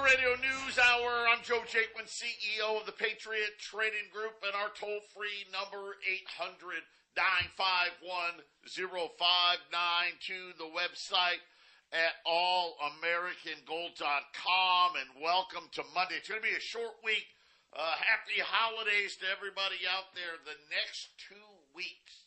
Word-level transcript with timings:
Patriot 0.00 0.16
Radio 0.16 0.32
News 0.40 0.78
Hour. 0.78 1.28
I'm 1.28 1.42
Joe 1.42 1.60
Jaquin, 1.68 2.08
CEO 2.08 2.80
of 2.80 2.86
the 2.86 2.92
Patriot 2.92 3.58
Trading 3.58 4.08
Group, 4.12 4.42
and 4.44 4.54
our 4.54 4.70
toll 4.72 5.00
free 5.12 5.44
number 5.52 5.96
800 6.00 6.84
951 7.16 8.40
0592. 8.64 10.52
The 10.56 10.64
website 10.72 11.44
at 11.92 12.24
allamericangold.com. 12.24 14.96
And 14.96 15.10
welcome 15.20 15.68
to 15.76 15.84
Monday. 15.92 16.16
It's 16.16 16.28
going 16.28 16.40
to 16.40 16.48
be 16.48 16.56
a 16.56 16.60
short 16.60 16.96
week. 17.04 17.36
Uh, 17.76 17.96
happy 18.00 18.40
holidays 18.40 19.16
to 19.20 19.28
everybody 19.28 19.84
out 19.84 20.16
there. 20.16 20.40
The 20.48 20.56
next 20.72 21.12
two 21.18 21.44
weeks 21.74 22.24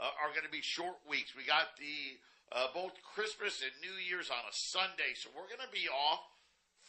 uh, 0.00 0.10
are 0.18 0.30
going 0.34 0.46
to 0.46 0.50
be 0.50 0.62
short 0.62 0.98
weeks. 1.06 1.36
We 1.36 1.44
got 1.46 1.76
the 1.78 2.18
uh, 2.50 2.66
both 2.74 3.00
Christmas 3.02 3.62
and 3.62 3.70
New 3.78 3.94
Year's 4.02 4.30
on 4.30 4.44
a 4.50 4.54
Sunday, 4.54 5.14
so 5.14 5.30
we're 5.30 5.46
going 5.50 5.62
to 5.62 5.70
be 5.70 5.86
off 5.86 6.33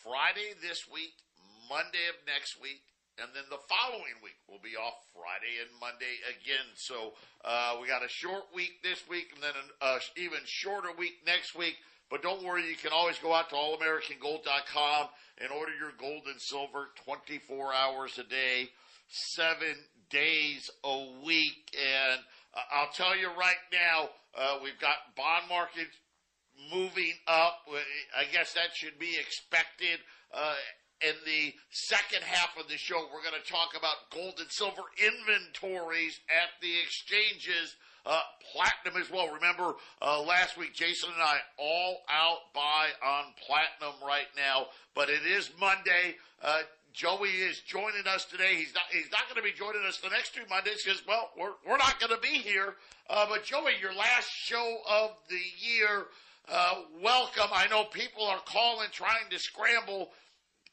Friday 0.05 0.53
this 0.61 0.85
week, 0.85 1.17
Monday 1.67 2.05
of 2.13 2.15
next 2.29 2.61
week, 2.61 2.85
and 3.17 3.33
then 3.33 3.49
the 3.49 3.57
following 3.65 4.21
week 4.21 4.37
we'll 4.45 4.61
be 4.61 4.77
off 4.77 4.93
Friday 5.09 5.57
and 5.57 5.73
Monday 5.81 6.21
again. 6.29 6.69
So 6.77 7.17
uh, 7.43 7.81
we 7.81 7.87
got 7.87 8.05
a 8.05 8.07
short 8.07 8.45
week 8.53 8.83
this 8.83 9.01
week, 9.09 9.33
and 9.33 9.41
then 9.41 9.57
an 9.57 9.69
uh, 9.81 9.97
even 10.15 10.45
shorter 10.45 10.89
week 10.95 11.25
next 11.25 11.57
week. 11.57 11.77
But 12.11 12.21
don't 12.21 12.45
worry, 12.45 12.69
you 12.69 12.75
can 12.75 12.91
always 12.93 13.17
go 13.17 13.33
out 13.33 13.49
to 13.49 13.55
allamericangold.com 13.55 15.07
and 15.41 15.49
order 15.49 15.73
your 15.73 15.91
gold 15.97 16.29
and 16.29 16.39
silver 16.39 16.93
24 17.03 17.73
hours 17.73 18.19
a 18.19 18.29
day, 18.29 18.69
seven 19.09 19.73
days 20.11 20.69
a 20.83 21.07
week. 21.25 21.73
And 21.73 22.21
uh, 22.53 22.61
I'll 22.77 22.93
tell 22.93 23.17
you 23.17 23.29
right 23.29 23.63
now, 23.73 24.09
uh, 24.37 24.59
we've 24.61 24.79
got 24.79 25.17
bond 25.17 25.49
markets 25.49 25.97
moving 26.73 27.13
up. 27.27 27.67
I 28.17 28.25
guess 28.31 28.53
that 28.53 28.75
should 28.75 28.99
be 28.99 29.17
expected. 29.19 29.99
Uh, 30.33 30.55
in 31.01 31.15
the 31.25 31.53
second 31.71 32.23
half 32.23 32.57
of 32.57 32.69
the 32.69 32.77
show, 32.77 33.07
we're 33.13 33.21
going 33.21 33.41
to 33.41 33.51
talk 33.51 33.75
about 33.77 34.09
gold 34.11 34.35
and 34.39 34.49
silver 34.49 34.83
inventories 34.97 36.19
at 36.29 36.49
the 36.61 36.71
exchanges. 36.83 37.75
Uh, 38.05 38.21
platinum 38.53 39.01
as 39.01 39.09
well. 39.09 39.33
Remember 39.33 39.73
uh, 39.99 40.21
last 40.21 40.57
week, 40.57 40.75
Jason 40.75 41.09
and 41.11 41.23
I 41.23 41.39
all 41.57 42.03
out 42.07 42.53
buy 42.53 42.89
on 43.03 43.33
platinum 43.47 43.95
right 44.05 44.27
now, 44.37 44.67
but 44.93 45.09
it 45.09 45.25
is 45.25 45.49
Monday. 45.59 46.15
Uh, 46.39 46.61
Joey 46.93 47.29
is 47.29 47.61
joining 47.61 48.05
us 48.07 48.23
today. 48.25 48.55
He's 48.55 48.73
not. 48.73 48.83
He's 48.91 49.11
not 49.11 49.23
going 49.27 49.35
to 49.35 49.41
be 49.41 49.51
joining 49.57 49.81
us 49.85 49.97
the 49.97 50.09
next 50.09 50.35
two 50.35 50.43
Mondays 50.49 50.83
because, 50.83 51.01
well, 51.07 51.31
we're 51.37 51.53
we're 51.67 51.77
not 51.77 51.99
going 51.99 52.13
to 52.13 52.21
be 52.21 52.37
here. 52.37 52.75
Uh, 53.09 53.25
but 53.27 53.43
Joey, 53.43 53.73
your 53.81 53.93
last 53.93 54.29
show 54.29 54.77
of 54.87 55.11
the 55.27 55.41
year 55.59 56.05
uh, 56.51 56.81
welcome. 57.01 57.49
I 57.53 57.67
know 57.67 57.85
people 57.85 58.25
are 58.25 58.39
calling, 58.45 58.87
trying 58.91 59.29
to 59.31 59.39
scramble 59.39 60.09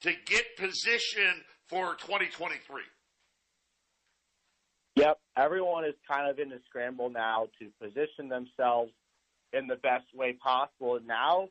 to 0.02 0.12
get 0.26 0.56
position 0.56 1.42
for 1.68 1.94
2023. 1.94 2.82
Yep, 4.96 5.18
everyone 5.36 5.84
is 5.84 5.94
kind 6.06 6.28
of 6.28 6.38
in 6.38 6.52
a 6.52 6.58
scramble 6.68 7.08
now 7.08 7.48
to 7.58 7.70
position 7.80 8.28
themselves 8.28 8.92
in 9.52 9.66
the 9.66 9.76
best 9.76 10.04
way 10.14 10.34
possible. 10.34 10.98
Now 11.06 11.48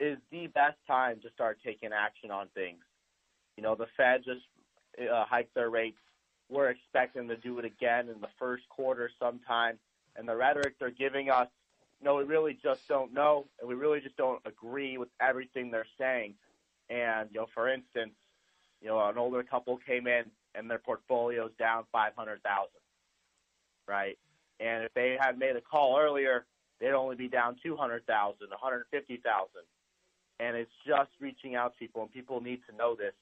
is 0.00 0.18
the 0.32 0.48
best 0.48 0.78
time 0.86 1.20
to 1.22 1.30
start 1.34 1.58
taking 1.64 1.90
action 1.92 2.30
on 2.30 2.48
things. 2.54 2.80
You 3.56 3.62
know, 3.62 3.74
the 3.74 3.86
Fed 3.96 4.22
just 4.24 4.40
uh, 4.98 5.24
hiked 5.28 5.54
their 5.54 5.70
rates. 5.70 5.98
We're 6.48 6.70
expecting 6.70 7.28
to 7.28 7.36
do 7.36 7.58
it 7.58 7.64
again 7.64 8.08
in 8.08 8.20
the 8.20 8.28
first 8.38 8.64
quarter 8.68 9.10
sometime. 9.20 9.78
And 10.16 10.28
the 10.28 10.34
rhetoric 10.34 10.74
they're 10.80 10.90
giving 10.90 11.30
us 11.30 11.48
no, 12.02 12.16
we 12.16 12.24
really 12.24 12.58
just 12.62 12.86
don't 12.88 13.12
know, 13.12 13.46
and 13.60 13.68
we 13.68 13.74
really 13.74 14.00
just 14.00 14.16
don't 14.16 14.40
agree 14.46 14.96
with 14.98 15.08
everything 15.20 15.70
they're 15.70 15.86
saying. 15.98 16.34
And 16.88 17.28
you 17.32 17.40
know, 17.40 17.46
for 17.54 17.68
instance, 17.68 18.14
you 18.80 18.88
know, 18.88 19.06
an 19.08 19.18
older 19.18 19.42
couple 19.42 19.78
came 19.78 20.06
in 20.06 20.24
and 20.54 20.68
their 20.68 20.78
portfolio's 20.78 21.52
down 21.58 21.84
five 21.92 22.12
hundred 22.16 22.42
thousand, 22.42 22.80
right? 23.86 24.18
And 24.58 24.84
if 24.84 24.94
they 24.94 25.16
had 25.20 25.38
made 25.38 25.56
a 25.56 25.60
call 25.60 25.98
earlier, 25.98 26.46
they'd 26.80 26.92
only 26.92 27.16
be 27.16 27.28
down 27.28 27.56
two 27.62 27.76
hundred 27.76 28.06
thousand, 28.06 28.48
one 28.50 28.58
hundred 28.60 28.84
fifty 28.90 29.18
thousand. 29.18 29.62
And 30.38 30.56
it's 30.56 30.72
just 30.86 31.10
reaching 31.20 31.54
out 31.54 31.74
to 31.74 31.78
people, 31.78 32.02
and 32.02 32.10
people 32.10 32.40
need 32.40 32.60
to 32.68 32.74
know 32.76 32.94
this. 32.94 33.12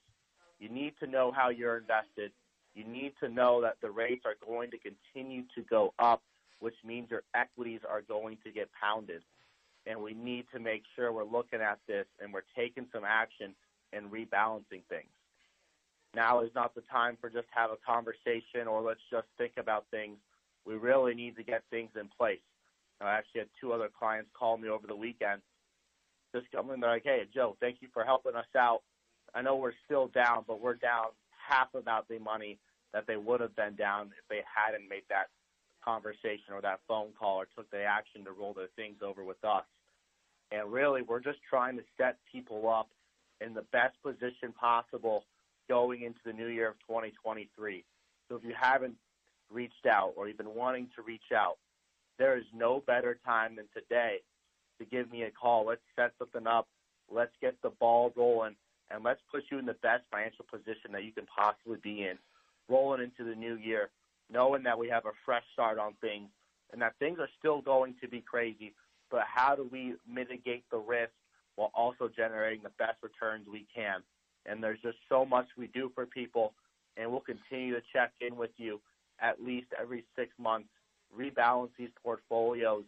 You 0.59 0.69
need 0.69 0.93
to 1.01 1.07
know 1.07 1.31
how 1.31 1.49
you're 1.49 1.77
invested. 1.77 2.31
You 2.75 2.85
need 2.85 3.13
to 3.19 3.27
know 3.27 3.61
that 3.61 3.75
the 3.81 3.91
rates 3.91 4.23
are 4.25 4.35
going 4.45 4.71
to 4.71 4.77
continue 4.77 5.43
to 5.55 5.61
go 5.69 5.93
up 5.99 6.21
which 6.59 6.75
means 6.85 7.09
your 7.09 7.23
equities 7.33 7.81
are 7.89 8.01
going 8.01 8.37
to 8.43 8.51
get 8.51 8.69
pounded. 8.79 9.21
And 9.85 10.01
we 10.01 10.13
need 10.13 10.45
to 10.53 10.59
make 10.59 10.83
sure 10.95 11.11
we're 11.11 11.23
looking 11.23 11.61
at 11.61 11.79
this 11.87 12.05
and 12.21 12.33
we're 12.33 12.41
taking 12.55 12.85
some 12.93 13.03
action 13.05 13.55
and 13.93 14.11
rebalancing 14.11 14.83
things. 14.89 15.09
Now 16.15 16.41
is 16.41 16.51
not 16.55 16.75
the 16.75 16.81
time 16.91 17.17
for 17.21 17.29
just 17.29 17.47
have 17.51 17.71
a 17.71 17.77
conversation 17.85 18.67
or 18.67 18.81
let's 18.81 18.99
just 19.11 19.27
think 19.37 19.53
about 19.57 19.85
things. 19.91 20.17
We 20.65 20.75
really 20.75 21.13
need 21.13 21.35
to 21.37 21.43
get 21.43 21.63
things 21.69 21.91
in 21.99 22.09
place. 22.17 22.39
I 23.01 23.11
actually 23.11 23.39
had 23.39 23.49
two 23.61 23.71
other 23.71 23.89
clients 23.97 24.29
call 24.37 24.57
me 24.57 24.67
over 24.67 24.85
the 24.85 24.95
weekend. 24.95 25.41
Just 26.35 26.51
coming, 26.51 26.79
they're 26.79 26.89
like, 26.89 27.03
"Hey, 27.03 27.25
Joe, 27.33 27.55
thank 27.61 27.81
you 27.81 27.87
for 27.93 28.03
helping 28.03 28.35
us 28.35 28.53
out. 28.55 28.83
I 29.33 29.41
know 29.41 29.55
we're 29.55 29.73
still 29.85 30.07
down, 30.07 30.43
but 30.47 30.59
we're 30.59 30.75
down 30.75 31.07
half 31.31 31.73
about 31.73 32.07
the 32.07 32.19
money 32.19 32.59
that 32.93 33.07
they 33.07 33.17
would 33.17 33.39
have 33.39 33.55
been 33.55 33.75
down 33.75 34.07
if 34.07 34.27
they 34.29 34.43
hadn't 34.43 34.89
made 34.89 35.03
that 35.09 35.29
conversation 35.89 36.53
or 36.53 36.61
that 36.61 36.79
phone 36.87 37.09
call 37.19 37.37
or 37.37 37.47
took 37.55 37.69
the 37.71 37.83
action 37.83 38.23
to 38.25 38.31
roll 38.31 38.53
their 38.53 38.69
things 38.75 38.97
over 39.01 39.23
with 39.23 39.43
us. 39.43 39.63
And 40.51 40.71
really, 40.71 41.01
we're 41.01 41.19
just 41.19 41.39
trying 41.49 41.77
to 41.77 41.83
set 41.97 42.17
people 42.31 42.69
up 42.69 42.89
in 43.41 43.53
the 43.53 43.63
best 43.71 43.95
position 44.03 44.53
possible 44.59 45.25
going 45.67 46.03
into 46.03 46.19
the 46.25 46.33
new 46.33 46.47
year 46.47 46.69
of 46.69 46.75
2023. 46.87 47.83
So 48.27 48.35
if 48.35 48.43
you 48.43 48.53
haven't 48.59 48.95
reached 49.51 49.85
out 49.89 50.13
or 50.15 50.27
you've 50.27 50.37
been 50.37 50.55
wanting 50.55 50.87
to 50.95 51.01
reach 51.01 51.31
out, 51.35 51.57
there 52.17 52.37
is 52.37 52.45
no 52.53 52.83
better 52.85 53.19
time 53.25 53.55
than 53.55 53.65
today 53.73 54.17
to 54.79 54.85
give 54.85 55.11
me 55.11 55.23
a 55.23 55.31
call. 55.31 55.65
Let's 55.65 55.81
set 55.95 56.11
something 56.19 56.45
up. 56.45 56.67
Let's 57.11 57.33
get 57.41 57.55
the 57.63 57.69
ball 57.69 58.13
rolling 58.15 58.55
and 58.91 59.03
let's 59.03 59.21
put 59.31 59.43
you 59.51 59.57
in 59.57 59.65
the 59.65 59.75
best 59.81 60.03
financial 60.11 60.45
position 60.51 60.91
that 60.91 61.03
you 61.03 61.11
can 61.11 61.25
possibly 61.25 61.77
be 61.81 62.03
in 62.03 62.17
rolling 62.67 63.01
into 63.01 63.27
the 63.27 63.35
new 63.35 63.55
year 63.55 63.89
knowing 64.31 64.63
that 64.63 64.77
we 64.77 64.89
have 64.89 65.05
a 65.05 65.11
fresh 65.25 65.43
start 65.53 65.77
on 65.77 65.93
things 66.01 66.29
and 66.71 66.81
that 66.81 66.93
things 66.99 67.19
are 67.19 67.29
still 67.39 67.61
going 67.61 67.95
to 68.01 68.07
be 68.07 68.21
crazy, 68.21 68.73
but 69.09 69.23
how 69.23 69.55
do 69.55 69.67
we 69.71 69.95
mitigate 70.07 70.63
the 70.69 70.77
risk 70.77 71.11
while 71.55 71.71
also 71.73 72.09
generating 72.15 72.61
the 72.63 72.71
best 72.77 72.97
returns 73.01 73.47
we 73.51 73.65
can? 73.73 74.01
And 74.45 74.63
there's 74.63 74.79
just 74.81 74.97
so 75.09 75.25
much 75.25 75.47
we 75.57 75.67
do 75.67 75.91
for 75.95 76.05
people, 76.05 76.53
and 76.95 77.11
we'll 77.11 77.21
continue 77.21 77.73
to 77.73 77.81
check 77.91 78.11
in 78.21 78.35
with 78.35 78.51
you 78.57 78.79
at 79.21 79.43
least 79.43 79.67
every 79.79 80.05
six 80.15 80.31
months, 80.37 80.69
rebalance 81.17 81.69
these 81.77 81.89
portfolios, 82.01 82.83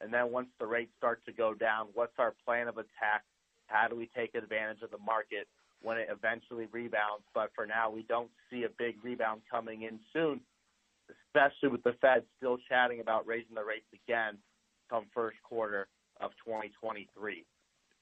and 0.00 0.12
then 0.12 0.32
once 0.32 0.48
the 0.58 0.66
rates 0.66 0.92
start 0.98 1.24
to 1.26 1.32
go 1.32 1.54
down, 1.54 1.88
what's 1.94 2.18
our 2.18 2.34
plan 2.44 2.68
of 2.68 2.76
attack? 2.76 3.24
How 3.66 3.88
do 3.88 3.96
we 3.96 4.10
take 4.16 4.34
advantage 4.34 4.82
of 4.82 4.90
the 4.90 4.98
market 4.98 5.46
when 5.82 5.96
it 5.96 6.08
eventually 6.10 6.66
rebounds? 6.72 7.24
But 7.34 7.50
for 7.54 7.66
now, 7.66 7.90
we 7.90 8.02
don't 8.02 8.30
see 8.50 8.64
a 8.64 8.68
big 8.68 8.96
rebound 9.02 9.42
coming 9.50 9.82
in 9.82 9.98
soon 10.12 10.40
especially 11.10 11.70
with 11.70 11.82
the 11.82 11.94
Fed 12.00 12.22
still 12.36 12.58
chatting 12.68 13.00
about 13.00 13.26
raising 13.26 13.54
the 13.54 13.64
rates 13.64 13.86
again 13.92 14.38
come 14.90 15.06
first 15.14 15.36
quarter 15.42 15.88
of 16.20 16.30
2023. 16.44 17.44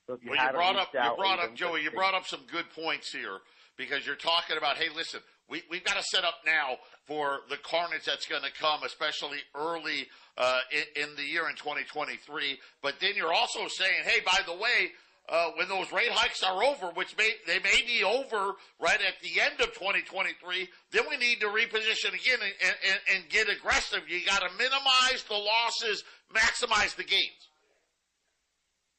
So 0.06 0.18
you, 0.22 0.30
well, 0.30 0.46
you 0.46 0.52
brought 0.52 0.76
up, 0.76 0.88
you 0.92 1.16
brought 1.16 1.38
up, 1.38 1.54
Joey, 1.54 1.82
you 1.82 1.90
brought 1.90 2.14
up 2.14 2.26
some 2.26 2.40
good 2.50 2.66
points 2.76 3.10
here 3.10 3.38
because 3.76 4.06
you're 4.06 4.16
talking 4.16 4.56
about, 4.56 4.76
hey, 4.76 4.88
listen, 4.94 5.20
we, 5.48 5.62
we've 5.70 5.84
got 5.84 5.96
to 5.96 6.02
set 6.02 6.24
up 6.24 6.34
now 6.46 6.76
for 7.06 7.40
the 7.48 7.56
carnage 7.56 8.04
that's 8.04 8.26
going 8.26 8.42
to 8.42 8.52
come, 8.52 8.82
especially 8.84 9.38
early 9.54 10.06
uh, 10.36 10.60
in, 10.70 11.04
in 11.04 11.16
the 11.16 11.22
year 11.22 11.48
in 11.48 11.56
2023. 11.56 12.58
But 12.82 12.94
then 13.00 13.12
you're 13.16 13.32
also 13.32 13.66
saying, 13.68 14.04
hey, 14.04 14.20
by 14.24 14.40
the 14.46 14.54
way, 14.54 14.92
uh, 15.28 15.50
when 15.56 15.68
those 15.68 15.90
rate 15.92 16.10
hikes 16.10 16.42
are 16.42 16.62
over, 16.62 16.88
which 16.94 17.16
may 17.16 17.30
they 17.46 17.58
may 17.60 17.82
be 17.86 18.04
over 18.04 18.52
right 18.80 19.00
at 19.00 19.20
the 19.22 19.40
end 19.40 19.60
of 19.60 19.72
2023, 19.74 20.68
then 20.90 21.04
we 21.08 21.16
need 21.16 21.40
to 21.40 21.46
reposition 21.46 22.12
again 22.12 22.38
and, 22.42 22.74
and, 22.90 23.00
and 23.14 23.30
get 23.30 23.48
aggressive. 23.48 24.00
You 24.08 24.24
got 24.26 24.40
to 24.42 24.50
minimize 24.58 25.24
the 25.28 25.36
losses, 25.36 26.04
maximize 26.34 26.94
the 26.96 27.04
gains. 27.04 27.48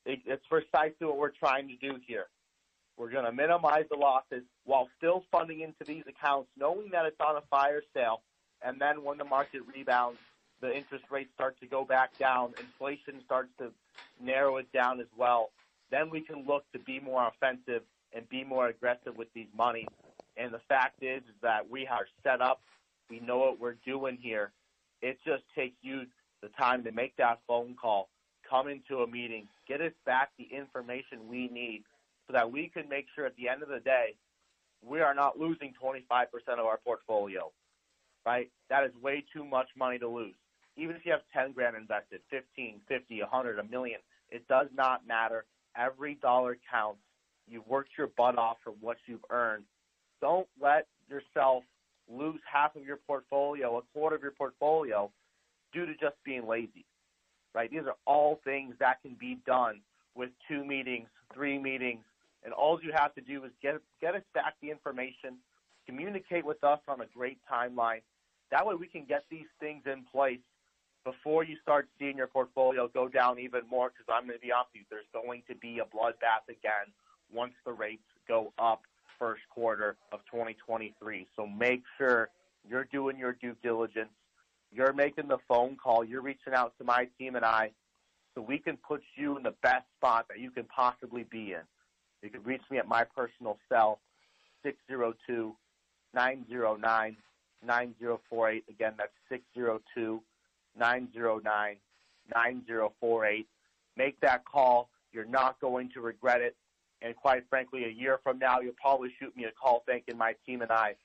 it, 0.06 0.19
it's 0.25 0.45
precisely 0.48 1.06
what 1.06 1.18
we're 1.18 1.30
trying 1.30 1.68
to 1.68 1.75
do 1.75 1.98
here. 2.07 2.25
We're 2.98 3.12
going 3.12 3.25
to 3.25 3.31
minimize 3.31 3.86
the 3.92 3.98
losses 3.98 4.44
while 4.63 4.88
still 4.98 5.25
funding 5.31 5.60
into 5.60 5.83
these 5.86 6.04
accounts, 6.07 6.50
knowing 6.57 6.89
that 6.92 7.06
it's 7.06 7.19
on 7.19 7.36
a 7.36 7.42
fire 7.51 7.81
sale. 7.94 8.22
And 8.63 8.80
then 8.80 9.04
when 9.04 9.18
the 9.18 9.25
market 9.25 9.62
rebounds, 9.75 10.18
the 10.62 10.75
interest 10.75 11.04
rates 11.12 11.30
start 11.36 11.60
to 11.60 11.68
go 11.68 11.83
back 11.83 12.18
down, 12.18 12.54
inflation 12.60 13.22
starts 13.25 13.50
to 13.60 13.72
narrow 14.24 14.57
it 14.57 14.72
down 14.72 15.01
as 15.01 15.07
well. 15.18 15.51
Then 15.92 16.10
we 16.10 16.22
can 16.22 16.46
look 16.48 16.64
to 16.74 16.80
be 16.80 17.00
more 17.00 17.28
offensive 17.28 17.84
and 18.14 18.28
be 18.30 18.44
more 18.44 18.68
aggressive 18.68 19.16
with 19.16 19.28
these 19.34 19.48
money. 19.56 19.88
And 20.38 20.54
the 20.54 20.62
fact 20.68 21.04
is, 21.04 21.22
is 21.24 21.36
that 21.42 21.70
we 21.70 21.88
are 21.88 22.08
set 22.24 22.42
up. 22.42 22.62
We 23.10 23.20
know 23.20 23.38
what 23.38 23.60
we're 23.60 23.78
doing 23.86 24.18
here. 24.20 24.52
It 25.02 25.18
just 25.26 25.44
takes 25.56 25.76
you 25.82 26.04
the 26.42 26.50
time 26.50 26.84
to 26.84 26.92
make 26.92 27.16
that 27.18 27.40
phone 27.48 27.76
call, 27.80 28.10
come 28.50 28.68
into 28.68 29.00
a 29.00 29.08
meeting, 29.08 29.48
get 29.68 29.82
us 29.82 29.92
back 30.06 30.32
the 30.38 30.48
information 30.56 31.28
we 31.30 31.48
need 31.50 31.84
so 32.28 32.34
that 32.34 32.52
we 32.52 32.70
can 32.70 32.90
make 32.90 33.06
sure 33.16 33.26
at 33.26 33.36
the 33.36 33.48
end 33.48 33.64
of 33.64 33.70
the 33.70 33.80
day 33.80 34.16
we 34.84 35.02
are 35.02 35.14
not 35.14 35.40
losing 35.40 35.74
25% 35.82 36.00
of 36.60 36.66
our 36.66 36.80
portfolio. 36.84 37.52
Right? 38.26 38.50
That 38.70 38.84
is 38.86 38.92
way 39.02 39.24
too 39.34 39.46
much 39.46 39.68
money 39.78 40.00
to 40.00 40.08
lose. 40.08 40.34
Even 40.78 40.96
if 40.96 41.06
you 41.06 41.12
have 41.12 41.22
10 41.34 41.54
grand 41.54 41.76
invested, 41.76 42.22
15, 42.32 42.82
50, 42.88 43.22
100, 43.22 43.60
a 43.60 43.64
million, 43.64 44.00
it 44.30 44.48
does 44.48 44.68
not 44.76 45.08
matter. 45.08 45.46
Every 45.77 46.16
dollar 46.16 46.57
counts. 46.72 47.00
You've 47.48 47.68
worked 47.68 47.92
your 47.98 48.07
butt 48.18 48.38
off 48.38 48.57
for 48.63 48.72
what 48.81 48.98
you've 49.06 49.25
earned. 49.30 49.66
Don't 50.22 50.48
let 50.60 50.88
yourself 51.10 51.63
lose 52.10 52.39
half 52.51 52.75
of 52.75 52.83
your 52.83 52.98
portfolio, 52.98 53.77
a 53.77 53.81
quarter 53.94 54.16
of 54.16 54.22
your 54.22 54.31
portfolio, 54.31 55.12
due 55.74 55.86
to 55.86 55.94
just 55.94 56.16
being 56.24 56.48
lazy. 56.48 56.86
Right? 57.54 57.69
These 57.69 57.83
are 57.86 57.95
all 58.06 58.39
things 58.44 58.75
that 58.80 59.01
can 59.01 59.16
be 59.19 59.38
done 59.45 59.81
with 60.16 60.30
two 60.48 60.66
meetings, 60.66 61.07
three 61.33 61.60
meetings, 61.60 62.04
and 62.44 62.54
all 62.54 62.80
you 62.81 62.92
have 62.95 63.13
to 63.16 63.22
do 63.22 63.44
is 63.44 63.51
get 63.62 63.75
get 64.01 64.16
us 64.16 64.22
back 64.33 64.56
the 64.62 64.69
information, 64.69 65.38
communicate 65.86 66.45
with 66.45 66.63
us 66.63 66.80
on 66.88 67.01
a 67.01 67.06
great 67.16 67.39
timeline. 67.51 68.01
That 68.51 68.66
way 68.66 68.75
we 68.75 68.88
can 68.88 69.06
get 69.06 69.24
these 69.30 69.48
things 69.60 69.83
in 69.86 70.04
place 70.12 70.39
before 71.06 71.44
you 71.44 71.56
start 71.62 71.88
seeing 71.98 72.18
your 72.18 72.28
portfolio 72.28 72.90
go 72.90 73.07
down 73.07 73.40
even 73.40 73.62
more. 73.69 73.90
Because 73.90 74.12
I'm 74.13 74.28
going 74.28 74.38
to 74.38 74.46
be 74.46 74.52
honest 74.52 74.72
with 74.74 74.81
you, 74.81 74.86
there's 74.90 75.24
going 75.24 75.44
to 75.48 75.56
be 75.56 75.80
a 75.80 75.86
bloodbath 75.86 76.50
again 76.50 76.92
once 77.31 77.54
the 77.66 77.72
rates 77.72 78.04
go 78.28 78.52
up 78.60 78.81
first 79.18 79.44
quarter 79.50 79.96
of 80.12 80.19
2023. 80.30 81.28
So 81.36 81.48
make 81.48 81.84
sure 81.98 82.30
you're 82.68 82.88
doing 82.92 83.18
your 83.18 83.34
due 83.34 83.56
diligence. 83.63 84.10
You're 84.74 84.94
making 84.94 85.30
the 85.30 85.38
phone 85.48 85.78
call. 85.81 86.04
You're 86.04 86.22
reaching 86.22 86.54
out 86.54 86.74
to 86.80 86.84
my 86.84 87.08
team 87.18 87.36
and 87.36 87.46
I 87.46 87.72
so 88.34 88.42
we 88.42 88.58
can 88.58 88.75
put 88.78 89.01
you 89.16 89.38
in 89.38 89.44
the 89.44 89.54
best 89.63 89.86
spot 89.98 90.25
that 90.30 90.40
you 90.40 90.51
can 90.51 90.66
possibly 90.66 91.24
be 91.24 91.54
in. 91.54 91.62
You 92.22 92.30
can 92.30 92.44
reach 92.44 92.63
me 92.69 92.80
at 92.80 92.88
my 92.88 93.04
personal 93.04 93.58
cell, 93.69 94.00
602 94.63 95.56
909 96.13 97.18
9048. 97.66 98.63
Again, 98.69 98.94
that's 98.98 99.12
602 99.30 100.22
909 100.77 101.77
9048. 102.33 103.48
Make 103.98 104.19
that 104.22 104.45
call. 104.45 104.89
You're 105.12 105.25
not 105.25 105.60
going 105.62 105.89
to 105.94 106.01
regret 106.01 106.42
it. 106.42 106.56
And 107.01 107.16
quite 107.16 107.44
frankly, 107.50 107.86
a 107.86 107.89
year 107.89 108.19
from 108.24 108.39
now, 108.39 108.60
you'll 108.62 108.74
probably 108.81 109.10
shoot 109.19 109.36
me 109.36 109.45
a 109.45 109.51
call 109.51 109.83
thanking 109.88 110.18
my 110.18 110.33
team 110.45 110.62
and 110.62 110.72
I 110.72 110.95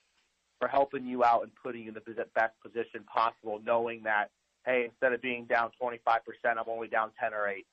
for 0.59 0.69
helping 0.69 1.07
you 1.07 1.25
out 1.25 1.43
and 1.43 1.53
putting 1.63 1.83
you 1.83 1.89
in 1.89 1.95
the 1.95 2.27
best 2.35 2.55
position 2.63 3.03
possible, 3.13 3.61
knowing 3.65 4.03
that, 4.05 4.31
hey, 4.65 4.85
instead 4.85 5.13
of 5.13 5.23
being 5.23 5.47
down 5.47 5.71
25%, 5.83 5.97
I'm 6.45 6.59
only 6.69 6.89
down 6.89 7.11
10 7.21 7.33
or 7.35 7.49
8. 7.49 7.67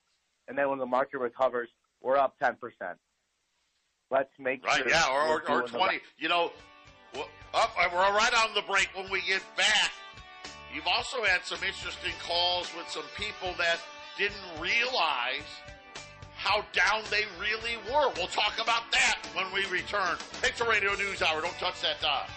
And 0.48 0.58
then 0.58 0.70
when 0.70 0.80
the 0.80 0.86
market 0.86 1.20
recovers, 1.20 1.70
we're 2.02 2.18
up 2.18 2.36
10%. 2.42 2.56
Let's 4.10 4.30
make 4.40 4.66
right, 4.66 4.78
sure. 4.78 4.90
yeah, 4.90 5.06
or, 5.12 5.42
or, 5.50 5.64
or 5.64 5.68
20. 5.68 6.00
You 6.18 6.30
know, 6.30 6.52
up, 7.54 7.72
we're 7.94 7.98
right 7.98 8.34
on 8.46 8.56
the 8.56 8.62
break 8.62 8.90
when 8.96 9.12
we 9.12 9.22
get 9.22 9.44
back. 9.58 9.92
You've 10.78 10.86
also 10.86 11.24
had 11.24 11.44
some 11.44 11.58
interesting 11.64 12.12
calls 12.24 12.70
with 12.78 12.88
some 12.88 13.06
people 13.18 13.52
that 13.58 13.80
didn't 14.16 14.38
realize 14.60 15.42
how 16.36 16.64
down 16.72 17.02
they 17.10 17.24
really 17.42 17.78
were. 17.92 18.12
We'll 18.16 18.28
talk 18.28 18.62
about 18.62 18.84
that 18.92 19.18
when 19.34 19.52
we 19.52 19.66
return. 19.76 20.18
It's 20.44 20.62
a 20.62 20.70
Radio 20.70 20.94
News 20.94 21.24
Hour. 21.24 21.42
Don't 21.42 21.58
touch 21.58 21.82
that 21.82 22.00
dial. 22.00 22.28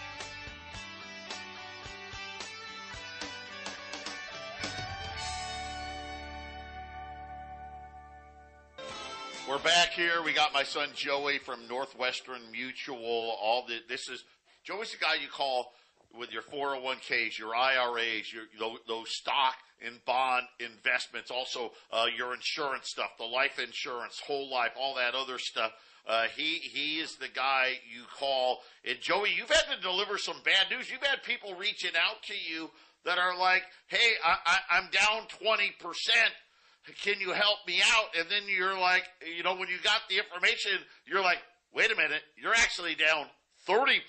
We're 9.47 9.59
back 9.59 9.91
here. 9.91 10.23
We 10.23 10.33
got 10.33 10.51
my 10.51 10.63
son 10.63 10.89
Joey 10.95 11.37
from 11.37 11.67
Northwestern 11.69 12.41
Mutual. 12.51 13.37
All 13.39 13.67
the, 13.67 13.81
this 13.87 14.09
is 14.09 14.23
Joey's 14.63 14.91
the 14.93 14.97
guy 14.97 15.21
you 15.21 15.27
call 15.27 15.73
with 16.17 16.31
your 16.31 16.43
401ks, 16.43 17.37
your 17.37 17.55
IRAs, 17.55 18.31
your 18.31 18.43
those 18.87 19.09
stock 19.09 19.55
and 19.85 20.03
bond 20.05 20.45
investments, 20.59 21.31
also 21.31 21.71
uh, 21.91 22.05
your 22.15 22.33
insurance 22.33 22.89
stuff, 22.89 23.09
the 23.17 23.25
life 23.25 23.59
insurance, 23.59 24.19
whole 24.25 24.49
life, 24.49 24.71
all 24.79 24.95
that 24.95 25.15
other 25.15 25.39
stuff. 25.39 25.71
Uh, 26.07 26.25
he 26.35 26.55
he 26.55 26.99
is 26.99 27.15
the 27.17 27.27
guy 27.27 27.73
you 27.93 28.03
call. 28.17 28.59
And 28.85 28.99
Joey, 29.01 29.29
you've 29.35 29.51
had 29.51 29.75
to 29.75 29.81
deliver 29.81 30.17
some 30.17 30.37
bad 30.43 30.67
news. 30.69 30.89
You've 30.89 31.03
had 31.03 31.23
people 31.23 31.55
reaching 31.55 31.91
out 31.95 32.23
to 32.23 32.33
you 32.33 32.69
that 33.05 33.17
are 33.17 33.37
like, 33.37 33.63
"Hey, 33.87 34.13
I, 34.23 34.37
I, 34.45 34.77
I'm 34.77 34.89
down 34.91 35.27
twenty 35.39 35.71
percent." 35.79 36.33
can 37.03 37.19
you 37.19 37.31
help 37.31 37.59
me 37.67 37.79
out? 37.93 38.09
And 38.17 38.27
then 38.29 38.43
you're 38.47 38.77
like, 38.77 39.03
you 39.37 39.43
know, 39.43 39.55
when 39.55 39.69
you 39.69 39.77
got 39.83 40.01
the 40.09 40.17
information, 40.17 40.81
you're 41.05 41.21
like, 41.21 41.37
wait 41.73 41.91
a 41.91 41.95
minute, 41.95 42.21
you're 42.35 42.53
actually 42.53 42.95
down 42.95 43.27
30% 43.67 44.01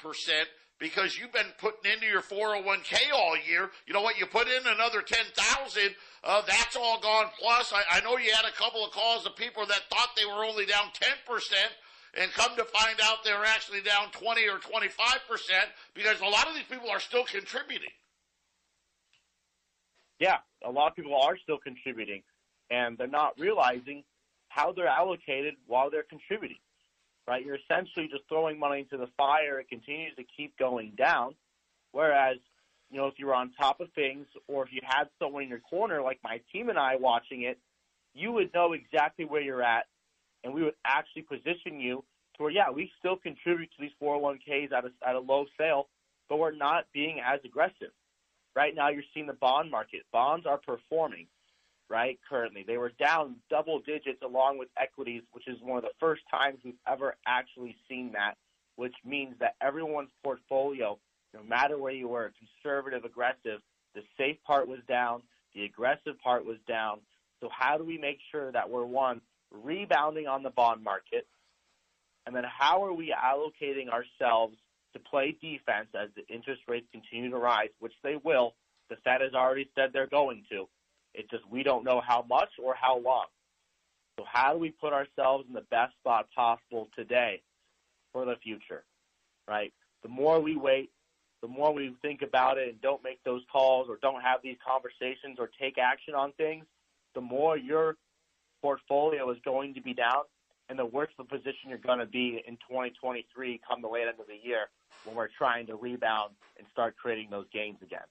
because 0.83 1.17
you've 1.17 1.33
been 1.33 1.47
putting 1.59 1.93
into 1.93 2.07
your 2.07 2.23
401k 2.23 3.15
all 3.15 3.37
year. 3.49 3.71
You 3.87 3.95
know 3.95 4.03
what? 4.03 4.19
You 4.19 4.27
put 4.27 4.49
in 4.49 4.67
another 4.67 5.01
10,000. 5.01 5.95
Uh, 6.25 6.43
that's 6.45 6.75
all 6.75 6.99
gone. 7.01 7.27
Plus, 7.39 7.73
I, 7.73 7.99
I 7.99 8.01
know 8.01 8.19
you 8.19 8.33
had 8.35 8.45
a 8.45 8.53
couple 8.53 8.85
of 8.85 8.91
calls 8.91 9.25
of 9.25 9.37
people 9.37 9.65
that 9.65 9.83
thought 9.89 10.09
they 10.17 10.27
were 10.27 10.45
only 10.45 10.67
down 10.67 10.87
10% 11.31 11.53
and 12.19 12.33
come 12.33 12.57
to 12.57 12.65
find 12.65 12.99
out 13.01 13.19
they're 13.25 13.45
actually 13.45 13.81
down 13.81 14.11
20 14.11 14.49
or 14.49 14.59
25% 14.59 14.59
because 15.95 16.21
a 16.21 16.25
lot 16.25 16.49
of 16.49 16.55
these 16.57 16.65
people 16.69 16.91
are 16.91 17.01
still 17.01 17.25
contributing. 17.25 17.95
Yeah, 20.19 20.39
a 20.67 20.71
lot 20.71 20.89
of 20.89 20.97
people 20.97 21.17
are 21.17 21.37
still 21.37 21.59
contributing 21.59 22.25
and 22.71 22.99
they're 22.99 23.07
not 23.07 23.39
realizing 23.39 24.03
how 24.49 24.73
they're 24.73 24.89
allocated 24.89 25.55
while 25.69 25.91
they're 25.91 26.03
contributing. 26.03 26.59
Right? 27.27 27.45
You're 27.45 27.57
essentially 27.57 28.09
just 28.09 28.25
throwing 28.29 28.59
money 28.59 28.81
into 28.81 28.97
the 28.97 29.11
fire. 29.17 29.61
It 29.61 29.69
continues 29.69 30.15
to 30.17 30.25
keep 30.37 30.59
going 30.59 30.93
down. 30.97 31.35
Whereas, 31.93 32.39
you 32.91 32.99
know, 32.99 33.07
if 33.07 33.15
you 33.19 33.27
were 33.27 33.35
on 33.35 33.53
top 33.59 33.81
of 33.81 33.89
things 33.95 34.27
or 34.49 34.65
if 34.65 34.73
you 34.73 34.81
had 34.83 35.05
someone 35.19 35.45
in 35.45 35.49
your 35.49 35.61
corner 35.61 36.03
like 36.03 36.19
my 36.25 36.41
team 36.53 36.69
and 36.69 36.79
I 36.79 36.97
watching 36.97 37.43
it, 37.43 37.59
you 38.15 38.33
would 38.33 38.53
know 38.53 38.73
exactly 38.73 39.25
where 39.25 39.41
you're 39.41 39.63
at 39.63 39.87
and 40.45 40.53
we 40.53 40.63
would 40.63 40.75
actually 40.85 41.23
position 41.23 41.81
you 41.81 42.05
to 42.37 42.43
where, 42.43 42.53
yeah, 42.53 42.71
we 42.71 42.91
still 42.99 43.17
contribute 43.17 43.71
to 43.73 43.77
these 43.81 43.93
401ks 44.03 44.73
at 44.73 44.85
a, 44.85 44.91
at 45.07 45.15
a 45.15 45.21
low 45.21 45.47
sale, 45.59 45.89
but 46.29 46.39
we're 46.39 46.55
not 46.55 46.87
being 46.93 47.21
as 47.25 47.41
aggressive. 47.45 47.93
Right 48.55 48.75
now, 48.75 48.89
you're 48.89 49.05
seeing 49.15 49.27
the 49.27 49.33
bond 49.33 49.71
market. 49.71 50.03
Bonds 50.13 50.47
are 50.47 50.59
performing 50.59 51.27
right? 51.89 52.19
Currently, 52.29 52.65
they 52.67 52.79
were 52.79 52.93
down 52.99 53.37
double 53.51 53.81
digits 53.81 54.23
along 54.23 54.59
with 54.59 54.69
equities, 54.81 55.23
which 55.33 55.49
is 55.49 55.61
one 55.63 55.79
of 55.79 55.85
the 55.85 55.91
first 56.01 56.23
times 56.31 56.59
we've 56.65 56.75
ever 56.89 57.17
actually 57.27 57.77
seen 57.89 58.13
that. 58.13 58.35
Which 58.77 58.95
means 59.05 59.35
that 59.41 59.55
everyone's 59.61 60.11
portfolio, 60.25 60.99
no 61.35 61.43
matter 61.43 61.77
where 61.77 61.93
you 61.93 62.09
were, 62.09 62.33
conservative, 62.39 63.05
aggressive, 63.05 63.61
the 63.95 64.03
safe 64.17 64.39
part 64.47 64.67
was 64.67 64.81
down, 64.89 65.23
the 65.55 65.65
aggressive 65.65 66.19
part 66.25 66.47
was 66.47 66.57
down. 66.67 67.01
So 67.41 67.51
how 67.53 67.77
do 67.77 67.85
we 67.85 67.99
make 67.99 68.19
sure 68.31 68.51
that 68.51 68.71
we're 68.71 68.87
one 68.87 69.21
rebounding 69.51 70.27
on 70.27 70.43
the 70.43 70.51
bond 70.51 70.83
market, 70.83 71.27
and 72.27 72.35
then 72.35 72.45
how 72.45 72.85
are 72.85 72.95
we 72.95 73.15
allocating 73.15 73.89
ourselves 73.91 74.57
to 74.93 74.99
play 74.99 75.37
defense 75.41 75.89
as 75.95 76.09
the 76.17 76.27
interest 76.35 76.63
rates 76.69 76.87
continue 76.93 77.31
to 77.31 77.39
rise, 77.39 77.71
which 77.79 77.95
they 78.03 78.17
will. 78.23 78.55
The 78.91 78.97
Fed 79.05 79.21
has 79.21 79.35
already 79.35 79.69
said 79.75 79.91
they're 79.93 80.07
going 80.07 80.45
to. 80.51 80.69
It's 81.15 81.31
just 81.31 81.45
we 81.51 81.63
don't 81.63 81.85
know 81.85 82.01
how 82.01 82.25
much 82.29 82.51
or 82.63 82.75
how 82.75 82.99
long. 82.99 83.27
So 84.19 84.25
how 84.31 84.53
do 84.53 84.59
we 84.59 84.71
put 84.71 84.93
ourselves 84.93 85.45
in 85.49 85.55
the 85.55 85.65
best 85.71 85.95
spot 86.01 86.29
possible 86.35 86.89
today 86.97 87.43
for 88.13 88.25
the 88.25 88.37
future, 88.43 88.85
right? 89.49 89.73
The 90.03 90.09
more 90.09 90.41
we 90.41 90.57
wait, 90.57 90.91
the 91.41 91.49
more 91.49 91.73
we 91.73 91.95
think 92.03 92.23
about 92.23 92.59
it 92.59 92.69
and 92.69 92.81
don't 92.81 93.03
make 93.03 93.23
those 93.25 93.43
calls 93.51 93.89
or 93.89 93.99
don't 94.03 94.21
have 94.21 94.41
these 94.43 94.57
conversations 94.65 95.39
or 95.39 95.51
take 95.61 95.79
action 95.79 96.15
on 96.15 96.33
things, 96.33 96.65
the 97.15 97.21
more 97.21 97.57
your 97.57 97.97
portfolio 98.61 99.31
is 99.31 99.39
going 99.45 99.75
to 99.75 99.81
be 99.81 99.95
down 99.95 100.23
and 100.69 100.79
the 100.79 100.87
worse 100.87 101.11
the 101.19 101.25
position 101.25 101.69
you're 101.69 101.79
going 101.79 101.99
to 101.99 102.07
be 102.07 102.43
in 102.47 102.55
2023 102.69 103.61
come 103.69 103.83
the 103.83 103.89
late 103.89 104.07
end 104.07 104.21
of 104.21 104.27
the 104.27 104.39
year 104.47 104.67
when 105.05 105.17
we're 105.17 105.29
trying 105.37 105.67
to 105.67 105.75
rebound 105.75 106.33
and 106.57 106.67
start 106.71 106.97
creating 106.97 107.29
those 107.31 107.47
gains 107.53 107.77
again. 107.83 108.07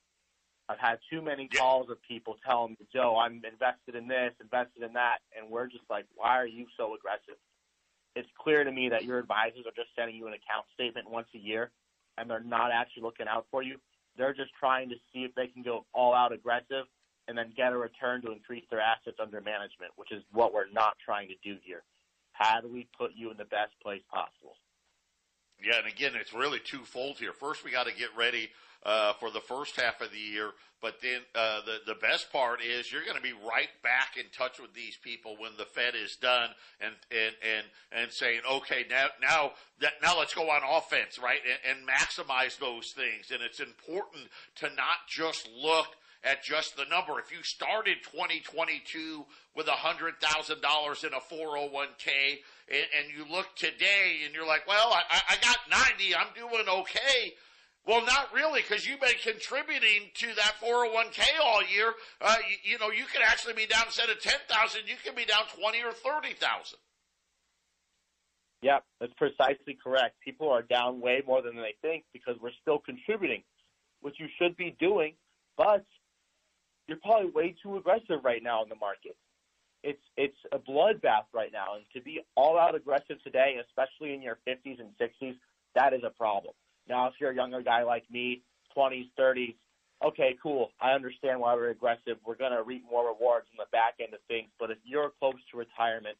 I've 0.71 0.79
had 0.79 0.99
too 1.09 1.21
many 1.21 1.49
calls 1.49 1.89
of 1.89 1.97
people 2.07 2.37
telling 2.45 2.77
me, 2.79 2.87
Joe, 2.93 3.19
I'm 3.19 3.41
invested 3.43 3.95
in 3.95 4.07
this, 4.07 4.31
invested 4.39 4.83
in 4.83 4.93
that, 4.93 5.17
and 5.37 5.51
we're 5.51 5.67
just 5.67 5.83
like, 5.89 6.05
why 6.15 6.37
are 6.37 6.47
you 6.47 6.65
so 6.77 6.95
aggressive? 6.95 7.35
It's 8.15 8.29
clear 8.39 8.63
to 8.63 8.71
me 8.71 8.87
that 8.87 9.03
your 9.03 9.19
advisors 9.19 9.65
are 9.65 9.75
just 9.75 9.89
sending 9.97 10.15
you 10.15 10.27
an 10.27 10.33
account 10.33 10.65
statement 10.73 11.09
once 11.09 11.27
a 11.35 11.37
year, 11.37 11.71
and 12.17 12.29
they're 12.29 12.39
not 12.39 12.71
actually 12.71 13.03
looking 13.03 13.27
out 13.27 13.47
for 13.51 13.61
you. 13.61 13.79
They're 14.17 14.33
just 14.33 14.51
trying 14.57 14.87
to 14.89 14.95
see 15.11 15.23
if 15.23 15.35
they 15.35 15.47
can 15.47 15.61
go 15.61 15.85
all 15.93 16.13
out 16.13 16.31
aggressive 16.31 16.85
and 17.27 17.37
then 17.37 17.51
get 17.55 17.73
a 17.73 17.77
return 17.77 18.21
to 18.21 18.31
increase 18.31 18.63
their 18.69 18.81
assets 18.81 19.17
under 19.21 19.41
management, 19.41 19.91
which 19.97 20.11
is 20.13 20.23
what 20.31 20.53
we're 20.53 20.71
not 20.71 20.95
trying 21.03 21.27
to 21.27 21.35
do 21.43 21.57
here. 21.65 21.83
How 22.31 22.61
do 22.61 22.69
we 22.71 22.87
put 22.97 23.11
you 23.13 23.29
in 23.29 23.37
the 23.37 23.45
best 23.45 23.73
place 23.83 24.01
possible? 24.09 24.55
Yeah, 25.61 25.79
and 25.79 25.87
again, 25.87 26.13
it's 26.15 26.33
really 26.33 26.59
twofold 26.59 27.17
here. 27.17 27.33
First, 27.33 27.63
we 27.63 27.71
got 27.71 27.87
to 27.87 27.93
get 27.93 28.09
ready 28.17 28.49
uh, 28.83 29.13
for 29.13 29.29
the 29.29 29.39
first 29.39 29.79
half 29.79 30.01
of 30.01 30.11
the 30.11 30.17
year, 30.17 30.51
but 30.81 31.01
then 31.01 31.21
uh, 31.35 31.61
the 31.65 31.77
the 31.85 31.99
best 31.99 32.31
part 32.31 32.61
is 32.61 32.91
you're 32.91 33.03
going 33.03 33.15
to 33.15 33.21
be 33.21 33.33
right 33.33 33.69
back 33.83 34.17
in 34.17 34.25
touch 34.35 34.59
with 34.59 34.73
these 34.73 34.97
people 34.97 35.35
when 35.37 35.51
the 35.57 35.65
Fed 35.65 35.93
is 35.95 36.15
done, 36.15 36.49
and 36.79 36.93
and 37.11 37.35
and 37.41 37.65
and 37.91 38.11
saying, 38.11 38.41
okay, 38.49 38.85
now 38.89 39.07
now 39.21 39.51
that 39.79 39.93
now 40.01 40.17
let's 40.17 40.33
go 40.33 40.49
on 40.49 40.61
offense, 40.67 41.19
right, 41.19 41.39
and, 41.45 41.77
and 41.77 41.87
maximize 41.87 42.57
those 42.57 42.91
things. 42.91 43.31
And 43.31 43.41
it's 43.43 43.59
important 43.59 44.23
to 44.55 44.65
not 44.65 45.07
just 45.07 45.47
look 45.55 45.87
at 46.23 46.43
just 46.43 46.75
the 46.75 46.85
number. 46.85 47.19
If 47.19 47.31
you 47.31 47.43
started 47.43 47.97
2022 48.11 49.25
with 49.55 49.67
a 49.67 49.71
hundred 49.71 50.15
thousand 50.21 50.61
dollars 50.61 51.03
in 51.03 51.13
a 51.13 51.19
401k, 51.19 52.39
and, 52.69 52.85
and, 52.97 53.11
you 53.15 53.25
look 53.31 53.55
today 53.55 54.21
and 54.23 54.33
you're 54.33 54.47
like, 54.47 54.67
well, 54.67 54.93
I, 54.93 55.21
I 55.29 55.35
got 55.41 55.57
90, 55.69 56.15
I'm 56.15 56.27
doing 56.35 56.67
okay. 56.67 57.33
Well, 57.85 58.05
not 58.05 58.29
really, 58.33 58.61
because 58.61 58.85
you've 58.85 59.01
been 59.01 59.17
contributing 59.23 60.11
to 60.13 60.27
that 60.35 60.53
401k 60.63 61.23
all 61.43 61.61
year. 61.63 61.93
Uh, 62.21 62.35
you, 62.47 62.73
you, 62.73 62.79
know, 62.79 62.91
you 62.91 63.05
could 63.05 63.23
actually 63.25 63.53
be 63.53 63.65
down 63.65 63.85
instead 63.87 64.09
of 64.09 64.21
10,000, 64.21 64.81
you 64.85 64.95
could 65.03 65.15
be 65.15 65.25
down 65.25 65.43
20 65.59 65.83
or 65.83 65.91
30,000. 65.91 66.77
Yep, 68.61 68.83
that's 68.99 69.13
precisely 69.13 69.77
correct. 69.83 70.15
People 70.23 70.49
are 70.49 70.61
down 70.61 71.01
way 71.01 71.23
more 71.25 71.41
than 71.41 71.55
they 71.55 71.73
think 71.81 72.03
because 72.13 72.35
we're 72.39 72.53
still 72.61 72.77
contributing, 72.77 73.41
which 74.01 74.19
you 74.19 74.27
should 74.39 74.55
be 74.55 74.75
doing, 74.79 75.15
but 75.57 75.83
you're 76.87 76.99
probably 77.01 77.31
way 77.31 77.55
too 77.63 77.77
aggressive 77.77 78.23
right 78.23 78.43
now 78.43 78.61
in 78.61 78.69
the 78.69 78.75
market. 78.75 79.15
It's 79.83 80.01
it's 80.15 80.37
a 80.51 80.59
bloodbath 80.59 81.25
right 81.33 81.51
now, 81.51 81.73
and 81.75 81.85
to 81.95 82.01
be 82.01 82.21
all 82.35 82.59
out 82.59 82.75
aggressive 82.75 83.17
today, 83.23 83.59
especially 83.65 84.13
in 84.13 84.21
your 84.21 84.37
50s 84.47 84.79
and 84.79 84.89
60s, 85.01 85.35
that 85.73 85.93
is 85.93 86.01
a 86.05 86.11
problem. 86.11 86.53
Now, 86.87 87.07
if 87.07 87.13
you're 87.19 87.31
a 87.31 87.35
younger 87.35 87.61
guy 87.61 87.83
like 87.83 88.09
me, 88.11 88.41
20s, 88.75 89.09
30s, 89.19 89.55
okay, 90.05 90.35
cool. 90.41 90.71
I 90.79 90.91
understand 90.91 91.39
why 91.39 91.53
we're 91.55 91.69
aggressive. 91.69 92.17
We're 92.25 92.35
going 92.35 92.51
to 92.51 92.63
reap 92.63 92.83
more 92.89 93.07
rewards 93.07 93.47
in 93.51 93.57
the 93.57 93.65
back 93.71 93.95
end 93.99 94.13
of 94.13 94.19
things. 94.27 94.49
But 94.59 94.71
if 94.71 94.77
you're 94.83 95.11
close 95.19 95.35
to 95.51 95.57
retirement, 95.57 96.17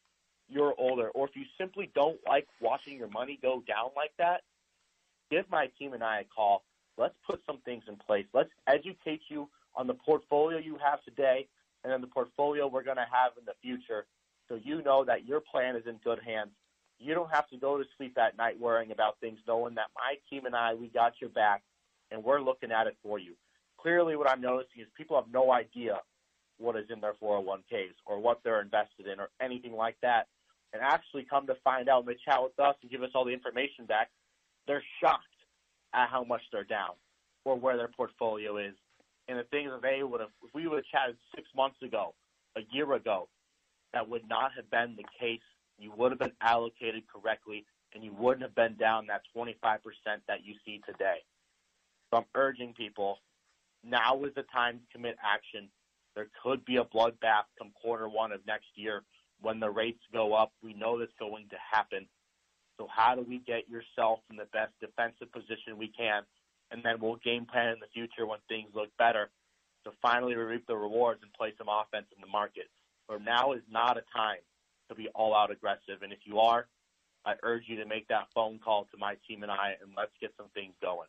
you're 0.48 0.74
older, 0.78 1.08
or 1.10 1.28
if 1.28 1.36
you 1.36 1.44
simply 1.58 1.90
don't 1.94 2.18
like 2.28 2.46
watching 2.60 2.98
your 2.98 3.08
money 3.08 3.38
go 3.40 3.62
down 3.66 3.90
like 3.96 4.12
that, 4.18 4.42
give 5.30 5.48
my 5.50 5.68
team 5.78 5.94
and 5.94 6.02
I 6.02 6.20
a 6.20 6.24
call. 6.24 6.64
Let's 6.98 7.14
put 7.26 7.40
some 7.46 7.58
things 7.64 7.84
in 7.88 7.96
place. 7.96 8.26
Let's 8.34 8.50
educate 8.66 9.22
you 9.28 9.48
on 9.74 9.86
the 9.86 9.94
portfolio 9.94 10.58
you 10.58 10.76
have 10.84 11.02
today 11.04 11.48
and 11.82 11.92
then 11.92 12.00
the 12.00 12.06
portfolio 12.06 12.66
we're 12.66 12.82
going 12.82 12.98
to 12.98 13.06
have 13.10 13.32
in 13.38 13.44
the 13.44 13.54
future 13.62 14.06
so 14.48 14.58
you 14.62 14.82
know 14.82 15.04
that 15.04 15.26
your 15.26 15.40
plan 15.40 15.76
is 15.76 15.86
in 15.86 15.96
good 16.04 16.20
hands. 16.24 16.50
You 16.98 17.14
don't 17.14 17.30
have 17.32 17.48
to 17.48 17.56
go 17.56 17.78
to 17.78 17.84
sleep 17.96 18.16
at 18.18 18.36
night 18.36 18.60
worrying 18.60 18.92
about 18.92 19.18
things, 19.20 19.38
knowing 19.46 19.74
that 19.74 19.88
my 19.94 20.14
team 20.30 20.46
and 20.46 20.54
I, 20.54 20.74
we 20.74 20.88
got 20.88 21.14
your 21.20 21.30
back 21.30 21.62
and 22.10 22.22
we're 22.22 22.40
looking 22.40 22.70
at 22.70 22.86
it 22.86 22.96
for 23.02 23.18
you. 23.18 23.34
Clearly, 23.78 24.16
what 24.16 24.28
I'm 24.28 24.40
noticing 24.40 24.82
is 24.82 24.86
people 24.96 25.16
have 25.16 25.32
no 25.32 25.52
idea 25.52 26.00
what 26.58 26.76
is 26.76 26.86
in 26.90 27.00
their 27.00 27.14
401ks 27.14 27.94
or 28.06 28.20
what 28.20 28.40
they're 28.44 28.60
invested 28.60 29.08
in 29.12 29.18
or 29.18 29.30
anything 29.40 29.72
like 29.72 29.96
that. 30.02 30.28
And 30.72 30.80
actually 30.82 31.26
come 31.28 31.46
to 31.48 31.56
find 31.64 31.88
out, 31.88 32.06
they 32.06 32.16
chat 32.24 32.42
with 32.42 32.58
us 32.58 32.76
and 32.82 32.90
give 32.90 33.02
us 33.02 33.10
all 33.14 33.24
the 33.24 33.32
information 33.32 33.84
back. 33.86 34.10
They're 34.66 34.84
shocked 35.02 35.24
at 35.92 36.08
how 36.08 36.24
much 36.24 36.42
they're 36.52 36.64
down 36.64 36.94
or 37.44 37.58
where 37.58 37.76
their 37.76 37.88
portfolio 37.88 38.58
is 38.58 38.74
and 39.28 39.38
the 39.38 39.44
things 39.44 39.70
that 39.70 39.82
they 39.82 40.02
would 40.02 40.20
have, 40.20 40.30
if 40.42 40.54
we 40.54 40.66
would 40.66 40.76
have 40.76 40.84
chatted 40.92 41.16
six 41.34 41.48
months 41.54 41.80
ago, 41.82 42.14
a 42.56 42.60
year 42.70 42.92
ago, 42.92 43.28
that 43.92 44.08
would 44.08 44.28
not 44.28 44.52
have 44.56 44.70
been 44.70 44.96
the 44.96 45.04
case. 45.18 45.40
You 45.78 45.92
would 45.96 46.12
have 46.12 46.18
been 46.18 46.32
allocated 46.40 47.04
correctly, 47.12 47.64
and 47.94 48.04
you 48.04 48.12
wouldn't 48.12 48.42
have 48.42 48.54
been 48.54 48.76
down 48.76 49.06
that 49.06 49.22
25% 49.36 49.56
that 50.28 50.44
you 50.44 50.54
see 50.64 50.80
today. 50.86 51.18
So 52.10 52.18
I'm 52.18 52.26
urging 52.34 52.74
people, 52.74 53.18
now 53.84 54.22
is 54.24 54.34
the 54.34 54.44
time 54.44 54.78
to 54.78 54.96
commit 54.96 55.16
action. 55.22 55.68
There 56.14 56.28
could 56.42 56.64
be 56.64 56.76
a 56.76 56.84
bloodbath 56.84 57.48
come 57.58 57.72
quarter 57.80 58.08
one 58.08 58.32
of 58.32 58.46
next 58.46 58.68
year 58.74 59.02
when 59.40 59.60
the 59.60 59.70
rates 59.70 60.02
go 60.12 60.34
up. 60.34 60.52
We 60.62 60.74
know 60.74 60.98
that's 60.98 61.10
going 61.18 61.48
to 61.48 61.56
happen. 61.72 62.06
So 62.78 62.86
how 62.94 63.14
do 63.14 63.22
we 63.22 63.38
get 63.38 63.68
yourself 63.68 64.20
in 64.30 64.36
the 64.36 64.46
best 64.52 64.72
defensive 64.80 65.32
position 65.32 65.78
we 65.78 65.88
can 65.88 66.22
and 66.72 66.82
then 66.82 66.96
we'll 67.00 67.16
game 67.16 67.44
plan 67.44 67.68
in 67.68 67.80
the 67.80 67.92
future 67.92 68.26
when 68.26 68.38
things 68.48 68.70
look 68.74 68.88
better 68.98 69.30
to 69.84 69.90
finally 70.00 70.34
reap 70.34 70.66
the 70.66 70.76
rewards 70.76 71.20
and 71.22 71.32
play 71.34 71.52
some 71.58 71.68
offense 71.68 72.06
in 72.16 72.20
the 72.20 72.26
market. 72.26 72.68
But 73.08 73.22
now 73.22 73.52
is 73.52 73.62
not 73.70 73.98
a 73.98 74.04
time 74.16 74.40
to 74.92 75.02
be 75.02 75.08
all 75.14 75.34
out 75.34 75.50
aggressive. 75.50 76.02
And 76.02 76.12
if 76.12 76.20
you 76.24 76.38
are, 76.38 76.66
I 77.24 77.34
urge 77.42 77.64
you 77.66 77.76
to 77.76 77.86
make 77.86 78.08
that 78.08 78.28
phone 78.34 78.58
call 78.58 78.84
to 78.90 78.98
my 78.98 79.16
team 79.26 79.42
and 79.42 79.52
I, 79.52 79.76
and 79.80 79.92
let's 79.96 80.12
get 80.20 80.32
some 80.36 80.48
things 80.54 80.74
going. 80.82 81.08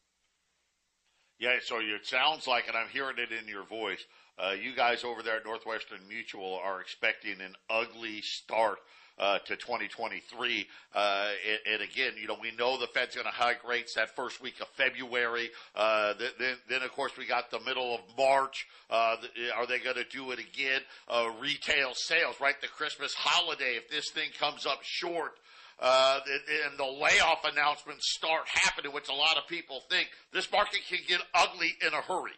Yeah, 1.39 1.57
so 1.61 1.79
it 1.79 2.05
sounds 2.05 2.47
like, 2.47 2.67
and 2.67 2.77
I'm 2.77 2.87
hearing 2.89 3.17
it 3.17 3.31
in 3.31 3.47
your 3.47 3.65
voice, 3.65 4.05
uh, 4.37 4.51
you 4.51 4.75
guys 4.75 5.03
over 5.03 5.21
there 5.21 5.37
at 5.37 5.45
Northwestern 5.45 5.99
Mutual 6.07 6.59
are 6.63 6.79
expecting 6.79 7.41
an 7.41 7.55
ugly 7.69 8.21
start 8.21 8.77
uh, 9.19 9.39
to 9.39 9.55
2023. 9.55 10.67
Uh, 10.93 11.27
and, 11.49 11.73
and, 11.73 11.81
again, 11.81 12.13
you 12.19 12.27
know, 12.27 12.37
we 12.41 12.51
know 12.55 12.79
the 12.79 12.87
Fed's 12.87 13.15
going 13.15 13.25
to 13.25 13.31
hike 13.31 13.67
rates 13.67 13.93
that 13.95 14.15
first 14.15 14.41
week 14.41 14.59
of 14.61 14.67
February. 14.69 15.49
Uh, 15.75 16.13
then, 16.39 16.55
then 16.69 16.81
of 16.81 16.91
course 16.91 17.11
we 17.17 17.25
got 17.25 17.51
the 17.51 17.59
middle 17.59 17.95
of 17.95 18.01
March. 18.17 18.67
Uh, 18.89 19.17
are 19.55 19.67
they 19.67 19.79
going 19.79 19.95
to 19.95 20.05
do 20.05 20.31
it 20.31 20.39
again? 20.39 20.81
Uh, 21.07 21.29
retail 21.39 21.93
sales, 21.93 22.35
right? 22.41 22.59
The 22.61 22.67
Christmas 22.67 23.13
holiday. 23.13 23.75
If 23.77 23.89
this 23.89 24.09
thing 24.11 24.29
comes 24.39 24.65
up 24.65 24.79
short, 24.81 25.33
uh, 25.79 26.19
and 26.67 26.77
the 26.77 26.85
layoff 26.85 27.43
announcements 27.45 28.13
start 28.13 28.43
happening, 28.47 28.93
which 28.93 29.09
a 29.09 29.13
lot 29.13 29.37
of 29.37 29.47
people 29.47 29.81
think 29.89 30.07
this 30.31 30.49
market 30.51 30.81
can 30.87 30.99
get 31.07 31.19
ugly 31.33 31.73
in 31.85 31.93
a 31.93 32.01
hurry. 32.01 32.31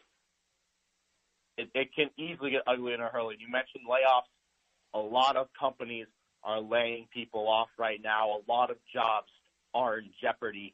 It, 1.58 1.70
it 1.74 1.89
can 1.96 2.10
easily 2.17 2.51
get 2.51 2.62
ugly 2.67 2.94
in 2.94 3.01
a 3.01 3.08
hurry. 3.08 3.38
You 3.39 3.51
mentioned 3.51 3.84
layoffs. 3.89 4.32
A 4.94 5.00
lot 5.00 5.36
of 5.36 5.48
companies 5.60 6.08
are 6.46 6.62
laying 6.62 7.08
people 7.12 7.48
off 7.48 7.70
right 7.78 8.00
now. 8.02 8.30
A 8.30 8.52
lot 8.52 8.70
of 8.70 8.78
jobs 8.94 9.28
are 9.74 9.98
in 9.98 10.10
jeopardy. 10.22 10.74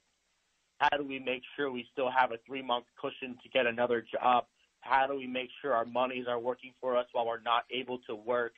How 0.80 0.98
do 0.98 1.04
we 1.04 1.18
make 1.20 1.42
sure 1.56 1.72
we 1.72 1.88
still 1.92 2.12
have 2.12 2.32
a 2.32 2.38
three 2.46 2.62
month 2.62 2.86
cushion 3.00 3.38
to 3.42 3.50
get 3.50 3.66
another 3.66 4.04
job? 4.12 4.46
How 4.82 5.08
do 5.08 5.16
we 5.16 5.28
make 5.28 5.50
sure 5.62 5.74
our 5.74 5.86
monies 5.86 6.26
are 6.28 6.40
working 6.40 6.74
for 6.82 6.98
us 6.98 7.06
while 7.14 7.26
we're 7.26 7.42
not 7.42 7.64
able 7.72 8.00
to 8.08 8.16
work? 8.16 8.54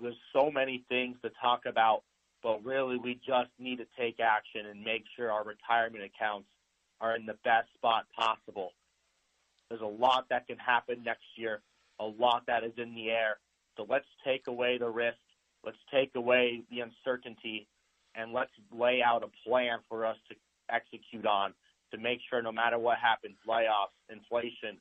There's 0.00 0.16
so 0.32 0.50
many 0.50 0.84
things 0.88 1.16
to 1.22 1.30
talk 1.40 1.66
about, 1.66 2.02
but 2.42 2.64
really 2.64 2.98
we 2.98 3.20
just 3.26 3.50
need 3.58 3.76
to 3.78 3.86
take 3.98 4.20
action 4.20 4.66
and 4.66 4.82
make 4.82 5.04
sure 5.16 5.30
our 5.30 5.44
retirement 5.44 6.04
accounts 6.04 6.48
are 7.00 7.16
in 7.16 7.26
the 7.26 7.36
best 7.44 7.68
spot 7.74 8.06
possible. 8.16 8.72
There's 9.68 9.82
a 9.82 9.84
lot 9.84 10.26
that 10.30 10.46
can 10.46 10.58
happen 10.58 11.02
next 11.04 11.24
year, 11.36 11.62
a 11.98 12.04
lot 12.04 12.44
that 12.46 12.62
is 12.62 12.72
in 12.76 12.94
the 12.94 13.10
air. 13.10 13.38
So 13.76 13.86
let's 13.88 14.06
take 14.24 14.46
away 14.46 14.78
the 14.78 14.88
risk 14.88 15.18
Let's 15.64 15.78
take 15.92 16.14
away 16.14 16.62
the 16.70 16.80
uncertainty 16.80 17.68
and 18.14 18.32
let's 18.32 18.50
lay 18.72 19.02
out 19.02 19.22
a 19.22 19.48
plan 19.48 19.78
for 19.88 20.06
us 20.06 20.16
to 20.30 20.36
execute 20.70 21.26
on 21.26 21.54
to 21.92 21.98
make 21.98 22.20
sure 22.28 22.42
no 22.42 22.52
matter 22.52 22.78
what 22.78 22.98
happens, 22.98 23.36
layoffs, 23.48 23.94
inflation, 24.10 24.78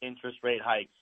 interest 0.00 0.38
rate 0.42 0.60
hikes, 0.62 0.94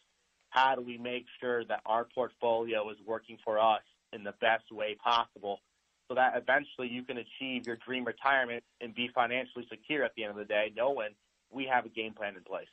how 0.51 0.75
do 0.75 0.83
we 0.83 0.99
make 0.99 1.27
sure 1.41 1.65
that 1.65 1.81
our 1.87 2.07
portfolio 2.15 2.89
is 2.91 2.97
working 3.07 3.39
for 3.45 3.59
us 3.59 3.83
in 4.13 4.25
the 4.25 4.35
best 4.41 4.71
way 4.71 4.97
possible 5.03 5.61
so 6.09 6.15
that 6.15 6.35
eventually 6.37 6.89
you 6.89 7.03
can 7.03 7.19
achieve 7.19 7.67
your 7.67 7.77
dream 7.77 8.05
retirement 8.05 8.63
and 8.81 8.95
be 8.95 9.09
financially 9.15 9.67
secure 9.71 10.05
at 10.05 10.13
the 10.17 10.23
end 10.23 10.31
of 10.31 10.37
the 10.37 10.45
day, 10.45 10.73
knowing 10.77 11.11
we 11.51 11.67
have 11.67 11.87
a 11.87 11.89
game 11.89 12.13
plan 12.13 12.37
in 12.37 12.43
place 12.43 12.67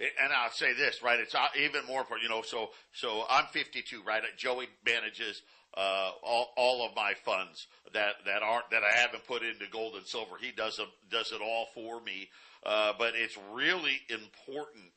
and 0.00 0.32
I'll 0.32 0.50
say 0.50 0.72
this, 0.74 1.02
right? 1.02 1.20
It's 1.20 1.34
uh, 1.34 1.46
even 1.58 1.86
more 1.86 2.00
important, 2.00 2.28
you 2.28 2.34
know. 2.34 2.42
So, 2.42 2.70
so 2.92 3.24
I'm 3.30 3.46
52, 3.46 4.02
right? 4.06 4.22
Joey 4.36 4.66
manages 4.84 5.42
uh, 5.76 6.10
all, 6.22 6.52
all 6.56 6.86
of 6.86 6.94
my 6.96 7.14
funds 7.24 7.66
that 7.92 8.14
that 8.26 8.42
aren't 8.42 8.70
that 8.70 8.82
I 8.82 8.96
haven't 8.96 9.24
put 9.26 9.42
into 9.42 9.66
gold 9.70 9.94
and 9.94 10.06
silver. 10.06 10.36
He 10.40 10.52
does 10.52 10.78
a, 10.78 10.86
does 11.10 11.32
it 11.32 11.40
all 11.40 11.66
for 11.74 12.00
me. 12.00 12.28
Uh, 12.64 12.92
but 12.98 13.12
it's 13.14 13.36
really 13.52 14.00
important. 14.08 14.92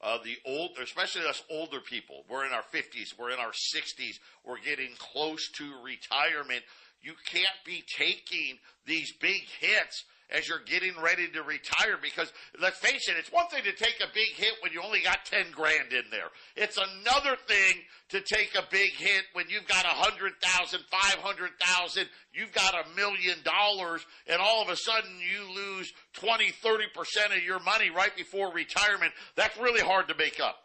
Uh, 0.00 0.18
the 0.22 0.36
old, 0.46 0.70
especially 0.80 1.26
us 1.26 1.42
older 1.50 1.80
people, 1.80 2.24
we're 2.30 2.46
in 2.46 2.52
our 2.52 2.62
50s, 2.72 3.18
we're 3.18 3.32
in 3.32 3.40
our 3.40 3.50
60s, 3.50 4.20
we're 4.46 4.60
getting 4.60 4.90
close 4.96 5.48
to 5.48 5.64
retirement. 5.82 6.62
You 7.02 7.14
can't 7.26 7.48
be 7.66 7.82
taking 7.96 8.58
these 8.86 9.12
big 9.20 9.42
hits 9.58 10.04
as 10.30 10.48
you're 10.48 10.62
getting 10.66 10.92
ready 11.02 11.28
to 11.28 11.42
retire 11.42 11.96
because 12.02 12.32
let's 12.60 12.78
face 12.78 13.08
it, 13.08 13.16
it's 13.18 13.32
one 13.32 13.48
thing 13.48 13.64
to 13.64 13.72
take 13.72 13.96
a 14.00 14.12
big 14.12 14.34
hit 14.36 14.52
when 14.62 14.72
you 14.72 14.82
only 14.82 15.00
got 15.00 15.24
10 15.24 15.52
grand 15.52 15.92
in 15.92 16.04
there. 16.10 16.28
It's 16.56 16.76
another 16.76 17.36
thing 17.46 17.82
to 18.10 18.20
take 18.20 18.54
a 18.54 18.62
big 18.70 18.92
hit 18.92 19.24
when 19.32 19.46
you've 19.48 19.66
got 19.66 19.84
a 19.84 19.88
hundred 19.88 20.32
thousand, 20.42 20.80
five 20.90 21.16
hundred 21.20 21.50
thousand, 21.60 22.08
you've 22.32 22.52
got 22.52 22.74
a 22.74 22.96
million 22.96 23.36
dollars, 23.44 24.04
and 24.26 24.40
all 24.40 24.62
of 24.62 24.68
a 24.68 24.76
sudden 24.76 25.10
you 25.18 25.54
lose 25.54 25.92
20, 26.14 26.52
30% 26.52 27.36
of 27.36 27.42
your 27.42 27.60
money 27.60 27.90
right 27.90 28.14
before 28.16 28.52
retirement. 28.52 29.12
That's 29.36 29.56
really 29.58 29.80
hard 29.82 30.08
to 30.08 30.14
make 30.14 30.40
up. 30.40 30.56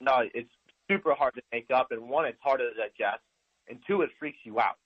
No, 0.00 0.22
it's 0.34 0.50
super 0.90 1.14
hard 1.14 1.34
to 1.34 1.42
make 1.52 1.70
up, 1.74 1.88
and 1.90 2.08
one, 2.08 2.26
it's 2.26 2.38
hard 2.42 2.60
to 2.60 2.70
digest, 2.70 3.22
and 3.68 3.78
two, 3.86 4.02
it 4.02 4.10
freaks 4.18 4.38
you 4.44 4.58
out. 4.58 4.76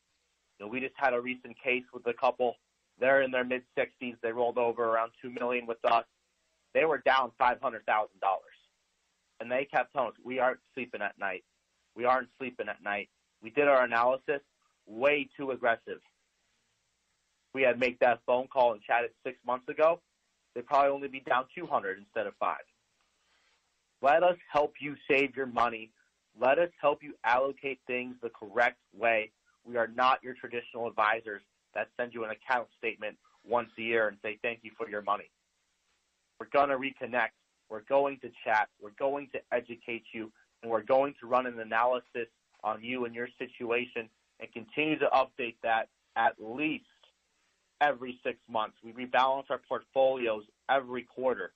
You 0.58 0.66
know, 0.66 0.70
we 0.70 0.80
just 0.80 0.94
had 0.96 1.14
a 1.14 1.20
recent 1.20 1.56
case 1.62 1.84
with 1.92 2.06
a 2.06 2.12
couple. 2.12 2.56
They're 2.98 3.22
in 3.22 3.30
their 3.30 3.44
mid 3.44 3.62
60s. 3.76 4.16
They 4.22 4.32
rolled 4.32 4.58
over 4.58 4.84
around 4.84 5.12
two 5.20 5.30
million 5.30 5.66
with 5.66 5.84
us. 5.84 6.04
They 6.74 6.84
were 6.84 6.98
down 6.98 7.32
five 7.38 7.60
hundred 7.60 7.86
thousand 7.86 8.20
dollars, 8.20 8.54
and 9.40 9.50
they 9.50 9.64
kept 9.64 9.92
telling 9.92 10.10
us, 10.10 10.18
"We 10.24 10.38
aren't 10.38 10.60
sleeping 10.74 11.02
at 11.02 11.18
night. 11.18 11.44
We 11.94 12.04
aren't 12.04 12.28
sleeping 12.38 12.68
at 12.68 12.82
night." 12.82 13.08
We 13.42 13.50
did 13.50 13.68
our 13.68 13.84
analysis. 13.84 14.40
Way 14.86 15.28
too 15.36 15.50
aggressive. 15.50 16.00
We 17.52 17.62
had 17.62 17.78
make 17.78 18.00
that 18.00 18.20
phone 18.26 18.48
call 18.48 18.72
and 18.72 18.82
chatted 18.82 19.10
six 19.24 19.38
months 19.46 19.68
ago. 19.68 20.00
They'd 20.54 20.66
probably 20.66 20.90
only 20.90 21.08
be 21.08 21.20
down 21.20 21.46
200 21.54 21.98
instead 21.98 22.26
of 22.26 22.34
five. 22.38 22.62
Let 24.02 24.22
us 24.22 24.36
help 24.52 24.74
you 24.80 24.96
save 25.08 25.36
your 25.36 25.46
money. 25.46 25.90
Let 26.38 26.58
us 26.58 26.70
help 26.80 27.02
you 27.02 27.14
allocate 27.24 27.80
things 27.86 28.16
the 28.22 28.30
correct 28.30 28.78
way. 28.92 29.30
We 29.64 29.76
are 29.76 29.86
not 29.86 30.22
your 30.22 30.34
traditional 30.34 30.88
advisors 30.88 31.42
that 31.74 31.88
send 31.98 32.14
you 32.14 32.24
an 32.24 32.30
account 32.30 32.68
statement 32.78 33.16
once 33.44 33.68
a 33.78 33.82
year 33.82 34.08
and 34.08 34.16
say 34.22 34.38
thank 34.42 34.60
you 34.62 34.70
for 34.76 34.88
your 34.88 35.02
money. 35.02 35.30
We're 36.40 36.48
going 36.52 36.70
to 36.70 36.76
reconnect. 36.76 37.30
We're 37.68 37.82
going 37.82 38.18
to 38.20 38.30
chat. 38.44 38.68
We're 38.80 38.90
going 38.98 39.28
to 39.32 39.40
educate 39.52 40.04
you. 40.12 40.32
And 40.62 40.70
we're 40.70 40.82
going 40.82 41.14
to 41.20 41.26
run 41.26 41.46
an 41.46 41.58
analysis 41.60 42.28
on 42.62 42.82
you 42.82 43.04
and 43.04 43.14
your 43.14 43.28
situation 43.38 44.08
and 44.40 44.52
continue 44.52 44.98
to 44.98 45.08
update 45.12 45.56
that 45.62 45.88
at 46.16 46.34
least 46.38 46.84
every 47.80 48.18
six 48.24 48.38
months. 48.48 48.76
We 48.82 48.92
rebalance 48.92 49.44
our 49.50 49.60
portfolios 49.68 50.44
every 50.70 51.02
quarter. 51.02 51.52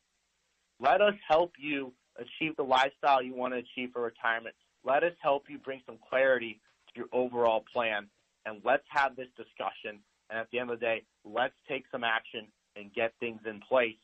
Let 0.81 1.01
us 1.01 1.15
help 1.29 1.53
you 1.59 1.93
achieve 2.17 2.57
the 2.57 2.63
lifestyle 2.63 3.23
you 3.23 3.35
want 3.35 3.55
to 3.55 3.59
achieve 3.59 3.91
for 3.93 4.03
retirement. 4.03 4.55
Let 4.85 5.03
us 5.03 5.13
help 5.21 5.45
you 5.49 5.59
bring 5.59 5.81
some 5.87 5.99
clarity 6.09 6.61
to 6.89 7.01
your 7.01 7.09
overall 7.13 7.65
plan, 7.73 8.09
and 8.47 8.61
let's 8.65 8.85
have 8.89 9.17
this 9.17 9.29
discussion. 9.37 10.01
And 10.31 10.39
at 10.39 10.49
the 10.51 10.59
end 10.59 10.71
of 10.71 10.79
the 10.81 10.85
day, 10.85 11.03
let's 11.25 11.55
take 11.69 11.85
some 11.91 12.05
action 12.05 12.47
and 12.77 12.93
get 12.93 13.13
things 13.21 13.41
in 13.47 13.61
place 13.61 13.97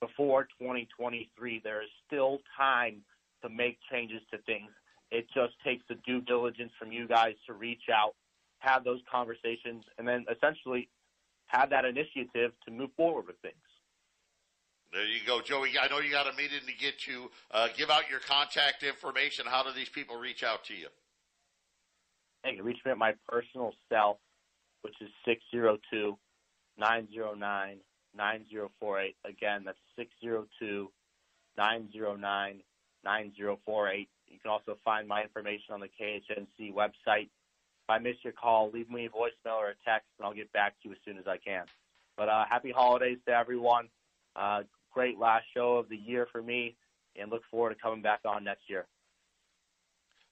before 0.00 0.44
2023. 0.58 1.60
There 1.62 1.82
is 1.82 1.88
still 2.06 2.38
time 2.56 3.02
to 3.42 3.48
make 3.48 3.78
changes 3.90 4.20
to 4.32 4.38
things. 4.38 4.70
It 5.10 5.26
just 5.34 5.54
takes 5.64 5.84
the 5.88 5.96
due 6.06 6.20
diligence 6.20 6.72
from 6.78 6.92
you 6.92 7.08
guys 7.08 7.34
to 7.46 7.52
reach 7.54 7.88
out, 7.92 8.14
have 8.58 8.84
those 8.84 9.00
conversations, 9.10 9.84
and 9.98 10.06
then 10.06 10.24
essentially 10.30 10.88
have 11.46 11.70
that 11.70 11.84
initiative 11.84 12.52
to 12.66 12.70
move 12.70 12.90
forward 12.96 13.26
with 13.26 13.36
things. 13.40 13.54
There 14.92 15.04
you 15.04 15.20
go, 15.26 15.40
Joey. 15.42 15.70
I 15.80 15.88
know 15.88 15.98
you 15.98 16.10
got 16.10 16.32
a 16.32 16.36
meeting 16.36 16.60
to 16.66 16.72
get 16.72 17.06
you. 17.06 17.30
Uh, 17.50 17.68
give 17.76 17.90
out 17.90 18.08
your 18.10 18.20
contact 18.20 18.82
information. 18.82 19.44
How 19.46 19.62
do 19.62 19.70
these 19.72 19.88
people 19.88 20.16
reach 20.16 20.42
out 20.42 20.64
to 20.64 20.74
you? 20.74 20.88
They 22.42 22.54
can 22.54 22.64
reach 22.64 22.78
me 22.84 22.92
at 22.92 22.98
my 22.98 23.12
personal 23.28 23.72
cell, 23.90 24.20
which 24.82 24.94
is 25.00 25.08
602 25.24 26.16
909 26.78 27.78
9048. 28.16 29.16
Again, 29.24 29.62
that's 29.64 29.78
602 29.96 30.90
909 31.56 32.60
9048. 33.04 34.08
You 34.26 34.38
can 34.40 34.50
also 34.50 34.78
find 34.84 35.08
my 35.08 35.22
information 35.22 35.74
on 35.74 35.80
the 35.80 35.88
KHNC 35.88 36.72
website. 36.74 37.28
If 37.28 37.90
I 37.90 37.98
miss 37.98 38.16
your 38.22 38.34
call, 38.34 38.70
leave 38.70 38.90
me 38.90 39.06
a 39.06 39.08
voicemail 39.08 39.56
or 39.56 39.70
a 39.70 39.74
text, 39.84 40.08
and 40.18 40.26
I'll 40.26 40.34
get 40.34 40.52
back 40.52 40.74
to 40.82 40.88
you 40.88 40.92
as 40.92 40.98
soon 41.04 41.18
as 41.18 41.26
I 41.26 41.38
can. 41.38 41.64
But 42.16 42.28
uh, 42.28 42.44
happy 42.48 42.70
holidays 42.70 43.18
to 43.26 43.32
everyone. 43.32 43.88
Uh, 44.36 44.62
great 44.92 45.18
last 45.18 45.44
show 45.54 45.76
of 45.76 45.88
the 45.88 45.96
year 45.96 46.26
for 46.30 46.42
me, 46.42 46.76
and 47.16 47.30
look 47.30 47.42
forward 47.50 47.70
to 47.70 47.80
coming 47.80 48.02
back 48.02 48.20
on 48.24 48.44
next 48.44 48.68
year. 48.68 48.86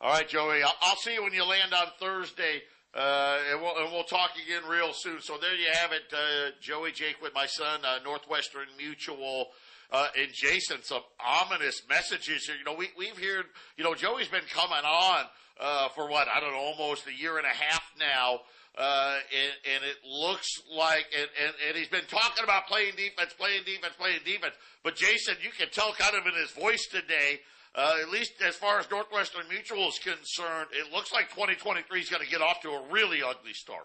All 0.01 0.13
right, 0.13 0.29
Joey. 0.29 0.63
I'll, 0.63 0.75
I'll 0.83 0.97
see 0.97 1.15
you 1.15 1.23
when 1.23 1.33
you 1.33 1.45
land 1.45 1.73
on 1.73 1.87
Thursday. 1.99 2.63
Uh, 2.97 3.39
and, 3.53 3.61
we'll, 3.61 3.77
and 3.77 3.93
we'll 3.93 4.05
talk 4.05 4.31
again 4.43 4.63
real 4.67 4.93
soon. 4.95 5.21
So 5.21 5.37
there 5.39 5.55
you 5.55 5.67
have 5.71 5.93
it, 5.93 6.05
uh, 6.13 6.53
Joey 6.63 6.93
Jake 6.93 7.17
with 7.21 7.35
my 7.35 7.45
son, 7.45 7.81
uh, 7.85 7.99
Northwestern 8.03 8.69
Mutual. 8.79 9.49
Uh, 9.93 10.09
and 10.19 10.33
Jason, 10.33 10.79
some 10.83 11.03
ominous 11.21 11.83
messages 11.89 12.47
here. 12.47 12.57
You 12.57 12.65
know, 12.65 12.75
we, 12.75 12.89
we've 12.97 13.17
heard, 13.17 13.45
you 13.77 13.85
know, 13.85 13.95
Joey's 13.95 14.29
been 14.29 14.49
coming 14.51 14.85
on, 14.85 15.27
uh, 15.61 15.89
for 15.91 16.09
what, 16.09 16.27
I 16.27 16.41
don't 16.41 16.53
know, 16.53 16.59
almost 16.59 17.07
a 17.07 17.15
year 17.15 17.37
and 17.37 17.47
a 17.47 17.51
half 17.51 17.83
now. 18.01 18.41
Uh, 18.77 19.19
and, 19.33 19.75
and 19.75 19.85
it 19.85 19.97
looks 20.05 20.49
like, 20.75 21.07
and, 21.17 21.29
and, 21.43 21.55
and 21.69 21.77
he's 21.77 21.89
been 21.89 22.05
talking 22.09 22.45
about 22.45 22.67
playing 22.67 22.93
defense, 22.97 23.33
playing 23.39 23.63
defense, 23.65 23.95
playing 23.99 24.21
defense. 24.25 24.55
But 24.83 24.97
Jason, 24.97 25.37
you 25.43 25.51
can 25.51 25.69
tell 25.71 25.93
kind 25.93 26.17
of 26.17 26.27
in 26.27 26.35
his 26.35 26.51
voice 26.51 26.87
today, 26.91 27.41
uh, 27.77 27.95
at 28.03 28.09
least 28.11 28.33
as 28.45 28.57
far 28.57 28.79
as 28.81 28.91
Northwestern 28.91 29.47
Mutual 29.49 29.89
is 29.89 29.99
concerned, 29.99 30.69
it 30.73 30.93
looks 30.93 31.12
like 31.12 31.29
2023 31.31 32.01
is 32.01 32.09
going 32.09 32.25
to 32.25 32.31
get 32.31 32.41
off 32.41 32.61
to 32.62 32.71
a 32.71 32.83
really 32.91 33.23
ugly 33.23 33.53
start. 33.53 33.85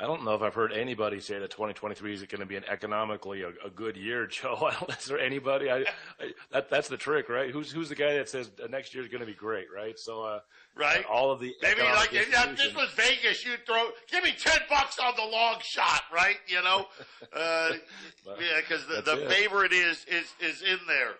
I 0.00 0.06
don't 0.06 0.24
know 0.24 0.34
if 0.34 0.42
I've 0.42 0.54
heard 0.54 0.72
anybody 0.72 1.20
say 1.20 1.38
that 1.38 1.52
2023 1.52 2.14
is 2.14 2.22
going 2.24 2.40
to 2.40 2.46
be 2.46 2.56
an 2.56 2.64
economically 2.68 3.42
a, 3.42 3.50
a 3.64 3.70
good 3.70 3.96
year, 3.96 4.26
Joe. 4.30 4.70
is 4.88 5.04
there 5.04 5.20
anybody? 5.20 5.70
I, 5.70 5.84
I, 6.18 6.32
that, 6.50 6.68
that's 6.68 6.88
the 6.88 6.96
trick, 6.96 7.28
right? 7.28 7.50
Who's 7.50 7.70
who's 7.70 7.90
the 7.90 7.94
guy 7.94 8.14
that 8.14 8.28
says 8.28 8.50
next 8.70 8.92
year 8.92 9.04
is 9.04 9.08
going 9.08 9.20
to 9.20 9.26
be 9.26 9.34
great, 9.34 9.66
right? 9.74 9.96
So, 9.96 10.22
uh, 10.22 10.40
right, 10.76 11.04
all 11.04 11.30
of 11.30 11.38
the 11.38 11.54
maybe 11.62 11.82
like 11.82 12.10
yeah, 12.12 12.52
this 12.56 12.74
was 12.74 12.90
Vegas. 12.96 13.44
you'd 13.46 13.64
throw, 13.66 13.90
give 14.10 14.24
me 14.24 14.34
ten 14.36 14.58
bucks 14.68 14.98
on 14.98 15.12
the 15.16 15.24
long 15.24 15.58
shot, 15.62 16.02
right? 16.12 16.38
You 16.48 16.62
know, 16.64 16.86
uh, 17.32 17.70
yeah, 18.26 18.60
because 18.60 18.84
the, 18.86 19.00
the 19.00 19.28
favorite 19.28 19.72
is 19.72 20.04
is 20.06 20.26
is 20.40 20.62
in 20.62 20.78
there. 20.88 21.12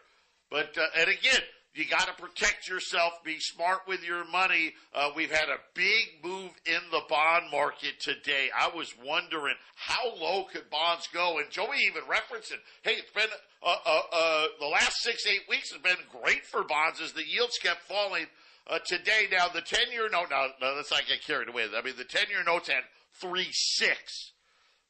But 0.54 0.78
uh, 0.78 0.86
and 0.96 1.08
again, 1.08 1.40
you 1.74 1.84
got 1.84 2.06
to 2.06 2.22
protect 2.22 2.68
yourself. 2.68 3.14
Be 3.24 3.40
smart 3.40 3.80
with 3.88 4.04
your 4.04 4.24
money. 4.24 4.72
Uh, 4.94 5.10
we've 5.16 5.32
had 5.32 5.48
a 5.48 5.58
big 5.74 6.22
move 6.22 6.52
in 6.64 6.78
the 6.92 7.00
bond 7.08 7.46
market 7.50 7.98
today. 7.98 8.50
I 8.56 8.70
was 8.72 8.94
wondering 9.04 9.56
how 9.74 10.14
low 10.14 10.44
could 10.44 10.70
bonds 10.70 11.08
go, 11.12 11.40
and 11.40 11.50
Joey 11.50 11.78
even 11.88 12.02
referenced 12.08 12.52
it. 12.52 12.60
Hey, 12.82 12.92
it's 12.92 13.10
been 13.10 13.26
uh, 13.64 13.76
uh, 13.84 14.00
uh 14.12 14.46
the 14.60 14.68
last 14.68 15.02
six 15.02 15.26
eight 15.26 15.42
weeks 15.48 15.72
has 15.72 15.82
been 15.82 15.96
great 16.22 16.46
for 16.46 16.62
bonds 16.62 17.00
as 17.00 17.12
the 17.14 17.26
yields 17.26 17.58
kept 17.58 17.82
falling. 17.88 18.26
Uh, 18.70 18.78
today, 18.86 19.26
now 19.32 19.48
the 19.48 19.60
ten 19.60 19.90
year 19.90 20.08
note. 20.08 20.28
Now, 20.30 20.46
now 20.62 20.76
let's 20.76 20.92
not 20.92 21.02
get 21.08 21.26
carried 21.26 21.48
away. 21.48 21.66
I 21.76 21.82
mean, 21.82 21.96
the 21.98 22.04
ten 22.04 22.26
year 22.30 22.44
notes 22.44 22.68
had 22.68 22.84
three 23.14 23.48
six. 23.50 24.30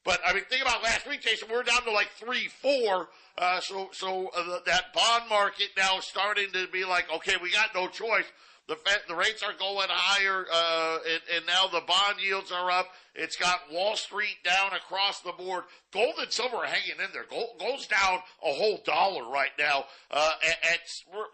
But 0.05 0.21
I 0.27 0.35
mean, 0.35 0.45
think 0.51 0.63
about 0.63 0.83
last 0.83 1.09
week, 1.09 1.23
Jason. 1.23 1.49
We're 1.51 1.63
down 1.63 1.83
to 1.85 1.91
like 1.91 2.11
three, 2.19 2.49
four. 2.61 3.09
Uh, 3.39 3.61
so, 3.61 3.89
so 3.93 4.31
uh, 4.37 4.59
that 4.67 4.93
bond 4.93 5.25
market 5.31 5.71
now 5.77 5.99
is 5.99 6.05
starting 6.05 6.53
to 6.53 6.69
be 6.69 6.85
like, 6.85 7.07
okay, 7.13 7.35
we 7.43 7.51
got 7.51 7.75
no 7.75 7.89
choice. 7.89 8.27
The 8.67 8.77
Fed, 8.77 9.01
the 9.09 9.15
rates 9.15 9.43
are 9.43 9.53
going 9.59 9.89
higher, 9.91 10.47
uh, 10.51 10.99
and, 11.07 11.21
and, 11.37 11.47
now 11.47 11.67
the 11.67 11.83
bond 11.87 12.17
yields 12.19 12.51
are 12.51 12.71
up. 12.71 12.87
It's 13.15 13.37
got 13.37 13.61
Wall 13.71 13.95
Street 13.95 14.39
down 14.43 14.73
across 14.73 15.21
the 15.21 15.33
board. 15.33 15.65
Gold 15.93 16.15
and 16.19 16.33
silver 16.33 16.57
are 16.57 16.65
hanging 16.65 16.99
in 16.99 17.13
there. 17.13 17.27
Gold, 17.29 17.59
gold's 17.59 17.87
down 17.87 18.21
a 18.43 18.55
whole 18.55 18.81
dollar 18.87 19.31
right 19.31 19.51
now. 19.59 19.85
Uh, 20.11 20.33
at, 20.43 20.73
at, 20.73 20.81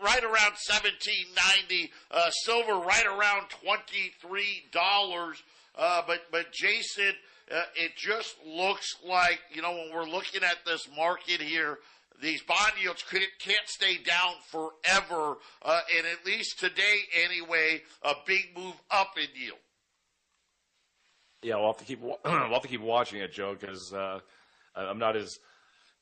right 0.02 0.24
around 0.24 0.56
seventeen 0.56 1.26
ninety. 1.36 1.92
Uh, 2.10 2.30
silver 2.30 2.74
right 2.74 3.06
around 3.06 3.48
twenty 3.48 4.12
three 4.20 4.64
dollars. 4.72 5.40
Uh, 5.78 6.02
but 6.08 6.22
but 6.32 6.52
Jason, 6.52 7.14
uh, 7.54 7.62
it 7.74 7.96
just 7.96 8.36
looks 8.46 8.96
like, 9.06 9.40
you 9.52 9.62
know, 9.62 9.72
when 9.72 9.90
we're 9.92 10.08
looking 10.08 10.42
at 10.42 10.58
this 10.64 10.88
market 10.96 11.40
here, 11.40 11.78
these 12.22 12.42
bond 12.42 12.72
yields 12.80 13.02
can't 13.02 13.66
stay 13.66 13.96
down 13.96 14.34
forever, 14.46 15.38
uh, 15.62 15.80
and 15.96 16.06
at 16.06 16.24
least 16.26 16.58
today 16.58 16.98
anyway, 17.24 17.82
a 18.02 18.14
big 18.26 18.50
move 18.56 18.74
up 18.90 19.12
in 19.16 19.28
yield. 19.40 19.58
Yeah, 21.42 21.56
we'll 21.56 21.68
have 21.68 21.78
to 21.78 21.84
keep 21.84 22.00
we'll 22.02 22.18
have 22.24 22.62
to 22.62 22.68
keep 22.68 22.82
watching 22.82 23.20
it, 23.20 23.32
Joe, 23.32 23.56
because 23.58 23.92
uh, 23.94 24.20
I'm 24.76 24.98
not 24.98 25.16
as 25.16 25.38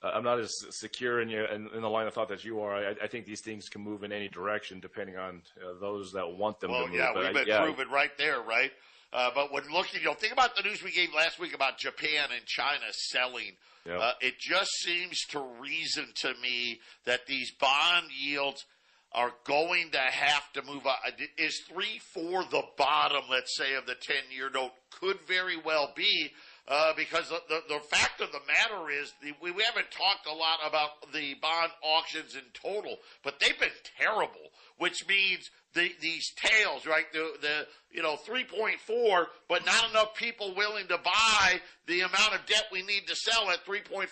I'm 0.03 0.25
not 0.25 0.39
as 0.39 0.53
secure 0.71 1.21
in, 1.21 1.29
you, 1.29 1.45
in, 1.45 1.69
in, 1.75 1.83
the 1.83 1.91
line 1.91 2.07
of 2.07 2.15
thought 2.15 2.29
that 2.29 2.45
you 2.45 2.61
are. 2.61 2.75
I, 2.75 2.95
I, 3.03 3.09
think 3.09 3.27
these 3.27 3.41
things 3.41 3.69
can 3.69 3.83
move 3.83 4.05
in 4.05 4.13
any 4.13 4.29
direction 4.29 4.79
depending 4.79 5.17
on 5.17 5.43
uh, 5.61 5.79
those 5.81 6.13
that 6.13 6.29
want 6.29 6.61
them 6.61 6.71
well, 6.71 6.85
to 6.85 6.91
move. 6.91 6.99
Well, 6.99 7.15
yeah, 7.15 7.25
we've 7.25 7.35
been 7.35 7.49
yeah, 7.49 7.65
proven 7.65 7.89
right 7.89 8.17
there, 8.17 8.41
right? 8.41 8.71
Uh, 9.13 9.31
but 9.35 9.53
when 9.53 9.65
looking, 9.73 10.01
you 10.01 10.07
know, 10.07 10.15
think 10.15 10.33
about 10.33 10.55
the 10.57 10.63
news 10.63 10.83
we 10.83 10.93
gave 10.93 11.15
last 11.15 11.39
week 11.39 11.55
about 11.55 11.79
Japan 11.79 12.29
and 12.35 12.45
China 12.45 12.85
selling. 12.91 13.57
Yep. 13.87 14.01
Uh, 14.01 14.13
it 14.21 14.39
just 14.39 14.71
seems 14.83 15.19
to 15.31 15.43
reason 15.61 16.07
to 16.17 16.35
me 16.43 16.81
that 17.07 17.27
these 17.27 17.51
bond 17.53 18.07
yields 18.21 18.67
are 19.13 19.33
going 19.45 19.91
to 19.93 19.99
have 19.99 20.53
to 20.53 20.63
move 20.63 20.87
up. 20.87 20.99
Is 21.39 21.63
three 21.73 21.99
four 22.13 22.45
the 22.45 22.63
bottom, 22.77 23.23
let's 23.31 23.57
say, 23.57 23.75
of 23.75 23.87
the 23.87 23.95
ten 23.95 24.25
year 24.31 24.51
note? 24.53 24.73
Could 24.91 25.19
very 25.27 25.57
well 25.57 25.93
be. 25.97 26.31
Uh, 26.69 26.93
because 26.97 27.31
the, 27.31 27.41
the, 27.49 27.63
the, 27.69 27.81
fact 27.81 28.21
of 28.21 28.31
the 28.31 28.41
matter 28.47 28.91
is 28.91 29.15
the, 29.23 29.33
we, 29.43 29.51
we 29.51 29.63
haven't 29.63 29.91
talked 29.91 30.27
a 30.27 30.33
lot 30.33 30.59
about 30.67 31.11
the 31.15 31.35
bond 31.41 31.73
auctions 31.83 32.35
in 32.35 32.43
total, 32.53 32.99
but 33.25 33.41
they've 33.41 33.59
been 33.59 33.71
terrible, 33.99 34.53
which 34.77 35.09
means 35.09 35.51
the, 35.73 35.91
these 36.03 36.31
tails, 36.37 36.87
right? 36.87 37.11
The, 37.13 37.33
the, 37.41 37.67
you 37.91 38.03
know, 38.03 38.17
3.4, 38.17 39.27
but 39.49 39.65
not 39.65 39.89
enough 39.91 40.15
people 40.15 40.55
willing 40.55 40.87
to 40.89 40.99
buy 40.99 41.61
the 41.87 42.01
amount 42.01 42.35
of 42.35 42.45
debt 42.47 42.67
we 42.71 42.83
need 42.83 43.07
to 43.07 43.17
sell 43.17 43.51
at 43.51 43.65
3.4%. 43.65 44.07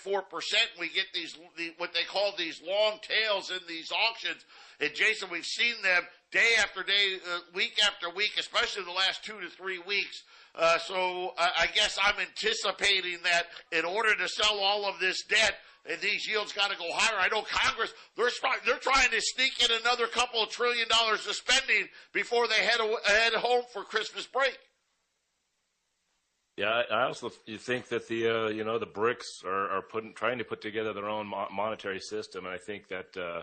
We 0.80 0.88
get 0.88 1.06
these, 1.12 1.36
the, 1.58 1.74
what 1.76 1.92
they 1.92 2.04
call 2.04 2.32
these 2.38 2.62
long 2.66 2.98
tails 3.02 3.50
in 3.50 3.58
these 3.68 3.92
auctions. 3.92 4.46
And 4.80 4.94
Jason, 4.94 5.28
we've 5.30 5.44
seen 5.44 5.74
them 5.82 6.04
day 6.32 6.52
after 6.58 6.82
day, 6.82 7.16
uh, 7.34 7.40
week 7.54 7.74
after 7.86 8.08
week, 8.14 8.32
especially 8.38 8.84
the 8.84 8.92
last 8.92 9.24
two 9.24 9.40
to 9.40 9.48
three 9.48 9.78
weeks. 9.78 10.22
Uh, 10.56 10.78
so 10.78 11.34
I, 11.36 11.50
I 11.60 11.66
guess 11.74 11.98
I'm 12.02 12.14
anticipating 12.18 13.18
that 13.24 13.44
in 13.72 13.84
order 13.84 14.14
to 14.14 14.28
sell 14.28 14.58
all 14.58 14.86
of 14.86 14.98
this 14.98 15.22
debt, 15.24 15.54
and 15.88 16.00
these 16.00 16.26
yields 16.26 16.52
got 16.52 16.70
to 16.70 16.78
go 16.78 16.86
higher. 16.92 17.18
I 17.18 17.28
know 17.28 17.42
Congress 17.42 17.92
they're 18.16 18.30
they're 18.64 18.78
trying 18.78 19.10
to 19.10 19.20
sneak 19.20 19.62
in 19.62 19.76
another 19.82 20.06
couple 20.06 20.42
of 20.42 20.48
trillion 20.48 20.88
dollars 20.88 21.26
of 21.26 21.34
spending 21.34 21.88
before 22.12 22.48
they 22.48 22.54
head 22.54 22.80
head 23.04 23.34
home 23.34 23.64
for 23.72 23.84
Christmas 23.84 24.26
break. 24.26 24.58
Yeah, 26.56 26.82
I 26.90 27.02
also 27.02 27.30
you 27.44 27.58
think 27.58 27.88
that 27.88 28.08
the 28.08 28.28
uh, 28.28 28.48
you 28.48 28.64
know 28.64 28.78
the 28.78 28.86
BRICS 28.86 29.44
are, 29.44 29.68
are 29.76 29.82
putting 29.82 30.14
trying 30.14 30.38
to 30.38 30.44
put 30.44 30.62
together 30.62 30.94
their 30.94 31.08
own 31.08 31.26
mo- 31.26 31.48
monetary 31.52 32.00
system, 32.00 32.46
and 32.46 32.54
I 32.54 32.58
think 32.58 32.88
that 32.88 33.14
uh, 33.14 33.42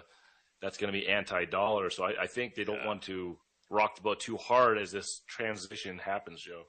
that's 0.63 0.77
going 0.77 0.91
to 0.91 0.99
be 0.99 1.07
anti-dollar. 1.07 1.91
So 1.91 2.05
I, 2.05 2.23
I 2.23 2.27
think 2.27 2.55
they 2.55 2.63
don't 2.63 2.81
yeah. 2.81 2.87
want 2.87 3.03
to 3.03 3.37
rock 3.69 3.95
the 3.97 4.01
boat 4.01 4.19
too 4.19 4.37
hard 4.37 4.79
as 4.79 4.91
this 4.91 5.21
transition 5.27 5.99
happens, 5.99 6.41
Joe. 6.41 6.63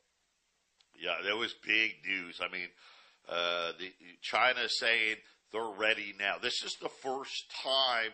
Yeah, 1.01 1.17
that 1.25 1.37
was 1.37 1.55
big 1.67 1.97
news. 2.07 2.41
I 2.41 2.53
mean, 2.53 2.69
uh, 3.29 3.73
the 3.79 3.93
China 4.23 4.69
saying 4.69 5.17
they're 5.53 5.63
ready 5.79 6.15
now. 6.19 6.37
This 6.41 6.63
is 6.65 6.77
the 6.81 6.89
first 6.89 7.45
time 7.63 8.13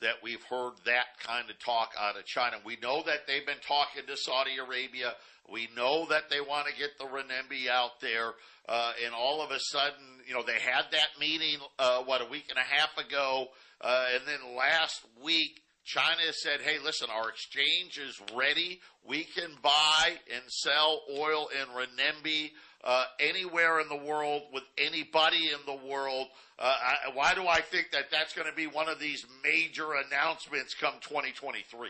that 0.00 0.14
we've 0.22 0.42
heard 0.44 0.72
that 0.84 1.06
kind 1.26 1.50
of 1.50 1.58
talk 1.58 1.90
out 1.98 2.16
of 2.16 2.24
China. 2.24 2.56
We 2.64 2.76
know 2.80 3.02
that 3.06 3.26
they've 3.26 3.44
been 3.44 3.56
talking 3.66 4.02
to 4.06 4.16
Saudi 4.16 4.56
Arabia. 4.58 5.14
We 5.50 5.68
know 5.76 6.06
that 6.10 6.30
they 6.30 6.40
want 6.40 6.68
to 6.68 6.78
get 6.78 6.98
the 6.98 7.04
renminbi 7.04 7.68
out 7.68 8.00
there. 8.00 8.32
Uh, 8.68 8.92
and 9.04 9.14
all 9.14 9.42
of 9.42 9.50
a 9.50 9.58
sudden, 9.58 10.04
you 10.26 10.34
know, 10.34 10.42
they 10.42 10.58
had 10.58 10.84
that 10.92 11.08
meeting, 11.18 11.58
uh, 11.78 12.02
what, 12.04 12.20
a 12.20 12.26
week 12.26 12.44
and 12.50 12.58
a 12.58 12.62
half 12.62 12.96
ago. 12.98 13.48
Uh, 13.80 14.06
and 14.14 14.22
then 14.26 14.56
last 14.56 15.00
week, 15.22 15.60
China 15.88 16.32
said, 16.32 16.60
hey, 16.60 16.76
listen, 16.84 17.08
our 17.10 17.30
exchange 17.30 17.96
is 17.98 18.20
ready. 18.36 18.78
We 19.08 19.24
can 19.24 19.52
buy 19.62 20.16
and 20.30 20.42
sell 20.48 21.00
oil 21.10 21.48
in 21.48 21.66
renminbi 21.68 22.50
uh, 22.84 23.04
anywhere 23.18 23.80
in 23.80 23.88
the 23.88 23.96
world 23.96 24.42
with 24.52 24.64
anybody 24.76 25.48
in 25.48 25.58
the 25.64 25.88
world. 25.88 26.26
Uh, 26.58 26.64
I, 26.64 27.14
why 27.14 27.34
do 27.34 27.48
I 27.48 27.62
think 27.62 27.92
that 27.92 28.10
that's 28.10 28.34
going 28.34 28.46
to 28.46 28.54
be 28.54 28.66
one 28.66 28.90
of 28.90 28.98
these 29.00 29.24
major 29.42 29.94
announcements 29.94 30.74
come 30.74 30.92
2023? 31.00 31.88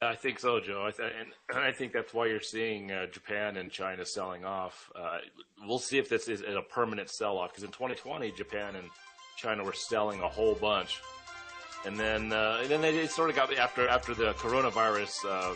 I 0.00 0.14
think 0.14 0.38
so, 0.38 0.60
Joe. 0.60 0.84
I 0.86 0.92
th- 0.92 1.12
and 1.50 1.58
I 1.58 1.72
think 1.72 1.92
that's 1.92 2.14
why 2.14 2.26
you're 2.26 2.40
seeing 2.40 2.92
uh, 2.92 3.06
Japan 3.06 3.56
and 3.56 3.72
China 3.72 4.06
selling 4.06 4.44
off. 4.44 4.88
Uh, 4.94 5.18
we'll 5.66 5.80
see 5.80 5.98
if 5.98 6.08
this 6.08 6.28
is 6.28 6.42
a 6.42 6.62
permanent 6.62 7.10
sell-off 7.10 7.50
because 7.50 7.64
in 7.64 7.70
2020, 7.70 8.30
Japan 8.32 8.76
and 8.76 8.88
China 9.36 9.64
were 9.64 9.72
selling 9.72 10.20
a 10.20 10.28
whole 10.28 10.54
bunch, 10.54 11.00
and 11.84 11.98
then 11.98 12.32
uh, 12.32 12.58
and 12.62 12.70
then 12.70 12.80
they 12.80 13.06
sort 13.06 13.30
of 13.30 13.36
got 13.36 13.52
after 13.56 13.88
after 13.88 14.14
the 14.14 14.32
coronavirus 14.34 15.24
uh, 15.28 15.54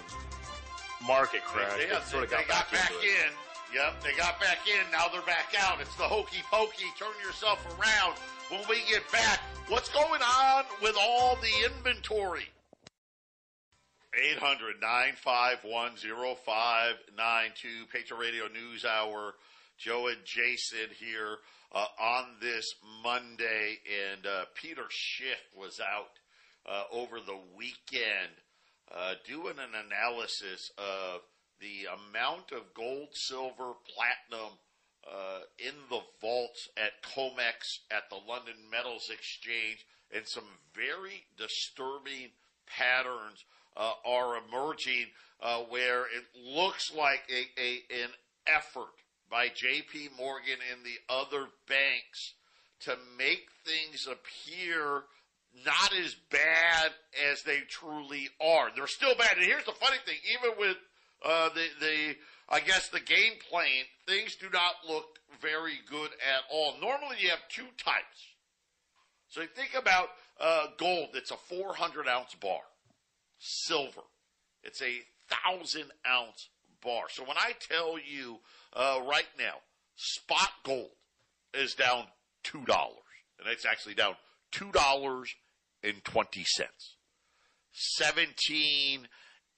market 1.06 1.44
crash. 1.44 1.72
They, 1.78 1.86
they, 1.86 2.00
sort 2.04 2.24
of 2.24 2.30
got, 2.30 2.42
they 2.42 2.48
got 2.48 2.70
back, 2.70 2.90
back 2.90 2.92
in. 3.02 3.32
Yep, 3.74 4.02
they 4.02 4.16
got 4.16 4.40
back 4.40 4.58
in. 4.66 4.90
Now 4.92 5.08
they're 5.08 5.22
back 5.22 5.54
out. 5.60 5.80
It's 5.80 5.94
the 5.96 6.04
hokey 6.04 6.42
pokey. 6.50 6.86
Turn 6.98 7.08
yourself 7.24 7.64
around. 7.78 8.16
When 8.48 8.60
we 8.68 8.76
get 8.88 9.10
back, 9.10 9.40
what's 9.68 9.88
going 9.88 10.22
on 10.22 10.64
with 10.80 10.96
all 11.00 11.36
the 11.36 11.70
inventory? 11.70 12.46
800 14.14 14.80
951 14.80 15.96
0592. 15.96 17.68
Patriot 17.92 18.20
Radio 18.20 18.44
News 18.48 18.84
Hour. 18.84 19.34
Joe 19.78 20.06
and 20.06 20.18
Jason 20.24 20.88
here 20.98 21.38
uh, 21.76 21.86
on 22.00 22.24
this 22.40 22.74
Monday. 23.02 23.78
And 24.10 24.26
uh, 24.26 24.44
Peter 24.54 24.86
Schiff 24.88 25.42
was 25.54 25.78
out 25.78 26.18
uh, 26.66 26.84
over 26.90 27.20
the 27.20 27.38
weekend 27.56 28.32
uh, 28.94 29.14
doing 29.26 29.56
an 29.58 29.84
analysis 29.86 30.70
of 30.78 31.20
the 31.60 31.86
amount 31.86 32.52
of 32.52 32.72
gold, 32.74 33.08
silver, 33.12 33.72
platinum 33.94 34.52
uh, 35.06 35.40
in 35.58 35.74
the 35.90 36.00
vaults 36.20 36.68
at 36.76 37.02
COMEX 37.02 37.80
at 37.90 38.08
the 38.10 38.18
London 38.26 38.54
Metals 38.70 39.10
Exchange, 39.12 39.86
and 40.14 40.26
some 40.26 40.44
very 40.74 41.24
disturbing 41.36 42.30
patterns 42.66 43.44
uh, 43.76 43.92
are 44.04 44.36
emerging 44.36 45.06
where 45.68 46.02
it 46.04 46.24
looks 46.34 46.92
like 46.94 47.22
a, 47.30 47.60
a, 47.60 48.02
an 48.02 48.10
effort 48.46 48.94
by 49.30 49.48
J.P. 49.48 50.10
Morgan 50.16 50.58
and 50.72 50.84
the 50.84 50.98
other 51.12 51.46
banks 51.68 52.34
to 52.80 52.96
make 53.18 53.48
things 53.64 54.06
appear 54.06 55.04
not 55.64 55.94
as 55.94 56.14
bad 56.30 56.90
as 57.30 57.42
they 57.42 57.60
truly 57.68 58.28
are. 58.40 58.68
They're 58.74 58.86
still 58.86 59.14
bad. 59.16 59.36
And 59.36 59.46
here's 59.46 59.64
the 59.64 59.72
funny 59.72 59.96
thing: 60.04 60.16
even 60.32 60.58
with 60.58 60.76
uh, 61.24 61.48
the 61.50 61.66
the 61.80 62.16
I 62.48 62.60
guess 62.60 62.88
the 62.88 63.00
game 63.00 63.34
plan, 63.50 63.84
things 64.06 64.36
do 64.36 64.48
not 64.52 64.74
look 64.88 65.18
very 65.40 65.78
good 65.90 66.10
at 66.10 66.42
all. 66.50 66.74
Normally, 66.80 67.16
you 67.20 67.30
have 67.30 67.40
two 67.48 67.66
types. 67.82 68.34
So 69.28 69.40
you 69.40 69.48
think 69.48 69.74
about 69.76 70.08
uh, 70.40 70.66
gold; 70.78 71.10
it's 71.14 71.30
a 71.30 71.36
400 71.36 72.06
ounce 72.08 72.34
bar. 72.34 72.60
Silver, 73.38 74.02
it's 74.62 74.82
a 74.82 75.00
thousand 75.28 75.90
ounce 76.06 76.48
bar. 76.86 77.04
So 77.10 77.24
when 77.24 77.36
I 77.36 77.52
tell 77.58 77.98
you 77.98 78.38
uh, 78.72 79.00
right 79.06 79.28
now, 79.38 79.56
spot 79.96 80.52
gold 80.64 80.90
is 81.52 81.74
down 81.74 82.04
two 82.42 82.64
dollars, 82.64 83.02
and 83.38 83.48
it's 83.48 83.66
actually 83.66 83.94
down 83.94 84.14
two 84.50 84.70
dollars 84.72 85.34
and 85.82 86.02
twenty 86.04 86.44
cents. 86.44 86.96
Seventeen 87.72 89.08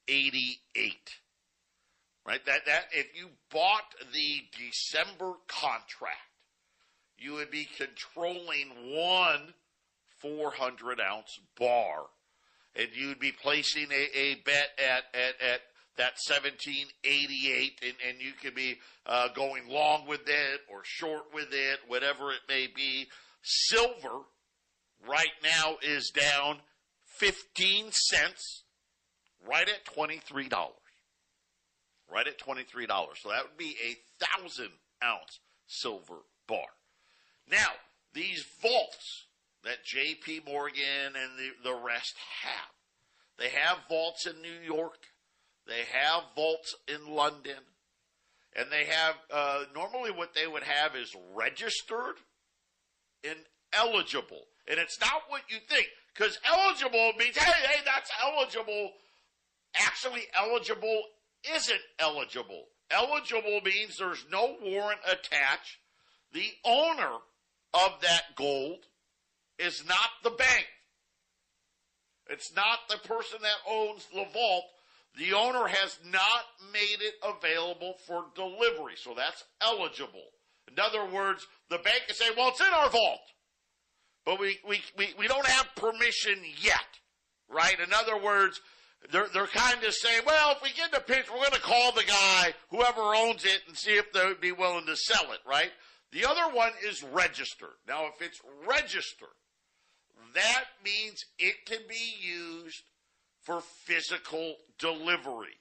eighty 0.08 0.58
eight. 0.74 1.20
Right? 2.26 2.44
That 2.46 2.66
that 2.66 2.86
if 2.92 3.16
you 3.16 3.28
bought 3.52 3.94
the 4.12 4.42
December 4.58 5.34
contract, 5.46 6.18
you 7.18 7.34
would 7.34 7.50
be 7.50 7.68
controlling 7.76 8.70
one 8.90 9.54
400 10.20 11.00
ounce 11.00 11.38
bar, 11.58 12.06
and 12.74 12.88
you'd 12.94 13.20
be 13.20 13.32
placing 13.32 13.86
a, 13.92 14.18
a 14.18 14.34
bet 14.44 14.70
at, 14.78 15.04
at, 15.14 15.40
at 15.40 15.60
that 15.98 16.16
1788, 16.26 17.80
and, 17.82 17.94
and 18.08 18.20
you 18.20 18.32
can 18.40 18.54
be 18.54 18.78
uh, 19.06 19.28
going 19.34 19.68
long 19.68 20.06
with 20.06 20.26
it 20.26 20.60
or 20.72 20.80
short 20.84 21.24
with 21.34 21.48
it, 21.52 21.80
whatever 21.86 22.30
it 22.32 22.40
may 22.48 22.66
be. 22.74 23.08
Silver 23.42 24.24
right 25.06 25.26
now 25.42 25.76
is 25.82 26.10
down 26.10 26.58
15 27.18 27.90
cents, 27.92 28.64
right 29.46 29.68
at 29.68 29.84
$23. 29.94 30.50
Right 32.10 32.26
at 32.26 32.38
$23. 32.38 32.86
So 33.20 33.28
that 33.28 33.42
would 33.42 33.58
be 33.58 33.76
a 33.84 34.24
thousand 34.24 34.70
ounce 35.04 35.40
silver 35.66 36.22
bar. 36.46 36.66
Now, 37.50 37.68
these 38.14 38.44
vaults 38.62 39.26
that 39.64 39.84
JP 39.84 40.46
Morgan 40.46 41.06
and 41.06 41.38
the, 41.38 41.70
the 41.70 41.74
rest 41.74 42.14
have, 42.42 42.72
they 43.38 43.48
have 43.48 43.78
vaults 43.88 44.26
in 44.26 44.40
New 44.42 44.60
York, 44.64 44.98
they 45.68 45.84
have 45.92 46.22
vaults 46.34 46.74
in 46.88 47.14
London, 47.14 47.58
and 48.56 48.70
they 48.72 48.86
have, 48.86 49.14
uh, 49.30 49.64
normally 49.74 50.10
what 50.10 50.34
they 50.34 50.46
would 50.46 50.62
have 50.62 50.96
is 50.96 51.14
registered 51.34 52.16
and 53.22 53.38
eligible. 53.72 54.46
And 54.66 54.78
it's 54.78 55.00
not 55.00 55.22
what 55.28 55.42
you 55.48 55.58
think. 55.68 55.86
Because 56.14 56.38
eligible 56.44 57.12
means, 57.18 57.36
hey, 57.36 57.66
hey, 57.68 57.80
that's 57.84 58.10
eligible. 58.20 58.92
Actually, 59.74 60.22
eligible 60.36 61.02
isn't 61.54 61.80
eligible. 61.98 62.64
Eligible 62.90 63.60
means 63.64 63.98
there's 63.98 64.24
no 64.32 64.56
warrant 64.62 65.00
attached. 65.06 65.78
The 66.32 66.48
owner 66.64 67.12
of 67.74 68.00
that 68.02 68.34
gold 68.34 68.86
is 69.58 69.84
not 69.86 70.10
the 70.24 70.30
bank. 70.30 70.66
It's 72.28 72.54
not 72.54 72.80
the 72.88 72.98
person 73.08 73.38
that 73.42 73.70
owns 73.70 74.06
the 74.12 74.26
vault. 74.32 74.64
The 75.18 75.34
owner 75.34 75.66
has 75.66 75.98
not 76.04 76.44
made 76.72 76.98
it 77.00 77.14
available 77.22 77.94
for 78.06 78.26
delivery. 78.34 78.94
So 78.96 79.14
that's 79.16 79.44
eligible. 79.60 80.24
In 80.70 80.78
other 80.78 81.04
words, 81.04 81.46
the 81.70 81.78
bank 81.78 82.02
can 82.06 82.14
say, 82.16 82.26
well, 82.36 82.48
it's 82.48 82.60
in 82.60 82.72
our 82.72 82.88
vault 82.88 83.20
but 84.28 84.38
we, 84.38 84.58
we, 84.68 84.82
we, 84.98 85.14
we 85.18 85.26
don't 85.26 85.46
have 85.46 85.74
permission 85.74 86.38
yet, 86.60 86.98
right? 87.48 87.80
In 87.80 87.94
other 87.94 88.22
words, 88.22 88.60
they're 89.10 89.28
they're 89.32 89.46
kind 89.46 89.82
of 89.82 89.94
saying, 89.94 90.20
well, 90.26 90.52
if 90.52 90.62
we 90.62 90.68
get 90.72 90.92
the 90.92 91.00
pitch, 91.00 91.30
we're 91.30 91.38
going 91.38 91.52
to 91.52 91.60
call 91.60 91.92
the 91.92 92.04
guy, 92.04 92.52
whoever 92.68 93.00
owns 93.00 93.46
it, 93.46 93.62
and 93.66 93.74
see 93.74 93.92
if 93.92 94.12
they 94.12 94.26
would 94.26 94.42
be 94.42 94.52
willing 94.52 94.84
to 94.84 94.96
sell 94.96 95.32
it, 95.32 95.38
right? 95.48 95.70
The 96.12 96.26
other 96.26 96.54
one 96.54 96.72
is 96.86 97.02
registered. 97.02 97.70
Now, 97.88 98.04
if 98.08 98.20
it's 98.20 98.38
registered, 98.66 99.28
that 100.34 100.64
means 100.84 101.24
it 101.38 101.64
can 101.64 101.80
be 101.88 102.16
used 102.20 102.82
for 103.48 103.62
physical 103.62 104.56
delivery. 104.78 105.56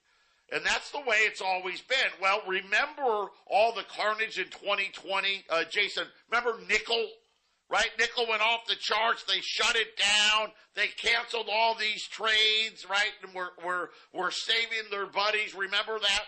And 0.51 0.65
that's 0.65 0.91
the 0.91 0.99
way 0.99 1.17
it's 1.21 1.41
always 1.41 1.81
been. 1.81 2.11
Well, 2.21 2.41
remember 2.45 3.31
all 3.47 3.73
the 3.73 3.85
carnage 3.95 4.37
in 4.37 4.45
2020? 4.45 5.45
Uh, 5.49 5.63
Jason, 5.69 6.03
remember 6.29 6.59
nickel? 6.67 7.07
Right? 7.69 7.89
Nickel 7.97 8.27
went 8.29 8.41
off 8.41 8.67
the 8.67 8.75
charts. 8.75 9.23
They 9.23 9.39
shut 9.41 9.75
it 9.75 9.97
down. 9.97 10.49
They 10.75 10.87
canceled 10.87 11.47
all 11.51 11.75
these 11.75 12.05
trades, 12.07 12.85
right? 12.89 13.11
And 13.23 13.33
we're, 13.33 13.49
we're, 13.65 13.87
we're 14.13 14.31
saving 14.31 14.89
their 14.91 15.07
buddies. 15.07 15.55
Remember 15.55 15.97
that? 15.99 16.23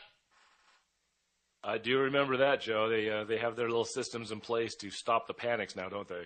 I 1.64 1.78
do 1.78 2.00
remember 2.00 2.38
that, 2.38 2.62
Joe. 2.62 2.90
They, 2.90 3.10
uh, 3.10 3.26
they 3.26 3.38
have 3.38 3.58
their 3.58 3.68
little 3.68 3.86
systems 3.86 4.32
in 4.32 4.40
place 4.40 4.76
to 4.76 4.90
stop 4.90 5.28
the 5.28 5.34
panics 5.34 5.76
now, 5.76 5.90
don't 5.90 6.08
they? 6.08 6.24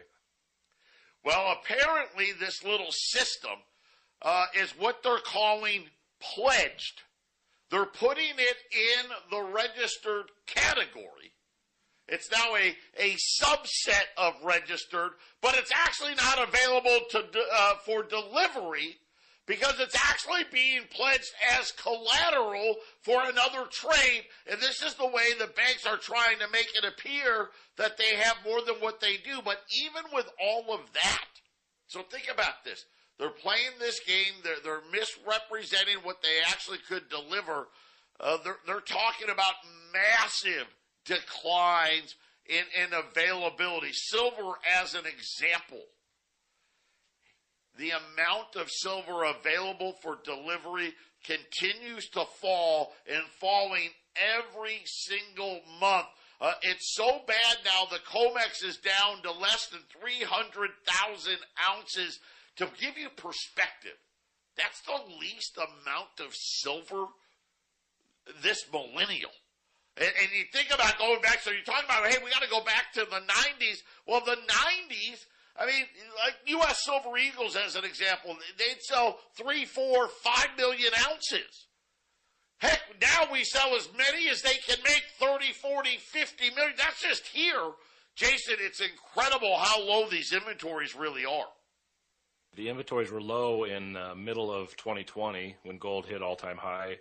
Well, 1.25 1.55
apparently, 1.59 2.31
this 2.39 2.63
little 2.63 2.91
system 2.91 3.53
uh, 4.23 4.45
is 4.59 4.71
what 4.71 5.03
they're 5.03 5.19
calling 5.19 5.83
pledged. 6.19 7.01
They're 7.69 7.85
putting 7.85 8.35
it 8.37 8.57
in 8.71 9.09
the 9.31 9.41
registered 9.41 10.25
category. 10.45 11.33
It's 12.07 12.29
now 12.31 12.55
a, 12.55 12.75
a 12.97 13.15
subset 13.41 14.05
of 14.17 14.33
registered, 14.43 15.11
but 15.41 15.55
it's 15.55 15.71
actually 15.73 16.15
not 16.15 16.47
available 16.47 16.99
to 17.11 17.23
uh, 17.53 17.73
for 17.85 18.03
delivery 18.03 18.97
because 19.45 19.79
it's 19.79 19.95
actually 19.95 20.43
being 20.51 20.81
pledged 20.89 21.31
as 21.57 21.71
collateral 21.71 22.75
for 23.01 23.21
another 23.23 23.65
trade. 23.71 24.23
And 24.49 24.59
this 24.61 24.81
is 24.81 24.95
the 24.95 25.07
way 25.07 25.33
the 25.33 25.47
banks 25.47 25.85
are 25.85 25.97
trying 25.97 26.39
to 26.39 26.47
make 26.51 26.69
it 26.75 26.85
appear 26.85 27.49
that 27.77 27.97
they 27.97 28.15
have 28.15 28.37
more 28.45 28.61
than 28.61 28.75
what 28.75 28.99
they 28.99 29.17
do. 29.17 29.39
But 29.43 29.59
even 29.71 30.03
with 30.13 30.29
all 30.41 30.73
of 30.73 30.81
that, 30.93 31.27
so 31.87 32.01
think 32.03 32.29
about 32.31 32.63
this. 32.63 32.85
They're 33.19 33.29
playing 33.29 33.77
this 33.79 33.99
game. 34.01 34.33
They're, 34.43 34.59
they're 34.63 34.91
misrepresenting 34.91 35.97
what 36.03 36.21
they 36.21 36.39
actually 36.47 36.79
could 36.87 37.09
deliver. 37.09 37.67
Uh, 38.19 38.37
they're, 38.43 38.57
they're 38.65 38.79
talking 38.81 39.29
about 39.29 39.53
massive 39.93 40.67
declines 41.05 42.15
in, 42.47 42.63
in 42.83 42.91
availability. 42.93 43.91
Silver, 43.91 44.53
as 44.81 44.95
an 44.95 45.05
example, 45.05 45.81
the 47.77 47.91
amount 47.91 48.55
of 48.55 48.69
silver 48.69 49.23
available 49.23 49.93
for 50.01 50.19
delivery 50.23 50.93
continues 51.23 52.07
to 52.09 52.25
fall 52.41 52.93
and 53.07 53.23
falling 53.39 53.89
every 54.37 54.81
single 54.85 55.61
month. 55.79 56.07
Uh, 56.41 56.53
it's 56.61 56.93
so 56.93 57.21
bad 57.25 57.57
now 57.63 57.85
the 57.89 57.99
COMEX 57.99 58.63
is 58.65 58.77
down 58.77 59.21
to 59.23 59.31
less 59.31 59.67
than 59.67 59.79
300,000 60.01 61.37
ounces. 61.69 62.19
To 62.57 62.69
give 62.79 62.97
you 62.97 63.09
perspective, 63.09 63.97
that's 64.55 64.81
the 64.81 64.99
least 65.19 65.57
amount 65.57 66.19
of 66.19 66.33
silver 66.35 67.07
this 68.41 68.65
millennial. 68.71 69.31
And, 69.97 70.09
and, 70.21 70.29
you 70.35 70.45
think 70.51 70.73
about 70.73 70.97
going 70.97 71.21
back, 71.21 71.39
so 71.41 71.51
you're 71.51 71.63
talking 71.63 71.85
about, 71.85 72.07
hey, 72.07 72.17
we 72.23 72.31
got 72.31 72.41
to 72.41 72.49
go 72.49 72.63
back 72.63 72.93
to 72.93 73.01
the 73.01 73.21
90s. 73.21 73.77
Well, 74.07 74.21
the 74.25 74.37
90s, 74.37 75.25
I 75.59 75.67
mean, 75.67 75.85
like 76.17 76.35
U.S. 76.47 76.83
Silver 76.83 77.15
Eagles, 77.17 77.55
as 77.55 77.75
an 77.75 77.85
example, 77.85 78.35
they'd 78.57 78.81
sell 78.81 79.19
three, 79.37 79.65
four, 79.65 80.07
five 80.07 80.47
million 80.57 80.91
ounces. 81.09 81.67
Heck, 82.57 82.81
now 83.01 83.31
we 83.31 83.43
sell 83.43 83.75
as 83.75 83.89
many 83.95 84.29
as 84.29 84.41
they 84.41 84.55
can 84.67 84.77
make 84.83 85.03
30, 85.19 85.51
40, 85.51 85.97
50 85.97 86.55
million. 86.55 86.73
That's 86.77 87.01
just 87.01 87.27
here. 87.27 87.71
Jason, 88.15 88.55
it's 88.59 88.81
incredible 88.81 89.57
how 89.57 89.79
low 89.79 90.07
these 90.09 90.33
inventories 90.33 90.95
really 90.95 91.25
are. 91.25 91.47
The 92.55 92.69
inventories 92.69 93.09
were 93.09 93.21
low 93.21 93.63
in 93.63 93.97
uh, 93.97 94.13
middle 94.13 94.51
of 94.51 94.77
2020 94.77 95.55
when 95.63 95.79
gold 95.79 96.05
hit 96.05 96.21
all-time 96.21 96.57
high, 96.57 96.97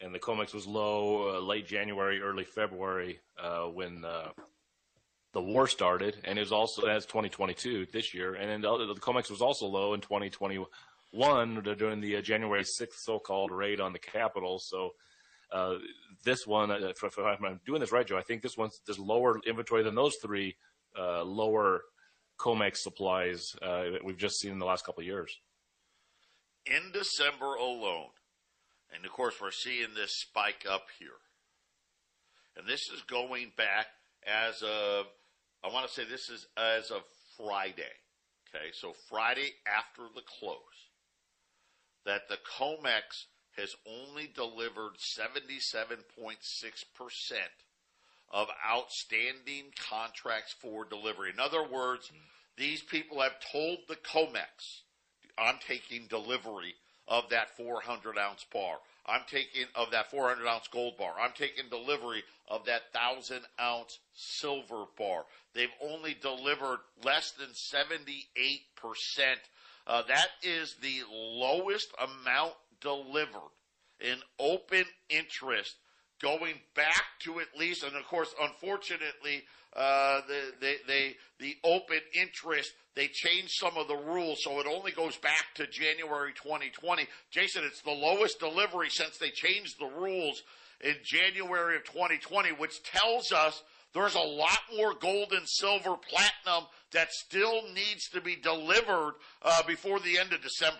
and 0.00 0.12
the 0.12 0.18
COMEX 0.18 0.52
was 0.52 0.66
low 0.66 1.36
uh, 1.36 1.40
late 1.40 1.68
January, 1.68 2.20
early 2.20 2.42
February 2.42 3.20
uh, 3.40 3.66
when 3.66 4.00
the 4.00 5.40
war 5.40 5.68
started, 5.68 6.16
and 6.24 6.36
is 6.36 6.50
also 6.50 6.86
as 6.86 7.06
2022 7.06 7.86
this 7.92 8.12
year, 8.12 8.34
and 8.34 8.50
then 8.50 8.60
the, 8.62 8.94
COMEX 9.00 9.30
was 9.30 9.40
also 9.40 9.66
low 9.66 9.94
in 9.94 10.00
2021 10.00 10.66
during 11.78 12.00
the 12.00 12.20
January 12.20 12.64
6th 12.64 12.94
so-called 12.94 13.52
raid 13.52 13.80
on 13.80 13.92
the 13.92 14.00
Capitol. 14.00 14.58
So 14.58 14.94
this 16.24 16.44
one, 16.44 16.72
if, 16.72 17.18
I'm 17.20 17.60
doing 17.64 17.80
this 17.80 17.92
right, 17.92 18.04
Joe, 18.04 18.18
I 18.18 18.22
think 18.22 18.42
this 18.42 18.56
one's 18.56 18.80
there's 18.84 18.98
lower 18.98 19.38
inventory 19.46 19.84
than 19.84 19.94
those 19.94 20.16
three 20.16 20.56
lower 20.96 21.82
COMEX 22.38 22.78
supplies 22.78 23.56
uh, 23.62 23.90
that 23.90 24.04
we've 24.04 24.16
just 24.16 24.38
seen 24.38 24.52
in 24.52 24.58
the 24.58 24.66
last 24.66 24.84
couple 24.84 25.00
of 25.00 25.06
years. 25.06 25.36
In 26.66 26.92
December 26.92 27.54
alone, 27.54 28.10
and 28.94 29.04
of 29.04 29.12
course 29.12 29.34
we're 29.40 29.50
seeing 29.50 29.94
this 29.94 30.12
spike 30.12 30.64
up 30.68 30.86
here, 30.98 31.20
and 32.56 32.66
this 32.66 32.88
is 32.90 33.02
going 33.02 33.52
back 33.56 33.86
as 34.26 34.62
of 34.62 35.06
I 35.64 35.68
want 35.72 35.88
to 35.88 35.92
say 35.92 36.04
this 36.04 36.28
is 36.28 36.46
as 36.56 36.90
of 36.90 37.02
Friday. 37.36 37.82
Okay, 38.54 38.66
so 38.72 38.92
Friday 39.08 39.54
after 39.66 40.02
the 40.14 40.22
close, 40.38 40.56
that 42.06 42.28
the 42.28 42.38
COMEX 42.58 43.26
has 43.56 43.74
only 43.86 44.28
delivered 44.34 44.94
77.6% 44.98 45.98
of 48.30 48.48
outstanding 48.68 49.72
contracts 49.88 50.54
for 50.60 50.84
delivery. 50.84 51.30
In 51.30 51.40
other 51.40 51.66
words, 51.66 52.10
these 52.56 52.82
people 52.82 53.20
have 53.20 53.36
told 53.52 53.78
the 53.88 53.96
COMEX, 53.96 54.82
I'm 55.38 55.58
taking 55.66 56.06
delivery 56.08 56.74
of 57.06 57.30
that 57.30 57.56
400 57.56 58.18
ounce 58.18 58.44
bar. 58.52 58.78
I'm 59.06 59.22
taking 59.26 59.64
of 59.74 59.90
that 59.92 60.10
400 60.10 60.46
ounce 60.46 60.68
gold 60.68 60.98
bar. 60.98 61.14
I'm 61.18 61.32
taking 61.32 61.70
delivery 61.70 62.22
of 62.48 62.66
that 62.66 62.82
1,000 62.92 63.40
ounce 63.60 63.98
silver 64.12 64.84
bar. 64.98 65.24
They've 65.54 65.68
only 65.82 66.14
delivered 66.20 66.80
less 67.04 67.32
than 67.32 67.48
78%. 67.48 68.26
Uh, 69.86 70.02
that 70.08 70.28
is 70.42 70.76
the 70.82 71.02
lowest 71.10 71.88
amount 71.98 72.52
delivered 72.80 73.52
in 74.00 74.18
open 74.38 74.84
interest 75.08 75.76
going 76.20 76.54
back 76.74 77.04
to 77.20 77.40
at 77.40 77.48
least, 77.58 77.84
and 77.84 77.94
of 77.96 78.04
course, 78.06 78.34
unfortunately, 78.40 79.44
uh, 79.76 80.20
the, 80.26 80.52
they, 80.60 80.76
they, 80.86 81.16
the 81.38 81.56
open 81.64 82.00
interest, 82.14 82.72
they 82.94 83.08
changed 83.08 83.52
some 83.52 83.76
of 83.76 83.86
the 83.86 83.96
rules, 83.96 84.42
so 84.42 84.58
it 84.60 84.66
only 84.66 84.92
goes 84.92 85.16
back 85.18 85.44
to 85.54 85.66
January 85.66 86.32
2020. 86.32 87.06
Jason, 87.30 87.62
it's 87.64 87.82
the 87.82 87.90
lowest 87.90 88.40
delivery 88.40 88.90
since 88.90 89.18
they 89.18 89.30
changed 89.30 89.78
the 89.78 89.90
rules 90.00 90.42
in 90.80 90.94
January 91.04 91.76
of 91.76 91.84
2020, 91.84 92.50
which 92.52 92.82
tells 92.82 93.32
us 93.32 93.62
there's 93.94 94.14
a 94.14 94.20
lot 94.20 94.58
more 94.76 94.94
gold 94.94 95.32
and 95.32 95.48
silver 95.48 95.96
platinum 95.96 96.68
that 96.92 97.12
still 97.12 97.62
needs 97.74 98.08
to 98.10 98.20
be 98.20 98.36
delivered 98.36 99.14
uh, 99.42 99.62
before 99.66 100.00
the 100.00 100.18
end 100.18 100.32
of 100.32 100.42
December. 100.42 100.78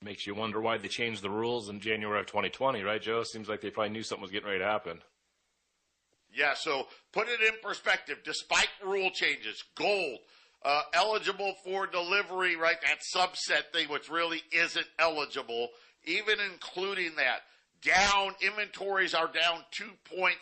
Makes 0.00 0.26
you 0.26 0.34
wonder 0.34 0.60
why 0.60 0.78
they 0.78 0.88
changed 0.88 1.22
the 1.22 1.30
rules 1.30 1.68
in 1.68 1.80
January 1.80 2.20
of 2.20 2.26
2020, 2.26 2.82
right, 2.82 3.02
Joe? 3.02 3.24
Seems 3.24 3.48
like 3.48 3.60
they 3.60 3.70
probably 3.70 3.90
knew 3.90 4.04
something 4.04 4.22
was 4.22 4.30
getting 4.30 4.46
ready 4.46 4.60
to 4.60 4.64
happen. 4.64 5.00
Yeah, 6.32 6.54
so 6.54 6.86
put 7.12 7.28
it 7.28 7.40
in 7.40 7.54
perspective. 7.62 8.18
Despite 8.24 8.68
rule 8.84 9.10
changes, 9.10 9.64
gold 9.74 10.18
uh, 10.64 10.82
eligible 10.92 11.54
for 11.64 11.86
delivery, 11.86 12.56
right? 12.56 12.76
That 12.82 13.00
subset 13.14 13.72
thing, 13.72 13.88
which 13.88 14.10
really 14.10 14.42
isn't 14.52 14.86
eligible, 14.98 15.68
even 16.04 16.38
including 16.52 17.16
that. 17.16 17.40
Down, 17.82 18.34
inventories 18.40 19.14
are 19.14 19.30
down 19.32 19.64
2.6%. 19.72 20.34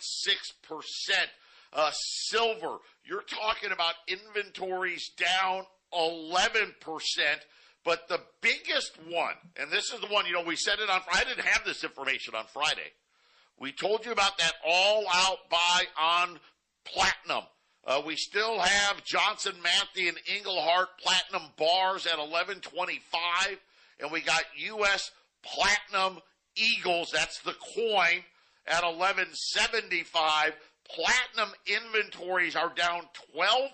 Uh, 1.72 1.90
silver, 1.92 2.78
you're 3.04 3.22
talking 3.22 3.72
about 3.72 3.94
inventories 4.08 5.10
down 5.16 5.64
11%. 5.94 6.72
But 7.87 8.09
the 8.09 8.20
biggest 8.40 8.99
one, 9.09 9.37
and 9.57 9.70
this 9.70 9.92
is 9.92 10.01
the 10.01 10.09
one, 10.09 10.27
you 10.27 10.33
know, 10.33 10.42
we 10.42 10.57
said 10.57 10.81
it 10.81 10.90
on, 10.90 11.03
I 11.11 11.22
didn't 11.22 11.46
have 11.46 11.64
this 11.64 11.85
information 11.85 12.35
on 12.35 12.44
Friday. 12.53 12.90
We 13.61 13.70
told 13.70 14.05
you 14.05 14.11
about 14.11 14.37
that 14.38 14.55
all 14.66 15.05
out 15.09 15.49
buy 15.49 15.85
on 15.96 16.40
platinum. 16.85 17.44
Uh, 17.87 18.03
we 18.05 18.16
still 18.16 18.59
have 18.59 19.05
Johnson 19.05 19.55
Matthey 19.62 20.09
and 20.09 20.18
Engelhard 20.27 20.87
platinum 21.01 21.49
bars 21.57 22.07
at 22.07 22.18
1125, 22.18 23.57
and 24.01 24.11
we 24.11 24.20
got 24.20 24.42
U.S. 24.57 25.12
platinum 25.44 26.18
eagles, 26.57 27.12
that's 27.12 27.38
the 27.42 27.55
coin, 27.77 28.25
at 28.66 28.83
1175. 28.83 30.55
Platinum 30.88 31.55
inventories 31.68 32.57
are 32.57 32.72
down 32.75 33.03
12% 33.37 33.68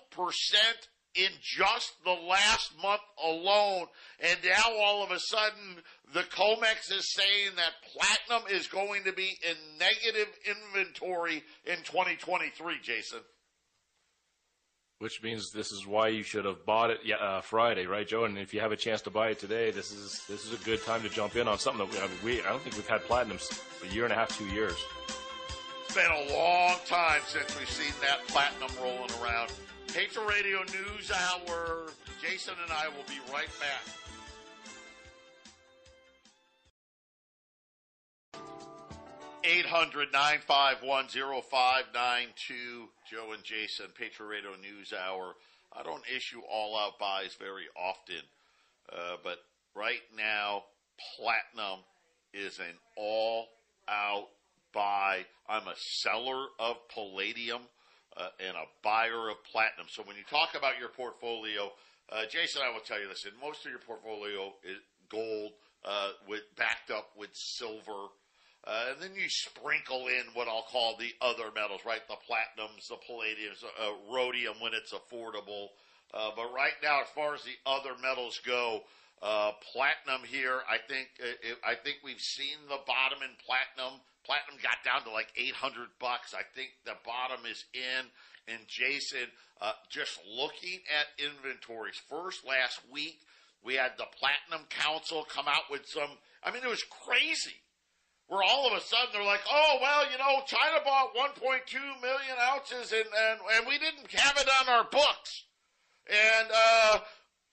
in 1.15 1.29
just 1.41 1.93
the 2.03 2.11
last 2.11 2.73
month 2.81 3.01
alone. 3.23 3.87
And 4.19 4.37
now 4.43 4.75
all 4.79 5.03
of 5.03 5.11
a 5.11 5.19
sudden, 5.19 5.81
the 6.13 6.21
COMEX 6.21 6.91
is 6.91 7.13
saying 7.13 7.51
that 7.55 7.71
platinum 7.93 8.47
is 8.49 8.67
going 8.67 9.03
to 9.03 9.13
be 9.13 9.37
in 9.47 9.55
negative 9.77 10.27
inventory 10.45 11.43
in 11.65 11.77
2023, 11.83 12.75
Jason. 12.81 13.19
Which 14.99 15.21
means 15.21 15.51
this 15.51 15.71
is 15.71 15.85
why 15.85 16.07
you 16.07 16.23
should 16.23 16.45
have 16.45 16.65
bought 16.65 16.89
it 16.91 16.99
uh, 17.19 17.41
Friday, 17.41 17.85
right, 17.85 18.07
Joe? 18.07 18.23
And 18.23 18.37
if 18.37 18.53
you 18.53 18.61
have 18.61 18.71
a 18.71 18.77
chance 18.77 19.01
to 19.01 19.09
buy 19.09 19.29
it 19.29 19.39
today, 19.39 19.69
this 19.69 19.91
is 19.91 20.23
this 20.29 20.45
is 20.45 20.53
a 20.53 20.63
good 20.63 20.81
time 20.85 21.01
to 21.01 21.09
jump 21.09 21.35
in 21.35 21.47
on 21.47 21.59
something 21.59 21.85
that 21.85 21.93
we, 21.93 21.99
I, 21.99 22.07
mean, 22.07 22.17
we 22.23 22.41
I 22.41 22.49
don't 22.49 22.61
think 22.61 22.77
we've 22.77 22.87
had 22.87 23.01
platinum 23.03 23.37
a 23.83 23.93
year 23.93 24.05
and 24.05 24.13
a 24.13 24.15
half, 24.15 24.37
two 24.37 24.45
years. 24.45 24.77
It's 25.83 25.95
been 25.95 26.05
a 26.09 26.33
long 26.33 26.77
time 26.85 27.21
since 27.27 27.57
we've 27.59 27.69
seen 27.69 27.93
that 28.01 28.25
platinum 28.27 28.71
rolling 28.81 29.11
around. 29.21 29.51
Patriot 29.93 30.27
Radio 30.27 30.59
News 30.63 31.11
Hour. 31.11 31.91
Jason 32.19 32.55
and 32.63 32.71
I 32.71 32.87
will 32.87 33.05
be 33.07 33.19
right 33.31 33.47
back. 33.59 33.83
Eight 39.43 39.67
hundred 39.67 40.11
nine 40.11 40.39
five 40.47 40.77
one 40.81 41.09
zero 41.09 41.41
five 41.41 41.83
nine 41.93 42.29
two. 42.35 42.89
Joe 43.07 43.33
and 43.33 43.43
Jason, 43.43 43.87
Patriot 43.95 44.29
Radio 44.29 44.51
News 44.59 44.93
Hour. 44.93 45.35
I 45.71 45.83
don't 45.83 46.03
issue 46.15 46.41
all 46.51 46.75
out 46.75 46.97
buys 46.97 47.35
very 47.35 47.65
often, 47.77 48.23
uh, 48.91 49.17
but 49.23 49.37
right 49.75 50.01
now, 50.17 50.63
platinum 51.15 51.81
is 52.33 52.57
an 52.57 52.77
all 52.97 53.45
out 53.87 54.29
buy. 54.73 55.25
I'm 55.47 55.67
a 55.67 55.75
seller 55.75 56.47
of 56.59 56.77
palladium 56.91 57.61
uh, 58.17 58.29
and 58.39 58.55
a 58.55 58.65
buyer 58.83 59.29
of 59.29 59.43
platinum. 59.51 59.87
So 59.89 60.03
when 60.03 60.15
you 60.17 60.23
talk 60.29 60.55
about 60.55 60.79
your 60.79 60.89
portfolio, 60.89 61.71
uh, 62.11 62.25
Jason, 62.29 62.61
I 62.63 62.71
will 62.71 62.83
tell 62.85 63.01
you 63.01 63.07
this: 63.07 63.25
in 63.25 63.31
most 63.39 63.65
of 63.65 63.71
your 63.71 63.79
portfolio 63.79 64.53
is 64.63 64.77
gold 65.09 65.51
uh, 65.85 66.09
with 66.27 66.41
backed 66.57 66.91
up 66.91 67.09
with 67.17 67.29
silver. 67.33 68.09
Uh, 68.65 68.91
and 68.91 69.01
then 69.01 69.11
you 69.13 69.27
sprinkle 69.27 70.07
in 70.07 70.23
what 70.35 70.47
I'll 70.47 70.65
call 70.71 70.95
the 70.97 71.11
other 71.19 71.51
metals, 71.53 71.81
right? 71.85 71.99
The 72.07 72.15
platinums, 72.15 72.87
the 72.87 72.95
palladiums, 72.95 73.61
uh, 73.61 73.91
rhodium 74.13 74.55
when 74.61 74.71
it's 74.73 74.93
affordable. 74.93 75.67
Uh, 76.13 76.29
but 76.33 76.53
right 76.53 76.71
now, 76.81 77.01
as 77.01 77.09
far 77.13 77.33
as 77.33 77.41
the 77.43 77.57
other 77.65 77.91
metals 78.01 78.39
go, 78.45 78.83
platinum 79.73 80.23
here, 80.25 80.61
I 80.69 80.77
think 80.77 81.09
I 81.65 81.75
think 81.75 81.97
we've 82.03 82.21
seen 82.21 82.55
the 82.69 82.79
bottom 82.87 83.19
in 83.23 83.35
platinum. 83.43 83.99
Platinum 84.25 84.59
got 84.61 84.83
down 84.83 85.03
to 85.03 85.11
like 85.11 85.31
800 85.35 85.87
bucks. 85.99 86.33
I 86.33 86.43
think 86.55 86.71
the 86.85 86.95
bottom 87.05 87.45
is 87.45 87.65
in. 87.73 88.07
And 88.47 88.67
Jason, 88.67 89.31
uh, 89.61 89.73
just 89.89 90.19
looking 90.27 90.79
at 90.91 91.07
inventories, 91.15 91.99
first 92.09 92.45
last 92.47 92.81
week, 92.91 93.19
we 93.63 93.75
had 93.75 93.93
the 93.97 94.07
Platinum 94.19 94.67
Council 94.69 95.23
come 95.23 95.47
out 95.47 95.71
with 95.71 95.87
some, 95.87 96.09
I 96.43 96.51
mean, 96.51 96.63
it 96.63 96.69
was 96.69 96.83
crazy. 96.83 97.55
Where 98.27 98.43
all 98.43 98.67
of 98.67 98.73
a 98.73 98.81
sudden 98.81 99.11
they're 99.13 99.23
like, 99.23 99.43
oh, 99.49 99.77
well, 99.81 100.11
you 100.11 100.17
know, 100.17 100.43
China 100.47 100.79
bought 100.83 101.15
1.2 101.15 102.01
million 102.01 102.35
ounces 102.39 102.91
and, 102.91 103.05
and, 103.05 103.39
and 103.55 103.67
we 103.67 103.77
didn't 103.77 104.11
have 104.11 104.37
it 104.37 104.49
on 104.61 104.73
our 104.73 104.83
books. 104.89 105.43
And, 106.07 106.49
uh, 106.53 106.99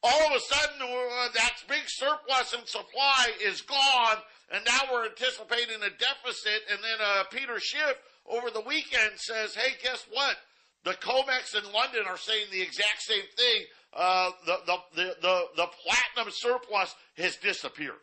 all 0.02 0.26
of 0.28 0.32
a 0.32 0.40
sudden, 0.40 0.80
uh, 0.80 1.28
that 1.34 1.56
big 1.68 1.82
surplus 1.86 2.54
in 2.54 2.64
supply 2.66 3.32
is 3.44 3.60
gone, 3.60 4.16
and 4.50 4.64
now 4.64 4.92
we're 4.92 5.06
anticipating 5.06 5.76
a 5.76 5.90
deficit. 5.90 6.62
And 6.70 6.78
then 6.82 6.98
uh, 7.00 7.24
Peter 7.30 7.58
Schiff 7.60 7.96
over 8.28 8.50
the 8.50 8.60
weekend 8.60 9.16
says, 9.16 9.54
"Hey, 9.54 9.74
guess 9.82 10.06
what? 10.10 10.36
The 10.84 10.92
COMEX 10.92 11.54
in 11.54 11.72
London 11.72 12.04
are 12.08 12.16
saying 12.16 12.46
the 12.50 12.62
exact 12.62 13.02
same 13.02 13.24
thing. 13.36 13.64
Uh, 13.92 14.30
the, 14.46 14.56
the, 14.66 14.76
the 14.94 15.16
the 15.22 15.42
the 15.56 15.66
platinum 15.84 16.32
surplus 16.32 16.94
has 17.16 17.36
disappeared." 17.36 17.94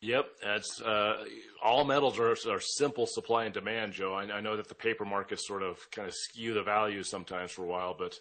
Yep, 0.00 0.26
that's 0.42 0.80
uh, 0.80 1.24
all 1.62 1.84
metals 1.84 2.18
are, 2.18 2.32
are 2.32 2.60
simple 2.60 3.06
supply 3.06 3.44
and 3.44 3.54
demand, 3.54 3.92
Joe. 3.92 4.14
I, 4.14 4.24
I 4.24 4.40
know 4.40 4.56
that 4.56 4.68
the 4.68 4.74
paper 4.74 5.04
markets 5.04 5.46
sort 5.46 5.62
of 5.62 5.78
kind 5.92 6.08
of 6.08 6.14
skew 6.14 6.54
the 6.54 6.64
values 6.64 7.08
sometimes 7.08 7.52
for 7.52 7.62
a 7.62 7.68
while, 7.68 7.94
but 7.96 8.18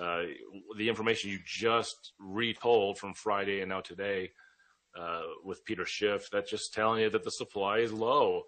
uh, 0.00 0.22
the 0.76 0.88
information 0.88 1.30
you 1.30 1.40
just 1.44 2.12
retold 2.20 2.98
from 2.98 3.12
Friday 3.14 3.60
and 3.60 3.70
now 3.70 3.80
today 3.80 4.30
uh, 4.98 5.22
with 5.44 5.64
Peter 5.64 5.84
Schiff, 5.84 6.28
that's 6.30 6.50
just 6.50 6.74
telling 6.74 7.02
you 7.02 7.10
that 7.10 7.24
the 7.24 7.30
supply 7.30 7.78
is 7.78 7.92
low, 7.92 8.44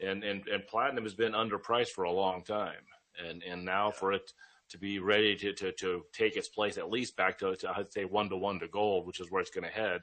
and 0.00 0.22
and 0.24 0.46
and 0.48 0.66
platinum 0.66 1.04
has 1.04 1.14
been 1.14 1.32
underpriced 1.32 1.90
for 1.90 2.04
a 2.04 2.12
long 2.12 2.42
time, 2.42 2.84
and 3.24 3.42
and 3.42 3.64
now 3.64 3.90
for 3.90 4.12
it 4.12 4.32
to 4.68 4.78
be 4.78 4.98
ready 4.98 5.36
to 5.36 5.52
to, 5.52 5.72
to 5.72 6.04
take 6.12 6.36
its 6.36 6.48
place 6.48 6.78
at 6.78 6.90
least 6.90 7.16
back 7.16 7.38
to, 7.38 7.54
to 7.56 7.70
I'd 7.70 7.92
say 7.92 8.04
one 8.04 8.28
to 8.30 8.36
one 8.36 8.58
to 8.60 8.68
gold, 8.68 9.06
which 9.06 9.20
is 9.20 9.30
where 9.30 9.40
it's 9.40 9.50
going 9.50 9.64
to 9.64 9.70
head. 9.70 10.02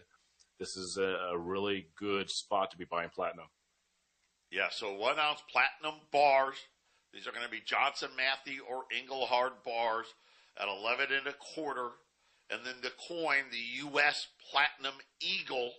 This 0.60 0.78
is 0.78 0.98
a, 0.98 1.32
a 1.32 1.38
really 1.38 1.88
good 1.98 2.30
spot 2.30 2.72
to 2.72 2.78
be 2.78 2.86
buying 2.86 3.10
platinum. 3.10 3.48
Yeah, 4.52 4.68
so 4.70 4.94
one 4.94 5.18
ounce 5.20 5.44
platinum 5.52 6.00
bars. 6.12 6.56
These 7.14 7.28
are 7.28 7.32
going 7.32 7.46
to 7.46 7.52
be 7.52 7.62
Johnson 7.66 8.10
Matthey 8.16 8.60
or 8.60 8.86
Engelhard 8.96 9.52
bars 9.66 10.08
at 10.60 10.68
11 10.68 11.08
and 11.16 11.28
a 11.28 11.34
quarter. 11.34 11.90
And 12.50 12.66
then 12.66 12.76
the 12.82 12.92
coin, 13.08 13.50
the 13.52 13.86
U.S. 13.88 14.28
Platinum 14.52 14.96
Eagle, 15.22 15.72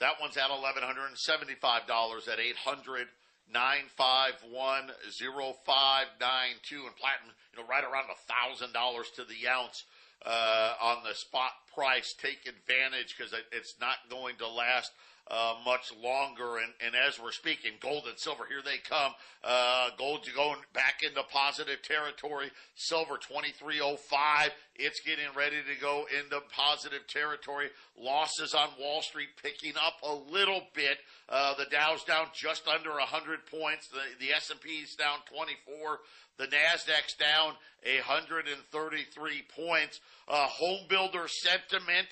that 0.00 0.20
one's 0.20 0.36
at 0.36 0.50
$1,175 0.50 2.28
at 2.28 2.40
800 2.40 3.08
951 3.52 4.90
0592. 5.12 6.86
And 6.86 6.96
platinum, 6.96 7.34
you 7.52 7.60
know, 7.60 7.68
right 7.68 7.84
around 7.84 8.08
$1,000 8.10 9.14
to 9.16 9.24
the 9.24 9.48
ounce 9.48 9.84
uh, 10.24 10.74
on 10.80 11.04
the 11.04 11.14
spot 11.14 11.52
price. 11.74 12.14
Take 12.14 12.46
advantage 12.46 13.16
because 13.16 13.34
it's 13.50 13.74
not 13.80 13.96
going 14.10 14.36
to 14.36 14.48
last 14.48 14.92
uh, 15.32 15.54
much 15.64 15.90
longer. 16.00 16.58
And, 16.58 16.72
and, 16.84 16.94
as 16.94 17.18
we're 17.18 17.32
speaking, 17.32 17.72
gold 17.80 18.04
and 18.06 18.18
silver, 18.18 18.44
here 18.46 18.60
they 18.62 18.76
come. 18.86 19.12
Uh, 19.42 19.88
gold 19.98 20.28
going 20.36 20.60
back 20.74 21.00
into 21.02 21.22
positive 21.32 21.80
territory. 21.82 22.50
Silver 22.74 23.16
2305. 23.16 24.50
It's 24.76 25.00
getting 25.00 25.32
ready 25.34 25.56
to 25.56 25.80
go 25.80 26.04
into 26.12 26.38
positive 26.54 27.06
territory. 27.08 27.68
Losses 27.98 28.52
on 28.52 28.68
Wall 28.78 29.00
Street 29.00 29.30
picking 29.42 29.72
up 29.76 29.94
a 30.02 30.14
little 30.30 30.62
bit. 30.74 30.98
Uh, 31.30 31.54
the 31.54 31.66
Dow's 31.70 32.04
down 32.04 32.26
just 32.34 32.68
under 32.68 32.90
100 32.90 33.46
points. 33.46 33.88
The, 33.88 34.02
the 34.20 34.32
S&P's 34.32 34.94
down 34.96 35.18
24. 35.32 35.98
The 36.36 36.44
Nasdaq's 36.44 37.14
down 37.18 37.54
133 37.84 39.42
points. 39.56 40.00
Uh, 40.28 40.46
home 40.46 40.86
builder 40.88 41.26
sentiment 41.26 42.08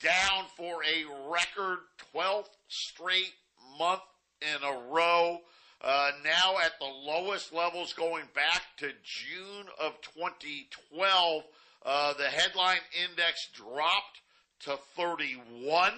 down 0.00 0.44
for 0.56 0.82
a 0.82 1.30
record 1.30 1.78
12th 2.14 2.48
straight 2.68 3.32
month 3.78 4.00
in 4.42 4.62
a 4.66 4.90
row. 4.90 5.38
Uh, 5.82 6.10
now 6.24 6.56
at 6.64 6.78
the 6.78 6.86
lowest 6.86 7.54
levels 7.54 7.92
going 7.92 8.24
back 8.34 8.62
to 8.76 8.92
June 9.02 9.66
of 9.80 9.94
2012. 10.02 11.42
Uh, 11.84 12.12
the 12.14 12.24
headline 12.24 12.80
index 13.08 13.48
dropped 13.54 14.20
to 14.60 14.78
31. 14.96 15.92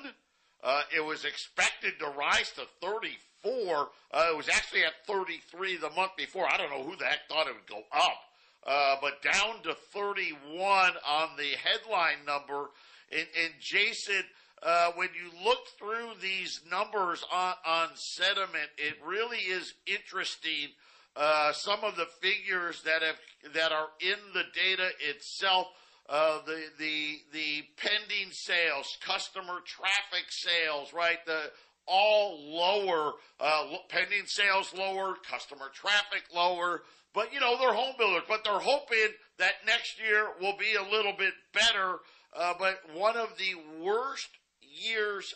Uh, 0.63 0.83
it 0.95 1.05
was 1.05 1.25
expected 1.25 1.95
to 1.99 2.07
rise 2.11 2.53
to 2.53 2.63
34. 2.81 3.89
Uh, 4.13 4.27
it 4.33 4.37
was 4.37 4.49
actually 4.49 4.85
at 4.85 5.05
33 5.07 5.77
the 5.79 5.91
month 5.91 6.13
before. 6.17 6.47
I 6.49 6.57
don't 6.57 6.71
know 6.71 6.85
who 6.85 6.97
the 6.97 7.05
heck 7.05 7.29
thought 7.29 7.49
it 7.49 7.55
would 7.55 7.67
go 7.67 7.83
up. 7.93 8.19
Uh, 8.65 8.95
but 9.01 9.21
down 9.23 9.61
to 9.65 9.75
31 9.93 10.93
on 11.05 11.31
the 11.37 11.57
headline 11.65 12.25
number. 12.25 12.71
And, 13.13 13.27
and 13.45 13.53
Jason, 13.61 14.25
uh, 14.63 14.93
when 14.95 15.09
you 15.09 15.45
look 15.45 15.59
through 15.79 16.11
these 16.21 16.61
numbers 16.71 17.25
on, 17.33 17.55
on 17.67 17.89
sentiment, 17.95 18.71
it 18.79 18.95
really 19.05 19.39
is 19.39 19.75
interesting. 19.87 20.71
Uh, 21.15 21.53
some 21.53 21.81
of 21.83 21.97
the 21.97 22.07
figures 22.21 22.83
that 22.83 23.03
have 23.03 23.17
that 23.55 23.73
are 23.73 23.89
in 24.01 24.17
the 24.33 24.45
data 24.55 24.89
itself, 25.01 25.67
uh, 26.09 26.39
the 26.47 26.63
the 26.79 27.19
the 27.33 27.63
pending 27.77 28.31
sales, 28.31 28.97
customer 29.05 29.59
traffic 29.67 30.27
sales, 30.31 30.93
right? 30.95 31.19
The 31.27 31.51
all 31.87 32.39
lower, 32.41 33.15
uh, 33.41 33.77
pending 33.89 34.27
sales 34.27 34.73
lower, 34.75 35.17
customer 35.29 35.71
traffic 35.75 36.23
lower. 36.35 36.83
But 37.13 37.35
you 37.35 37.41
know 37.41 37.59
they're 37.59 37.75
home 37.75 37.95
builders, 37.99 38.23
but 38.27 38.43
they're 38.43 38.59
hoping 38.59 39.13
that 39.39 39.55
next 39.67 40.01
year 40.01 40.29
will 40.41 40.57
be 40.57 40.77
a 40.77 40.91
little 40.91 41.13
bit 41.19 41.35
better 41.53 41.99
uh, 42.37 42.55
but 42.59 42.81
one 42.95 43.17
of 43.17 43.37
the 43.39 43.55
worst 43.83 44.29
years 44.61 45.35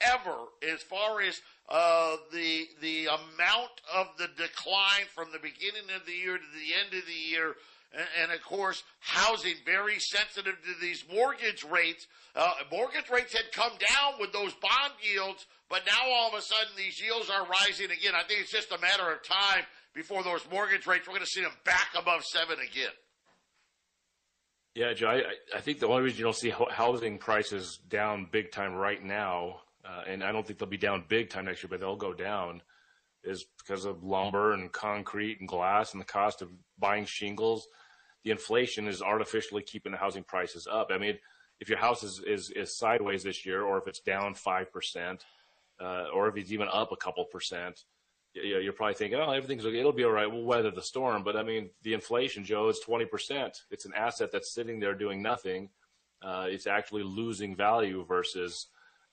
ever 0.00 0.36
as 0.72 0.82
far 0.82 1.20
as 1.20 1.40
uh, 1.68 2.16
the 2.32 2.66
the 2.80 3.06
amount 3.06 3.70
of 3.94 4.08
the 4.18 4.28
decline 4.36 5.06
from 5.14 5.28
the 5.32 5.38
beginning 5.38 5.90
of 5.94 6.06
the 6.06 6.12
year 6.12 6.36
to 6.36 6.44
the 6.54 6.74
end 6.74 6.94
of 6.94 7.06
the 7.06 7.30
year. 7.30 7.54
And, 8.22 8.30
of 8.30 8.40
course, 8.44 8.84
housing 9.00 9.56
very 9.66 9.98
sensitive 9.98 10.54
to 10.62 10.80
these 10.80 11.02
mortgage 11.12 11.64
rates. 11.64 12.06
Uh, 12.36 12.52
mortgage 12.70 13.10
rates 13.10 13.32
had 13.32 13.50
come 13.50 13.72
down 13.72 14.20
with 14.20 14.32
those 14.32 14.54
bond 14.62 14.92
yields, 15.02 15.44
but 15.68 15.82
now 15.84 16.08
all 16.08 16.28
of 16.28 16.34
a 16.34 16.40
sudden 16.40 16.70
these 16.76 17.02
yields 17.02 17.28
are 17.28 17.44
rising 17.46 17.90
again. 17.90 18.14
I 18.14 18.22
think 18.22 18.42
it's 18.42 18.52
just 18.52 18.70
a 18.70 18.78
matter 18.78 19.10
of 19.10 19.24
time 19.24 19.64
before 19.94 20.22
those 20.22 20.46
mortgage 20.50 20.86
rates, 20.86 21.06
we're 21.06 21.14
going 21.14 21.26
to 21.26 21.30
see 21.30 21.42
them 21.42 21.56
back 21.64 21.88
above 21.98 22.22
seven 22.24 22.58
again. 22.60 22.92
Yeah, 24.74 24.92
Joe, 24.92 25.08
I, 25.08 25.22
I 25.56 25.60
think 25.60 25.80
the 25.80 25.88
only 25.88 26.02
reason 26.02 26.18
you 26.18 26.24
don't 26.24 26.36
see 26.36 26.52
housing 26.70 27.18
prices 27.18 27.78
down 27.88 28.28
big 28.30 28.52
time 28.52 28.74
right 28.74 29.02
now, 29.02 29.62
uh, 29.84 30.02
and 30.06 30.22
I 30.22 30.30
don't 30.30 30.46
think 30.46 30.58
they'll 30.58 30.68
be 30.68 30.76
down 30.76 31.04
big 31.08 31.28
time 31.28 31.46
next 31.46 31.62
year, 31.62 31.68
but 31.68 31.80
they'll 31.80 31.96
go 31.96 32.14
down, 32.14 32.62
is 33.24 33.44
because 33.58 33.84
of 33.84 34.04
lumber 34.04 34.52
and 34.52 34.70
concrete 34.70 35.40
and 35.40 35.48
glass 35.48 35.92
and 35.92 36.00
the 36.00 36.06
cost 36.06 36.40
of 36.40 36.50
buying 36.78 37.04
shingles. 37.04 37.66
The 38.22 38.30
inflation 38.30 38.86
is 38.86 39.02
artificially 39.02 39.62
keeping 39.62 39.92
the 39.92 39.98
housing 39.98 40.22
prices 40.22 40.68
up. 40.70 40.90
I 40.92 40.98
mean, 40.98 41.18
if 41.58 41.68
your 41.68 41.78
house 41.78 42.04
is, 42.04 42.22
is, 42.24 42.50
is 42.50 42.78
sideways 42.78 43.24
this 43.24 43.44
year, 43.44 43.62
or 43.62 43.78
if 43.78 43.88
it's 43.88 44.00
down 44.00 44.34
5%, 44.34 45.20
uh, 45.80 46.04
or 46.14 46.28
if 46.28 46.36
it's 46.36 46.52
even 46.52 46.68
up 46.72 46.92
a 46.92 46.96
couple 46.96 47.24
percent, 47.24 47.84
you 48.34 48.58
you're 48.58 48.72
probably 48.72 48.94
thinking, 48.94 49.18
oh, 49.18 49.30
everything's 49.30 49.64
okay. 49.64 49.78
It'll 49.78 49.92
be 49.92 50.04
all 50.04 50.12
right. 50.12 50.30
We'll 50.30 50.44
weather 50.44 50.70
the 50.70 50.82
storm. 50.82 51.22
But 51.22 51.36
I 51.36 51.42
mean, 51.42 51.70
the 51.82 51.94
inflation, 51.94 52.44
Joe, 52.44 52.68
is 52.68 52.80
20%. 52.86 53.62
It's 53.70 53.84
an 53.84 53.92
asset 53.94 54.30
that's 54.32 54.52
sitting 54.52 54.80
there 54.80 54.94
doing 54.94 55.22
nothing. 55.22 55.70
Uh, 56.22 56.46
it's 56.48 56.66
actually 56.66 57.02
losing 57.02 57.56
value 57.56 58.04
versus 58.06 58.66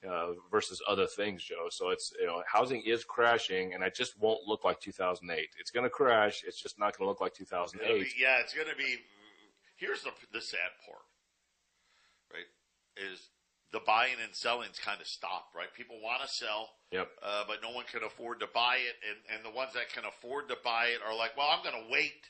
uh, 0.08 0.34
versus 0.52 0.82
other 0.88 1.08
things, 1.08 1.44
Joe. 1.44 1.68
So 1.70 1.90
it's 1.90 2.14
you 2.20 2.28
know, 2.28 2.44
housing 2.52 2.82
is 2.82 3.04
crashing, 3.04 3.74
and 3.74 3.84
it 3.84 3.96
just 3.96 4.20
won't 4.20 4.46
look 4.46 4.64
like 4.64 4.80
2008. 4.80 5.50
It's 5.60 5.72
going 5.72 5.86
to 5.86 5.90
crash. 5.90 6.44
It's 6.46 6.62
just 6.62 6.78
not 6.78 6.98
going 6.98 7.06
to 7.06 7.10
look 7.10 7.22
like 7.22 7.34
2008. 7.34 8.00
Be, 8.00 8.10
yeah, 8.20 8.40
it's 8.40 8.54
going 8.54 8.68
to 8.68 8.76
be. 8.76 8.98
Here's 9.78 10.04
the 10.04 10.12
the 10.34 10.42
sad 10.42 10.72
part, 10.86 11.02
right? 12.32 13.12
Is 13.12 13.30
the 13.72 13.80
buying 13.86 14.16
and 14.24 14.36
selling's 14.36 14.80
kind 14.80 15.02
of 15.02 15.08
stopped, 15.08 15.56
right? 15.56 15.74
People 15.76 16.00
want 16.02 16.22
to 16.22 16.28
sell, 16.28 16.70
yep. 16.92 17.10
Uh, 17.22 17.44
but 17.48 17.62
no 17.62 17.72
one 17.72 17.86
can 17.92 18.04
afford 18.04 18.40
to 18.40 18.48
buy 18.54 18.78
it, 18.78 18.96
and 19.04 19.20
and 19.34 19.46
the 19.46 19.56
ones 19.56 19.74
that 19.74 19.92
can 19.94 20.04
afford 20.06 20.50
to 20.50 20.58
buy 20.64 20.94
it 20.96 21.00
are 21.06 21.16
like, 21.16 21.36
well, 21.38 21.48
I'm 21.52 21.64
going 21.64 21.76
to 21.76 21.92
wait, 21.92 22.30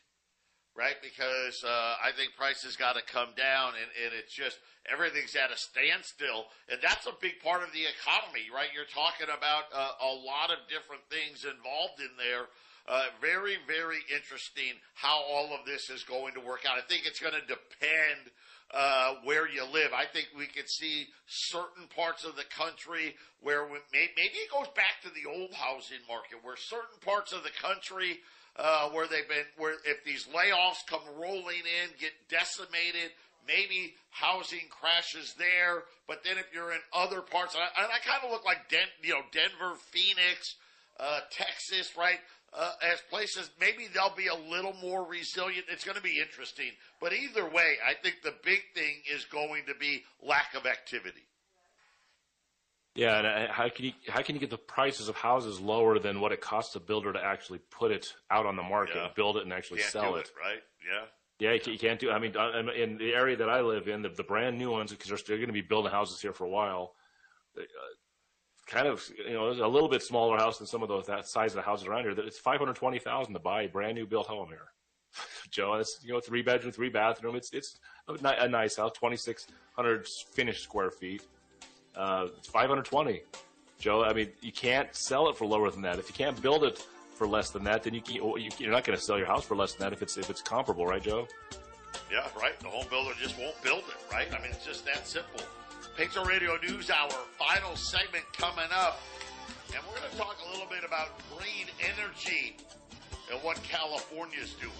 right? 0.76 0.96
Because 1.02 1.64
uh, 1.64 1.96
I 2.04 2.12
think 2.16 2.36
prices 2.38 2.76
got 2.76 2.96
to 2.96 3.04
come 3.04 3.30
down, 3.38 3.74
and 3.78 3.90
and 4.04 4.12
it's 4.18 4.34
just 4.34 4.60
everything's 4.90 5.36
at 5.36 5.52
a 5.52 5.58
standstill, 5.58 6.48
and 6.70 6.80
that's 6.82 7.06
a 7.08 7.16
big 7.22 7.40
part 7.44 7.64
of 7.64 7.72
the 7.74 7.84
economy, 7.86 8.48
right? 8.54 8.72
You're 8.74 8.90
talking 8.90 9.28
about 9.28 9.70
uh, 9.74 9.98
a 10.02 10.14
lot 10.14 10.50
of 10.50 10.66
different 10.70 11.04
things 11.10 11.44
involved 11.44 12.00
in 12.00 12.14
there. 12.18 12.48
Uh, 12.88 13.12
very, 13.20 13.60
very 13.68 14.00
interesting 14.08 14.72
how 14.96 15.20
all 15.20 15.52
of 15.52 15.66
this 15.66 15.90
is 15.90 16.08
going 16.08 16.34
to 16.34 16.40
work 16.40 16.64
out. 16.64 16.78
I 16.80 16.88
think 16.88 17.04
it's 17.06 17.20
going 17.20 17.36
to 17.36 17.44
depend 17.44 18.32
uh, 18.74 19.16
where 19.24 19.48
you 19.48 19.64
live. 19.72 19.92
I 19.94 20.06
think 20.06 20.30
we 20.38 20.48
could 20.48 20.70
see 20.70 21.08
certain 21.28 21.88
parts 21.96 22.26
of 22.26 22.36
the 22.36 22.44
country 22.44 23.16
where 23.42 23.66
we, 23.66 23.80
maybe 23.94 24.38
it 24.38 24.52
goes 24.52 24.68
back 24.76 25.02
to 25.04 25.10
the 25.10 25.30
old 25.30 25.54
housing 25.54 26.04
market, 26.08 26.44
where 26.44 26.58
certain 26.58 27.00
parts 27.06 27.34
of 27.34 27.44
the 27.44 27.56
country 27.62 28.20
uh, 28.58 28.90
where 28.90 29.08
they've 29.08 29.28
been, 29.28 29.46
where 29.58 29.76
if 29.86 30.04
these 30.04 30.28
layoffs 30.34 30.86
come 30.88 31.02
rolling 31.20 31.64
in, 31.64 31.90
get 32.00 32.12
decimated, 32.30 33.12
maybe 33.48 33.94
housing 34.10 34.68
crashes 34.70 35.34
there. 35.38 35.84
But 36.08 36.24
then 36.24 36.38
if 36.38 36.48
you're 36.54 36.74
in 36.74 36.82
other 36.94 37.22
parts, 37.22 37.56
and 37.56 37.64
I, 37.64 37.86
I 37.86 38.00
kind 38.00 38.24
of 38.26 38.32
look 38.32 38.46
like 38.46 38.70
Den, 38.70 38.88
you 39.02 39.14
know 39.14 39.22
Denver, 39.32 39.76
Phoenix, 39.92 40.56
uh, 41.00 41.22
Texas, 41.32 41.96
right? 41.98 42.20
Uh, 42.54 42.72
as 42.82 43.00
places, 43.10 43.50
maybe 43.60 43.88
they'll 43.94 44.16
be 44.16 44.28
a 44.28 44.50
little 44.50 44.74
more 44.82 45.06
resilient. 45.06 45.66
It's 45.70 45.84
going 45.84 45.98
to 45.98 46.04
be 46.04 46.20
interesting. 46.20 46.72
But 47.00 47.14
either 47.14 47.48
way, 47.50 47.76
I 47.86 47.94
think 47.94 48.22
the 48.24 48.34
big 48.44 48.62
thing 48.74 49.02
is 49.14 49.26
going 49.26 49.64
to 49.68 49.76
be 49.76 50.04
lack 50.22 50.56
of 50.56 50.66
activity. 50.66 51.24
Yeah, 52.96 53.20
and 53.20 53.28
uh, 53.28 53.54
how 53.54 53.70
can 53.70 53.86
you 53.86 53.92
how 54.08 54.24
can 54.24 54.34
you 54.34 54.42
get 54.42 54.50
the 54.50 54.58
prices 54.58 55.08
of 55.08 55.16
houses 55.16 55.60
lower 55.60 56.00
than 56.00 56.20
what 56.20 56.32
it 56.32 56.42
costs 56.42 56.76
a 56.76 56.80
builder 56.80 57.14
to 57.14 57.24
actually 57.24 57.60
put 57.70 57.92
it 57.92 58.12
out 58.32 58.48
on 58.48 58.56
the 58.56 58.64
market, 58.64 58.96
yeah. 58.96 59.10
build 59.16 59.38
it, 59.38 59.44
and 59.44 59.54
actually 59.54 59.82
can't 59.82 59.92
sell 59.92 60.16
it, 60.16 60.22
it? 60.22 60.32
Right? 60.42 60.60
Yeah. 60.90 61.06
Yeah, 61.40 61.54
you, 61.54 61.74
you 61.74 61.78
can't 61.78 62.00
do. 62.00 62.10
I 62.10 62.18
mean, 62.18 62.36
uh, 62.36 62.64
in 62.76 62.98
the 62.98 63.14
area 63.14 63.38
that 63.38 63.50
I 63.50 63.62
live 63.62 63.88
in, 63.88 64.02
the, 64.02 64.10
the 64.10 64.24
brand 64.24 64.58
new 64.58 64.72
ones, 64.72 64.90
because 64.90 65.10
they're 65.10 65.20
still 65.20 65.36
going 65.36 65.48
to 65.48 65.54
be 65.54 65.62
building 65.62 65.92
houses 65.92 66.20
here 66.20 66.34
for 66.34 66.46
a 66.46 66.50
while. 66.50 66.94
Uh, 67.56 67.62
kind 68.68 68.88
of, 68.88 69.04
you 69.26 69.34
know, 69.34 69.50
a 69.50 69.68
little 69.68 69.90
bit 69.90 70.04
smaller 70.04 70.38
house 70.38 70.58
than 70.58 70.68
some 70.68 70.84
of 70.84 70.90
those 70.90 71.06
that 71.08 71.28
size 71.28 71.52
of 71.52 71.56
the 71.56 71.62
houses 71.62 71.88
around 71.88 72.04
here. 72.04 72.14
That 72.14 72.26
it's 72.26 72.38
five 72.38 72.60
hundred 72.60 72.76
twenty 72.76 73.00
thousand 73.00 73.34
to 73.34 73.40
buy 73.40 73.64
a 73.64 73.68
brand 73.68 73.96
new 73.96 74.06
built 74.06 74.28
home 74.28 74.50
here. 74.50 74.68
Joe, 75.52 75.74
it's 75.76 76.00
you 76.04 76.14
know 76.14 76.20
three 76.20 76.42
bedroom, 76.42 76.72
three 76.72 76.90
bathroom. 76.90 77.36
It's 77.36 77.54
it's 77.54 77.80
a, 78.08 78.48
nice 78.48 78.76
house, 78.76 78.92
twenty 78.94 79.18
six 79.18 79.48
hundred 79.76 80.08
finished 80.08 80.64
square 80.64 80.92
feet. 80.92 81.24
Uh, 81.96 82.28
it's 82.38 82.48
five 82.48 82.70
hundred 82.70 82.86
twenty. 82.86 83.22
Joe, 83.80 84.04
I 84.04 84.14
mean, 84.14 84.32
you 84.42 84.52
can't 84.52 84.94
sell 84.96 85.30
it 85.30 85.38
for 85.38 85.46
lower 85.46 85.70
than 85.70 85.84
that. 85.84 86.00
If 86.00 86.10
you 86.10 86.16
can't 86.16 86.40
build 86.42 86.64
it 86.64 86.84
for 87.16 87.28
less 87.28 87.52
than 87.52 87.64
that, 87.66 87.84
then 87.84 87.94
you, 87.94 88.02
you're 88.58 88.72
not 88.72 88.84
going 88.84 88.98
to 88.98 89.04
sell 89.04 89.18
your 89.20 89.28
house 89.28 89.46
for 89.46 89.56
less 89.56 89.74
than 89.74 89.82
that 89.82 89.94
if 89.94 90.02
it's 90.02 90.18
if 90.18 90.30
it's 90.30 90.42
comparable, 90.42 90.86
right, 90.86 91.02
Joe? 91.02 91.28
Yeah, 92.12 92.28
right. 92.40 92.60
The 92.60 92.70
home 92.70 92.86
builder 92.90 93.12
just 93.22 93.38
won't 93.38 93.62
build 93.64 93.84
it, 93.88 94.14
right? 94.14 94.28
I 94.34 94.42
mean, 94.42 94.52
it's 94.52 94.66
just 94.66 94.86
that 94.86 95.08
simple. 95.08 95.42
Patriot 95.98 96.28
Radio 96.28 96.58
News 96.62 96.92
Hour, 96.92 97.10
final 97.40 97.76
segment 97.76 98.24
coming 98.34 98.70
up. 98.72 99.02
And 99.74 99.84
we're 99.84 99.98
going 99.98 100.12
to 100.12 100.16
talk 100.16 100.38
a 100.48 100.52
little 100.52 100.68
bit 100.70 100.84
about 100.86 101.10
green 101.36 101.66
energy 101.82 102.56
and 103.32 103.42
what 103.42 103.58
California's 103.64 104.54
doing. 104.62 104.72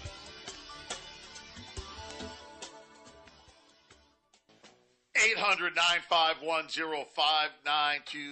800 5.16 5.74
951 5.74 6.66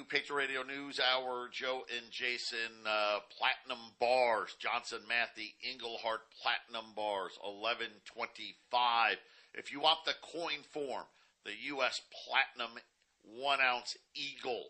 Patriot 0.08 0.36
Radio 0.36 0.62
News 0.62 1.00
Hour, 1.00 1.48
Joe 1.50 1.82
and 1.92 2.08
Jason, 2.12 2.86
uh, 2.86 3.18
Platinum 3.36 3.84
Bars, 3.98 4.54
Johnson 4.60 5.00
Matthey, 5.08 5.56
Engelhard 5.68 6.22
Platinum 6.40 6.92
Bars, 6.94 7.32
1125. 7.42 9.16
If 9.54 9.72
you 9.72 9.80
want 9.80 10.04
the 10.04 10.14
coin 10.22 10.62
form, 10.70 11.06
the 11.46 11.54
U.S. 11.68 12.02
Platinum 12.26 12.76
one 13.22 13.60
ounce 13.60 13.96
Eagle 14.14 14.64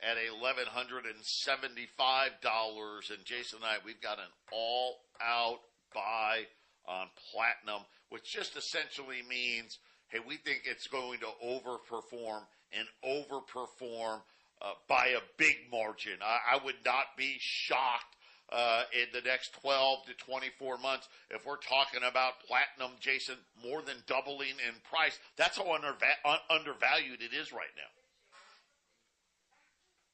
at 0.00 0.16
$1,175. 0.16 3.10
And 3.10 3.24
Jason 3.24 3.58
and 3.58 3.66
I, 3.66 3.76
we've 3.84 4.00
got 4.00 4.18
an 4.18 4.32
all 4.52 5.00
out 5.22 5.60
buy 5.94 6.46
on 6.86 7.08
Platinum, 7.30 7.84
which 8.08 8.32
just 8.32 8.56
essentially 8.56 9.22
means, 9.28 9.78
hey, 10.08 10.20
we 10.26 10.36
think 10.36 10.62
it's 10.64 10.86
going 10.86 11.20
to 11.20 11.28
overperform 11.44 12.46
and 12.72 12.88
overperform 13.04 14.22
uh, 14.60 14.72
by 14.88 15.08
a 15.08 15.20
big 15.38 15.70
margin. 15.70 16.18
I, 16.22 16.56
I 16.56 16.58
would 16.64 16.84
not 16.84 17.16
be 17.16 17.36
shocked 17.38 18.13
uh, 18.54 18.82
in 18.92 19.06
the 19.12 19.20
next 19.28 19.52
12 19.60 20.06
to 20.06 20.14
24 20.14 20.78
months, 20.78 21.08
if 21.30 21.44
we're 21.44 21.56
talking 21.56 22.00
about 22.08 22.34
platinum, 22.46 22.96
Jason, 23.00 23.34
more 23.62 23.82
than 23.82 23.96
doubling 24.06 24.56
in 24.66 24.74
price, 24.88 25.18
that's 25.36 25.58
how 25.58 25.64
underva- 25.64 26.38
undervalued 26.48 27.20
it 27.20 27.34
is 27.34 27.52
right 27.52 27.74
now. 27.76 27.90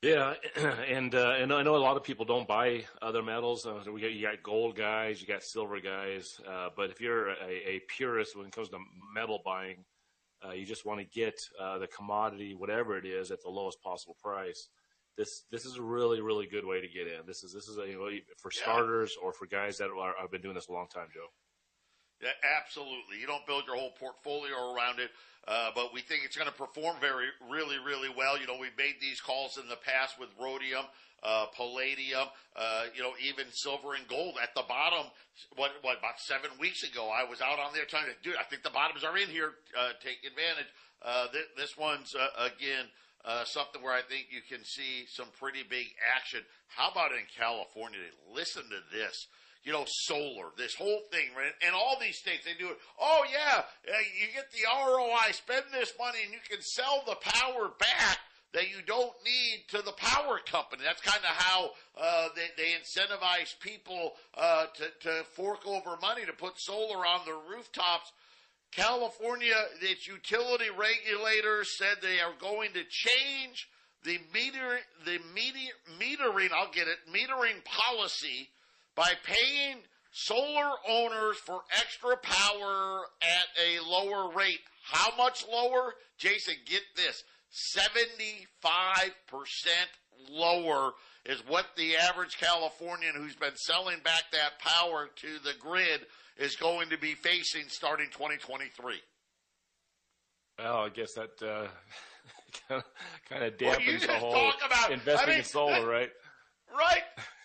Yeah, 0.02 0.34
and 0.88 1.14
uh, 1.14 1.34
and 1.38 1.52
I 1.52 1.62
know 1.62 1.76
a 1.76 1.84
lot 1.84 1.98
of 1.98 2.04
people 2.04 2.24
don't 2.24 2.48
buy 2.48 2.84
other 3.02 3.22
metals. 3.22 3.66
Uh, 3.66 3.82
we 3.92 4.00
got, 4.00 4.12
you 4.12 4.22
got 4.22 4.42
gold 4.42 4.74
guys, 4.74 5.20
you 5.20 5.26
got 5.26 5.42
silver 5.42 5.78
guys, 5.78 6.40
uh, 6.48 6.70
but 6.74 6.88
if 6.88 7.02
you're 7.02 7.28
a, 7.32 7.34
a, 7.44 7.80
purist 7.86 8.34
when 8.34 8.46
it 8.46 8.52
comes 8.52 8.70
to 8.70 8.78
metal 9.14 9.42
buying, 9.44 9.84
uh, 10.42 10.52
you 10.52 10.64
just 10.64 10.86
want 10.86 11.00
to 11.00 11.04
get 11.04 11.38
uh, 11.60 11.76
the 11.76 11.86
commodity, 11.88 12.54
whatever 12.54 12.96
it 12.96 13.04
is, 13.04 13.30
at 13.30 13.42
the 13.42 13.50
lowest 13.50 13.82
possible 13.82 14.16
price 14.22 14.68
this 15.16 15.44
this 15.50 15.64
is 15.64 15.76
a 15.76 15.82
really 15.82 16.20
really 16.20 16.46
good 16.46 16.64
way 16.64 16.80
to 16.80 16.88
get 16.88 17.06
in. 17.06 17.26
This 17.26 17.42
is 17.42 17.52
this 17.52 17.68
is 17.68 17.78
a 17.78 17.86
you 17.86 17.98
know, 17.98 18.10
for 18.38 18.50
starters 18.50 19.14
yeah. 19.16 19.26
or 19.26 19.32
for 19.32 19.46
guys 19.46 19.78
that 19.78 19.90
are, 19.90 20.14
have 20.20 20.30
been 20.30 20.42
doing 20.42 20.54
this 20.54 20.68
a 20.68 20.72
long 20.72 20.88
time, 20.88 21.08
Joe. 21.12 21.28
Yeah, 22.22 22.36
absolutely. 22.44 23.16
You 23.18 23.26
don't 23.26 23.46
build 23.46 23.64
your 23.66 23.76
whole 23.76 23.92
portfolio 23.98 24.74
around 24.74 25.00
it, 25.00 25.10
uh, 25.48 25.70
but 25.74 25.94
we 25.94 26.02
think 26.02 26.20
it's 26.24 26.36
going 26.36 26.50
to 26.50 26.56
perform 26.56 26.96
very, 27.00 27.28
really, 27.48 27.76
really 27.80 28.12
well. 28.14 28.38
You 28.38 28.46
know, 28.46 28.58
we've 28.60 28.76
made 28.76 29.00
these 29.00 29.20
calls 29.20 29.56
in 29.56 29.68
the 29.68 29.80
past 29.80 30.20
with 30.20 30.28
rhodium, 30.38 30.84
uh, 31.22 31.46
palladium, 31.56 32.28
uh, 32.56 32.84
you 32.94 33.02
know, 33.02 33.12
even 33.24 33.46
silver 33.52 33.94
and 33.94 34.06
gold 34.06 34.36
at 34.42 34.54
the 34.54 34.62
bottom. 34.68 35.06
What, 35.56 35.72
what, 35.80 35.98
about 35.98 36.20
seven 36.20 36.50
weeks 36.60 36.82
ago, 36.82 37.08
I 37.08 37.24
was 37.24 37.40
out 37.40 37.58
on 37.58 37.72
there 37.72 37.86
telling 37.86 38.08
you, 38.08 38.20
dude, 38.22 38.36
I 38.36 38.44
think 38.44 38.62
the 38.62 38.70
bottoms 38.70 39.02
are 39.02 39.16
in 39.16 39.28
here. 39.28 39.54
Uh, 39.72 39.96
take 40.04 40.20
advantage. 40.28 40.68
Uh, 41.00 41.28
th- 41.32 41.56
this 41.56 41.78
one's, 41.78 42.14
uh, 42.14 42.52
again, 42.52 42.84
uh, 43.24 43.44
something 43.44 43.82
where 43.82 43.92
I 43.92 44.02
think 44.02 44.26
you 44.30 44.40
can 44.48 44.64
see 44.64 45.06
some 45.08 45.28
pretty 45.38 45.62
big 45.68 45.86
action. 46.16 46.40
How 46.68 46.90
about 46.90 47.12
in 47.12 47.24
California? 47.36 47.98
Listen 48.32 48.62
to 48.64 48.96
this. 48.96 49.26
You 49.62 49.72
know, 49.72 49.84
solar, 49.86 50.56
this 50.56 50.74
whole 50.74 51.02
thing, 51.12 51.28
right? 51.36 51.52
And 51.60 51.74
all 51.74 51.98
these 52.00 52.16
states, 52.16 52.46
they 52.46 52.54
do 52.58 52.70
it. 52.70 52.78
Oh, 52.98 53.24
yeah, 53.30 53.62
you 53.84 54.32
get 54.32 54.50
the 54.52 54.64
ROI, 54.64 55.32
spend 55.32 55.64
this 55.70 55.92
money, 55.98 56.20
and 56.24 56.32
you 56.32 56.38
can 56.48 56.62
sell 56.62 57.02
the 57.06 57.16
power 57.16 57.70
back 57.78 58.18
that 58.52 58.70
you 58.70 58.82
don't 58.86 59.12
need 59.24 59.64
to 59.68 59.82
the 59.82 59.92
power 59.92 60.40
company. 60.46 60.82
That's 60.84 61.02
kind 61.02 61.20
of 61.22 61.36
how 61.36 61.70
uh, 62.00 62.28
they, 62.34 62.48
they 62.56 62.70
incentivize 62.72 63.58
people 63.60 64.14
uh, 64.36 64.66
to, 64.74 65.08
to 65.08 65.24
fork 65.34 65.66
over 65.66 65.96
money 66.00 66.24
to 66.24 66.32
put 66.32 66.58
solar 66.58 67.06
on 67.06 67.26
their 67.26 67.36
rooftops 67.36 68.12
California, 68.72 69.54
its 69.80 70.06
utility 70.06 70.70
regulators 70.70 71.76
said 71.76 71.96
they 72.00 72.20
are 72.20 72.34
going 72.40 72.72
to 72.72 72.84
change 72.88 73.68
the 74.04 74.18
meter, 74.32 74.78
the 75.04 75.18
meter, 75.34 75.72
metering, 76.00 76.52
I'll 76.52 76.70
get 76.72 76.88
it, 76.88 76.98
metering 77.12 77.64
policy 77.64 78.48
by 78.94 79.12
paying 79.24 79.78
solar 80.12 80.72
owners 80.88 81.36
for 81.38 81.60
extra 81.78 82.16
power 82.16 83.02
at 83.22 83.46
a 83.62 83.80
lower 83.88 84.32
rate. 84.32 84.60
How 84.84 85.16
much 85.16 85.44
lower? 85.50 85.94
Jason, 86.18 86.54
get 86.66 86.82
this 86.96 87.22
75% 87.76 88.46
lower 90.30 90.92
is 91.26 91.42
what 91.46 91.66
the 91.76 91.96
average 91.96 92.38
Californian 92.38 93.14
who's 93.14 93.36
been 93.36 93.56
selling 93.56 93.98
back 94.02 94.24
that 94.32 94.58
power 94.58 95.10
to 95.16 95.38
the 95.44 95.54
grid 95.58 96.06
is 96.40 96.56
going 96.56 96.88
to 96.88 96.98
be 96.98 97.14
facing 97.14 97.68
starting 97.68 98.06
2023. 98.10 98.94
Well, 100.58 100.76
I 100.84 100.88
guess 100.88 101.12
that 101.14 101.30
uh, 101.42 101.68
kind 103.28 103.44
of 103.44 103.54
Well, 103.60 103.76
dampens 103.76 103.92
just 104.00 104.06
the 104.08 104.14
whole 104.14 104.32
talk 104.32 104.58
about- 104.64 104.90
investing 104.92 105.28
I 105.28 105.30
mean, 105.30 105.38
in 105.38 105.44
solar, 105.44 105.86
right? 105.86 106.10
Right? 106.76 107.02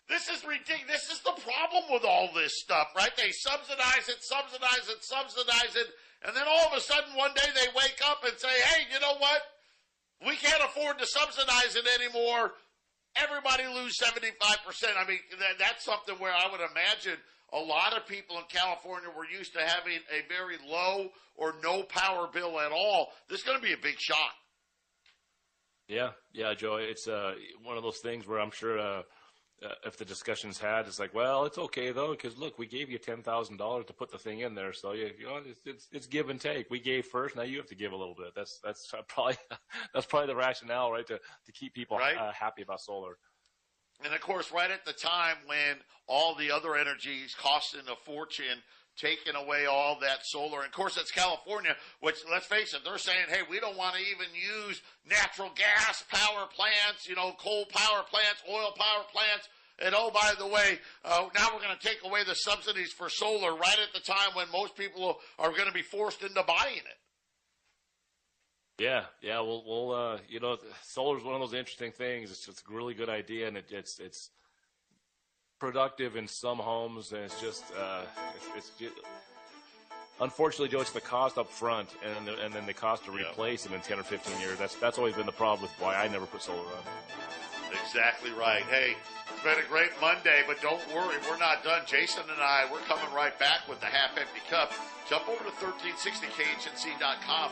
This 0.08 0.30
is 0.30 0.46
ridiculous. 0.46 0.86
This 1.08 1.18
is 1.18 1.20
the 1.24 1.34
problem 1.34 1.84
with 1.92 2.06
all 2.06 2.30
this 2.36 2.62
stuff, 2.62 2.90
right? 2.96 3.10
They 3.18 3.32
subsidize 3.32 4.08
it, 4.08 4.18
subsidize 4.22 4.88
it, 4.88 5.04
subsidize 5.04 5.76
it, 5.76 5.88
and 6.26 6.36
then 6.36 6.44
all 6.48 6.68
of 6.68 6.78
a 6.78 6.82
sudden 6.82 7.16
one 7.16 7.34
day 7.34 7.50
they 7.56 7.68
wake 7.76 8.00
up 8.08 8.24
and 8.24 8.38
say, 8.38 8.50
hey, 8.70 8.86
you 8.94 9.00
know 9.00 9.16
what? 9.18 9.42
We 10.26 10.36
can't 10.38 10.62
afford 10.64 11.00
to 11.00 11.08
subsidize 11.08 11.76
it 11.76 11.86
anymore. 12.00 12.54
Everybody 13.18 13.64
lose 13.68 13.98
75%. 13.98 14.30
I 14.96 15.08
mean, 15.08 15.20
that, 15.40 15.58
that's 15.60 15.84
something 15.86 16.16
where 16.20 16.34
I 16.34 16.52
would 16.52 16.62
imagine 16.62 17.18
a 17.56 17.60
lot 17.60 17.96
of 17.96 18.06
people 18.08 18.38
in 18.38 18.44
California 18.50 19.10
were 19.16 19.26
used 19.26 19.54
to 19.54 19.62
having 19.62 20.00
a 20.12 20.28
very 20.28 20.58
low 20.70 21.10
or 21.36 21.56
no 21.64 21.84
power 21.84 22.28
bill 22.32 22.60
at 22.60 22.72
all. 22.72 23.10
This 23.30 23.40
is 23.40 23.46
going 23.46 23.58
to 23.58 23.64
be 23.64 23.74
a 23.74 23.78
big 23.82 24.00
shock. 24.00 24.34
Yeah, 25.88 26.12
yeah, 26.34 26.54
Joe. 26.54 26.78
It's 26.78 27.08
uh, 27.08 27.34
one 27.64 27.78
of 27.78 27.84
those 27.84 28.00
things 28.00 28.28
where 28.28 28.40
I'm 28.40 28.52
sure 28.52 28.80
uh, 28.80 29.02
uh, 29.64 29.70
if 29.86 29.98
the 29.98 30.06
discussion's 30.06 30.58
had, 30.60 30.88
it's 30.88 31.00
like, 31.00 31.14
well, 31.14 31.46
it's 31.46 31.58
okay 31.60 31.92
though, 31.92 32.12
because 32.12 32.38
look, 32.38 32.58
we 32.58 32.66
gave 32.66 32.90
you 32.90 32.98
ten 32.98 33.22
thousand 33.22 33.58
dollars 33.58 33.86
to 33.86 33.94
put 33.94 34.12
the 34.12 34.18
thing 34.18 34.40
in 34.40 34.56
there, 34.56 34.74
so 34.74 34.94
you, 34.94 35.12
you 35.18 35.26
know, 35.28 35.40
it's, 35.46 35.60
it's 35.66 35.88
it's 35.92 36.08
give 36.08 36.30
and 36.30 36.42
take. 36.42 36.70
We 36.72 36.80
gave 36.80 37.06
first, 37.06 37.36
now 37.36 37.44
you 37.44 37.58
have 37.58 37.68
to 37.68 37.76
give 37.76 37.92
a 37.92 37.96
little 37.96 38.16
bit. 38.16 38.34
That's 38.36 38.60
that's 38.64 38.92
probably 39.08 39.38
that's 39.94 40.08
probably 40.08 40.28
the 40.28 40.36
rationale, 40.36 40.92
right? 40.92 41.06
To 41.08 41.20
to 41.20 41.52
keep 41.54 41.74
people 41.76 41.98
Right. 41.98 42.18
uh, 42.18 42.32
happy 42.32 42.64
about 42.64 42.82
solar. 42.82 43.18
And 44.04 44.14
of 44.14 44.22
course, 44.22 44.52
right 44.52 44.72
at 44.72 44.86
the 44.86 44.94
time 44.94 45.38
when 45.46 45.78
all 46.08 46.36
the 46.36 46.52
other 46.52 46.76
energies 46.76 47.36
costing 47.38 47.82
a 47.92 47.96
fortune, 48.06 48.62
taking 48.98 49.36
away 49.36 49.66
all 49.66 50.00
that 50.00 50.26
solar. 50.26 50.60
And 50.60 50.68
of 50.68 50.72
course, 50.72 50.98
it's 50.98 51.12
California, 51.12 51.76
which 52.02 52.18
let's 52.32 52.46
face 52.46 52.74
it, 52.74 52.82
they're 52.84 52.98
saying, 52.98 53.26
hey, 53.30 53.42
we 53.50 53.60
don't 53.60 53.78
want 53.78 53.96
to 53.96 54.02
even 54.02 54.28
use 54.34 54.82
natural 55.10 55.52
gas 55.56 56.04
power 56.10 56.48
plants, 56.54 57.08
you 57.08 57.16
know, 57.16 57.34
coal 57.40 57.66
power 57.66 58.04
plants, 58.10 58.44
oil 58.50 58.72
power 58.78 59.04
plants. 59.12 59.50
And 59.80 59.94
oh, 59.98 60.10
by 60.12 60.34
the 60.40 60.48
way, 60.48 60.80
uh, 61.04 61.28
now 61.36 61.50
we're 61.54 61.62
going 61.62 61.78
to 61.78 61.88
take 61.88 62.00
away 62.06 62.24
the 62.24 62.36
subsidies 62.36 62.94
for 62.94 63.10
solar 63.10 63.56
right 63.56 63.78
at 63.82 63.94
the 63.94 64.00
time 64.00 64.30
when 64.34 64.50
most 64.52 64.76
people 64.78 65.20
are 65.38 65.52
going 65.52 65.68
to 65.68 65.74
be 65.74 65.82
forced 65.82 66.22
into 66.22 66.44
buying 66.44 66.78
it. 66.78 66.98
Yeah, 68.78 69.04
yeah. 69.22 69.40
We'll, 69.40 69.64
we'll 69.66 69.92
uh, 69.94 70.18
you 70.28 70.40
know, 70.40 70.58
solar 70.84 71.18
is 71.18 71.24
one 71.24 71.36
of 71.36 71.42
those 71.42 71.54
interesting 71.58 71.92
things. 71.92 72.32
It's 72.32 72.46
just 72.46 72.64
a 72.70 72.74
really 72.74 72.94
good 72.94 73.10
idea, 73.10 73.48
and 73.48 73.58
it, 73.58 73.66
it's 73.72 74.00
it's 74.00 74.32
productive 75.60 76.16
in 76.18 76.28
some 76.28 76.58
homes, 76.58 77.14
and 77.14 77.22
it's 77.22 77.40
just 77.40 77.64
uh, 77.80 78.02
it's, 78.36 78.48
it's 78.58 78.70
just, 78.78 78.94
unfortunately, 80.20 80.68
Joe, 80.68 80.82
it's 80.82 80.92
the 80.92 81.00
cost 81.00 81.38
up 81.38 81.50
front, 81.50 81.90
and 82.04 82.28
the, 82.28 82.38
and 82.44 82.54
then 82.54 82.66
the 82.66 82.74
cost 82.74 83.06
to 83.06 83.12
Yeah. 83.14 83.30
replace 83.30 83.64
them 83.64 83.74
in 83.74 83.80
ten 83.82 83.98
or 83.98 84.04
fifteen 84.04 84.38
years. 84.42 84.58
That's 84.58 84.76
that's 84.76 84.98
always 84.98 85.16
been 85.16 85.26
the 85.26 85.32
problem 85.32 85.62
with 85.62 85.72
why 85.80 85.96
I 85.96 86.10
never 86.10 86.26
put 86.26 86.42
solar 86.42 86.60
on. 86.60 86.84
Exactly 87.86 88.32
right. 88.32 88.64
Hey, 88.64 88.96
it's 89.34 89.44
been 89.44 89.58
a 89.58 89.68
great 89.70 89.92
Monday, 90.02 90.44
but 90.48 90.62
don't 90.62 90.82
worry, 90.94 91.16
we're 91.30 91.38
not 91.38 91.64
done. 91.64 91.82
Jason 91.86 92.24
and 92.24 92.42
I, 92.42 92.66
we're 92.72 92.80
coming 92.80 93.14
right 93.16 93.38
back 93.40 93.68
with 93.70 93.80
the 93.80 93.86
half 93.88 94.18
empty 94.18 94.42
cup. 94.50 94.72
Jump 95.10 95.28
over 95.30 95.44
to 95.44 95.50
1360khnc.com 95.52 97.52